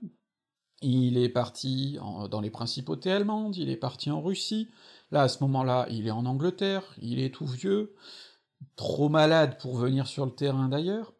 il 0.83 1.19
est 1.19 1.29
parti 1.31 1.99
dans 2.31 2.41
les 2.41 2.51
principautés 2.51 3.11
allemandes, 3.11 3.57
il 3.57 3.71
est 3.71 3.77
parti 3.77 4.11
en 4.11 4.23
Russie, 4.23 4.69
là 5.15 5.23
à 5.23 5.29
ce 5.29 5.43
moment-là 5.45 5.87
il 5.91 6.07
est 6.07 6.11
en 6.11 6.27
Angleterre, 6.27 6.83
il 7.01 7.21
est 7.21 7.35
tout 7.35 7.47
vieux, 7.47 7.95
trop 8.77 9.09
malade 9.09 9.59
pour 9.59 9.77
venir 9.77 10.07
sur 10.07 10.27
le 10.27 10.33
terrain 10.33 10.69
d'ailleurs, 10.69 11.15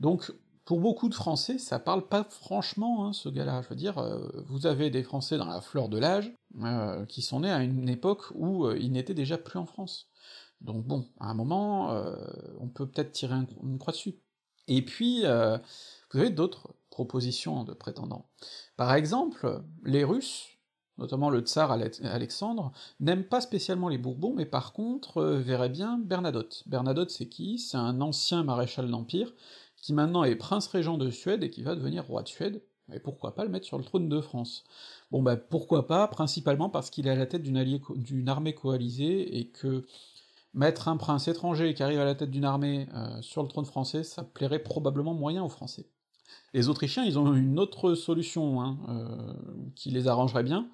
donc 0.00 0.32
pour 0.66 0.80
beaucoup 0.80 1.08
de 1.08 1.14
Français, 1.14 1.58
ça 1.58 1.78
parle 1.78 2.08
pas 2.08 2.24
franchement, 2.24 3.06
hein, 3.06 3.12
ce 3.12 3.28
gars-là, 3.28 3.62
je 3.62 3.68
veux 3.68 3.76
dire, 3.76 3.98
euh, 3.98 4.28
vous 4.48 4.66
avez 4.66 4.90
des 4.90 5.04
Français 5.04 5.38
dans 5.38 5.46
la 5.46 5.60
fleur 5.60 5.88
de 5.88 5.96
l'âge, 5.96 6.34
euh, 6.60 7.06
qui 7.06 7.22
sont 7.22 7.40
nés 7.40 7.52
à 7.52 7.62
une 7.62 7.88
époque 7.88 8.24
où 8.34 8.66
euh, 8.66 8.76
ils 8.76 8.90
n'étaient 8.90 9.14
déjà 9.14 9.38
plus 9.38 9.60
en 9.60 9.64
France. 9.64 10.08
Donc 10.60 10.84
bon, 10.84 11.06
à 11.20 11.30
un 11.30 11.34
moment, 11.34 12.02
on 12.58 12.68
peut 12.68 12.88
peut-être 12.88 13.12
tirer 13.12 13.36
une 13.62 13.78
croix 13.78 13.92
dessus. 13.92 14.16
Et 14.68 14.82
puis, 14.82 15.20
vous 15.20 16.18
avez 16.18 16.30
d'autres 16.30 16.74
propositions 16.88 17.62
de 17.62 17.74
prétendants. 17.74 18.30
Par 18.78 18.94
exemple, 18.94 19.62
les 19.84 20.02
Russes, 20.02 20.55
notamment 20.98 21.30
le 21.30 21.40
tsar 21.40 21.70
Alexandre, 21.70 22.72
n'aiment 23.00 23.24
pas 23.24 23.40
spécialement 23.40 23.88
les 23.88 23.98
Bourbons, 23.98 24.34
mais 24.34 24.46
par 24.46 24.72
contre 24.72 25.18
euh, 25.18 25.38
verraient 25.38 25.68
bien 25.68 25.98
Bernadotte. 25.98 26.62
Bernadotte 26.66 27.10
c'est 27.10 27.28
qui? 27.28 27.58
C'est 27.58 27.76
un 27.76 28.00
ancien 28.00 28.42
maréchal 28.42 28.90
d'Empire, 28.90 29.32
qui 29.76 29.92
maintenant 29.92 30.24
est 30.24 30.36
prince 30.36 30.66
régent 30.68 30.98
de 30.98 31.10
Suède 31.10 31.42
et 31.42 31.50
qui 31.50 31.62
va 31.62 31.74
devenir 31.74 32.06
roi 32.06 32.22
de 32.22 32.28
Suède, 32.28 32.62
Et 32.92 33.00
pourquoi 33.00 33.34
pas 33.34 33.44
le 33.44 33.50
mettre 33.50 33.66
sur 33.66 33.78
le 33.78 33.84
trône 33.84 34.08
de 34.08 34.20
France? 34.20 34.64
Bon 35.10 35.22
bah 35.22 35.36
pourquoi 35.36 35.86
pas, 35.86 36.08
principalement 36.08 36.70
parce 36.70 36.90
qu'il 36.90 37.06
est 37.06 37.10
à 37.10 37.16
la 37.16 37.26
tête 37.26 37.42
d'une 37.42 38.28
armée 38.28 38.54
coalisée, 38.54 39.38
et 39.38 39.48
que 39.48 39.84
mettre 40.54 40.88
un 40.88 40.96
prince 40.96 41.28
étranger 41.28 41.74
qui 41.74 41.82
arrive 41.82 42.00
à 42.00 42.04
la 42.04 42.14
tête 42.14 42.30
d'une 42.30 42.44
armée 42.44 42.88
euh, 42.94 43.20
sur 43.22 43.42
le 43.42 43.48
trône 43.48 43.66
français, 43.66 44.02
ça 44.04 44.24
plairait 44.24 44.62
probablement 44.62 45.14
moyen 45.14 45.44
aux 45.44 45.48
Français. 45.48 45.86
Les 46.54 46.68
Autrichiens, 46.68 47.04
ils 47.04 47.18
ont 47.18 47.34
une 47.34 47.58
autre 47.58 47.94
solution, 47.94 48.60
hein, 48.60 48.78
euh, 48.88 49.34
qui 49.74 49.90
les 49.90 50.08
arrangerait 50.08 50.42
bien, 50.42 50.70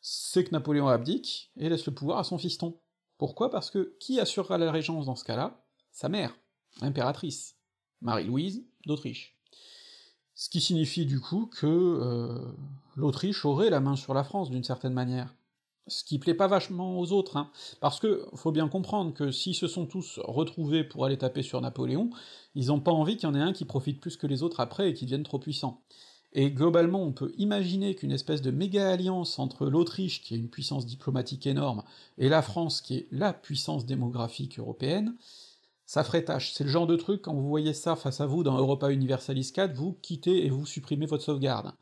c'est 0.00 0.44
que 0.44 0.52
Napoléon 0.52 0.88
abdique 0.88 1.50
et 1.56 1.68
laisse 1.68 1.86
le 1.86 1.94
pouvoir 1.94 2.18
à 2.18 2.24
son 2.24 2.38
fiston. 2.38 2.80
Pourquoi? 3.18 3.50
Parce 3.50 3.70
que 3.70 3.96
qui 4.00 4.20
assurera 4.20 4.58
la 4.58 4.70
régence 4.70 5.06
dans 5.06 5.16
ce 5.16 5.24
cas-là? 5.24 5.64
Sa 5.90 6.08
mère, 6.08 6.36
l'impératrice, 6.80 7.56
Marie-Louise 8.00 8.64
d'Autriche. 8.86 9.36
Ce 10.34 10.48
qui 10.48 10.60
signifie 10.60 11.04
du 11.04 11.20
coup 11.20 11.46
que 11.46 11.66
euh, 11.66 12.52
l'Autriche 12.94 13.44
aurait 13.44 13.70
la 13.70 13.80
main 13.80 13.96
sur 13.96 14.14
la 14.14 14.22
France 14.22 14.50
d'une 14.50 14.62
certaine 14.62 14.92
manière. 14.92 15.34
Ce 15.88 16.04
qui 16.04 16.18
plaît 16.18 16.34
pas 16.34 16.46
vachement 16.46 16.98
aux 16.98 17.12
autres, 17.12 17.36
hein, 17.36 17.50
parce 17.80 17.98
que 17.98 18.26
faut 18.34 18.52
bien 18.52 18.68
comprendre 18.68 19.14
que 19.14 19.30
s'ils 19.30 19.54
se 19.54 19.66
sont 19.66 19.86
tous 19.86 20.20
retrouvés 20.22 20.84
pour 20.84 21.04
aller 21.04 21.18
taper 21.18 21.42
sur 21.42 21.60
Napoléon, 21.60 22.10
ils 22.54 22.70
ont 22.70 22.80
pas 22.80 22.92
envie 22.92 23.16
qu'il 23.16 23.28
y 23.28 23.32
en 23.32 23.34
ait 23.34 23.40
un 23.40 23.52
qui 23.52 23.64
profite 23.64 24.00
plus 24.00 24.16
que 24.16 24.26
les 24.26 24.42
autres 24.42 24.60
après 24.60 24.90
et 24.90 24.94
qui 24.94 25.06
devienne 25.06 25.22
trop 25.22 25.38
puissant. 25.38 25.82
Et 26.32 26.50
globalement, 26.50 27.02
on 27.02 27.12
peut 27.12 27.32
imaginer 27.38 27.94
qu'une 27.94 28.12
espèce 28.12 28.42
de 28.42 28.50
méga-alliance 28.50 29.38
entre 29.38 29.66
l'Autriche, 29.66 30.22
qui 30.22 30.34
est 30.34 30.38
une 30.38 30.50
puissance 30.50 30.84
diplomatique 30.84 31.46
énorme, 31.46 31.82
et 32.18 32.28
la 32.28 32.42
France, 32.42 32.82
qui 32.82 32.96
est 32.96 33.08
la 33.10 33.32
puissance 33.32 33.86
démographique 33.86 34.58
européenne, 34.58 35.16
ça 35.86 36.04
ferait 36.04 36.24
tâche. 36.24 36.52
C'est 36.52 36.64
le 36.64 36.70
genre 36.70 36.86
de 36.86 36.96
truc, 36.96 37.22
quand 37.22 37.34
vous 37.34 37.48
voyez 37.48 37.72
ça 37.72 37.96
face 37.96 38.20
à 38.20 38.26
vous 38.26 38.42
dans 38.42 38.58
Europa 38.58 38.92
Universalis 38.92 39.52
4, 39.54 39.74
vous 39.74 39.94
quittez 40.02 40.44
et 40.44 40.50
vous 40.50 40.66
supprimez 40.66 41.06
votre 41.06 41.24
sauvegarde. 41.24 41.72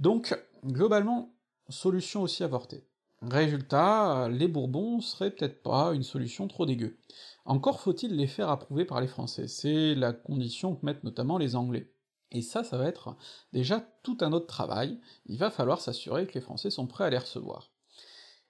Donc, 0.00 0.36
globalement, 0.64 1.32
solution 1.68 2.22
aussi 2.22 2.42
avortée. 2.42 2.84
Résultat, 3.30 4.28
les 4.28 4.48
Bourbons 4.48 5.00
seraient 5.00 5.30
peut-être 5.30 5.62
pas 5.62 5.94
une 5.94 6.02
solution 6.02 6.46
trop 6.46 6.66
dégueu. 6.66 6.98
Encore 7.44 7.80
faut-il 7.80 8.16
les 8.16 8.26
faire 8.26 8.50
approuver 8.50 8.84
par 8.84 9.00
les 9.00 9.06
Français, 9.06 9.48
c'est 9.48 9.94
la 9.94 10.12
condition 10.12 10.74
que 10.74 10.84
mettent 10.84 11.04
notamment 11.04 11.38
les 11.38 11.56
Anglais. 11.56 11.90
Et 12.30 12.42
ça, 12.42 12.64
ça 12.64 12.76
va 12.76 12.86
être 12.86 13.16
déjà 13.52 13.80
tout 14.02 14.18
un 14.20 14.32
autre 14.32 14.46
travail, 14.46 15.00
il 15.26 15.38
va 15.38 15.50
falloir 15.50 15.80
s'assurer 15.80 16.26
que 16.26 16.34
les 16.34 16.40
Français 16.40 16.70
sont 16.70 16.86
prêts 16.86 17.04
à 17.04 17.10
les 17.10 17.18
recevoir. 17.18 17.70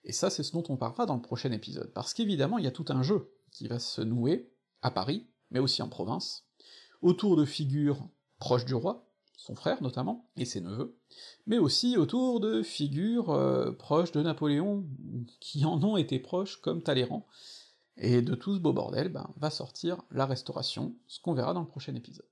Et 0.05 0.13
ça, 0.13 0.31
c'est 0.31 0.43
ce 0.43 0.53
dont 0.53 0.65
on 0.69 0.77
parlera 0.77 1.07
dans 1.07 1.17
le 1.17 1.23
prochain 1.23 1.53
épisode, 1.53 1.93
parce 1.93 2.15
qu'évidemment, 2.15 2.59
il 2.59 2.65
y 2.65 2.69
a 2.69 2.73
tout 2.73 2.87
un 2.89 3.03
jeu 3.03 3.33
qui 3.51 3.69
va 3.69 3.79
se 3.79 4.01
nouer, 4.01 4.51
à 4.83 4.91
Paris, 4.91 5.27
mais 5.51 5.61
aussi 5.61 5.83
en 5.83 5.89
province, 5.89 6.47
autour 7.01 7.37
de 7.37 7.45
figures 7.45 8.09
proches 8.39 8.65
du 8.65 8.75
roi, 8.75 9.07
son 9.45 9.55
frère 9.55 9.83
notamment, 9.83 10.31
et 10.39 10.47
ses 10.47 10.63
neveux, 10.63 10.97
mais 11.47 11.59
aussi 11.59 11.99
autour 11.99 12.41
de 12.41 12.63
figures 12.63 13.31
euh, 13.31 13.73
proches 13.73 14.13
de 14.13 14.23
Napoléon, 14.23 14.87
qui 15.39 15.67
en 15.67 15.83
ont 15.85 15.99
été 15.99 16.19
proches, 16.19 16.63
comme 16.63 16.83
Talleyrand, 16.83 17.27
et 17.99 18.23
de 18.23 18.35
tout 18.35 18.55
ce 18.55 18.61
beau 18.61 18.73
bordel, 18.73 19.11
ben, 19.11 19.29
va 19.37 19.51
sortir 19.51 20.01
la 20.11 20.25
Restauration, 20.25 20.95
ce 21.09 21.21
qu'on 21.21 21.35
verra 21.35 21.53
dans 21.53 21.61
le 21.61 21.67
prochain 21.67 21.95
épisode. 21.95 22.27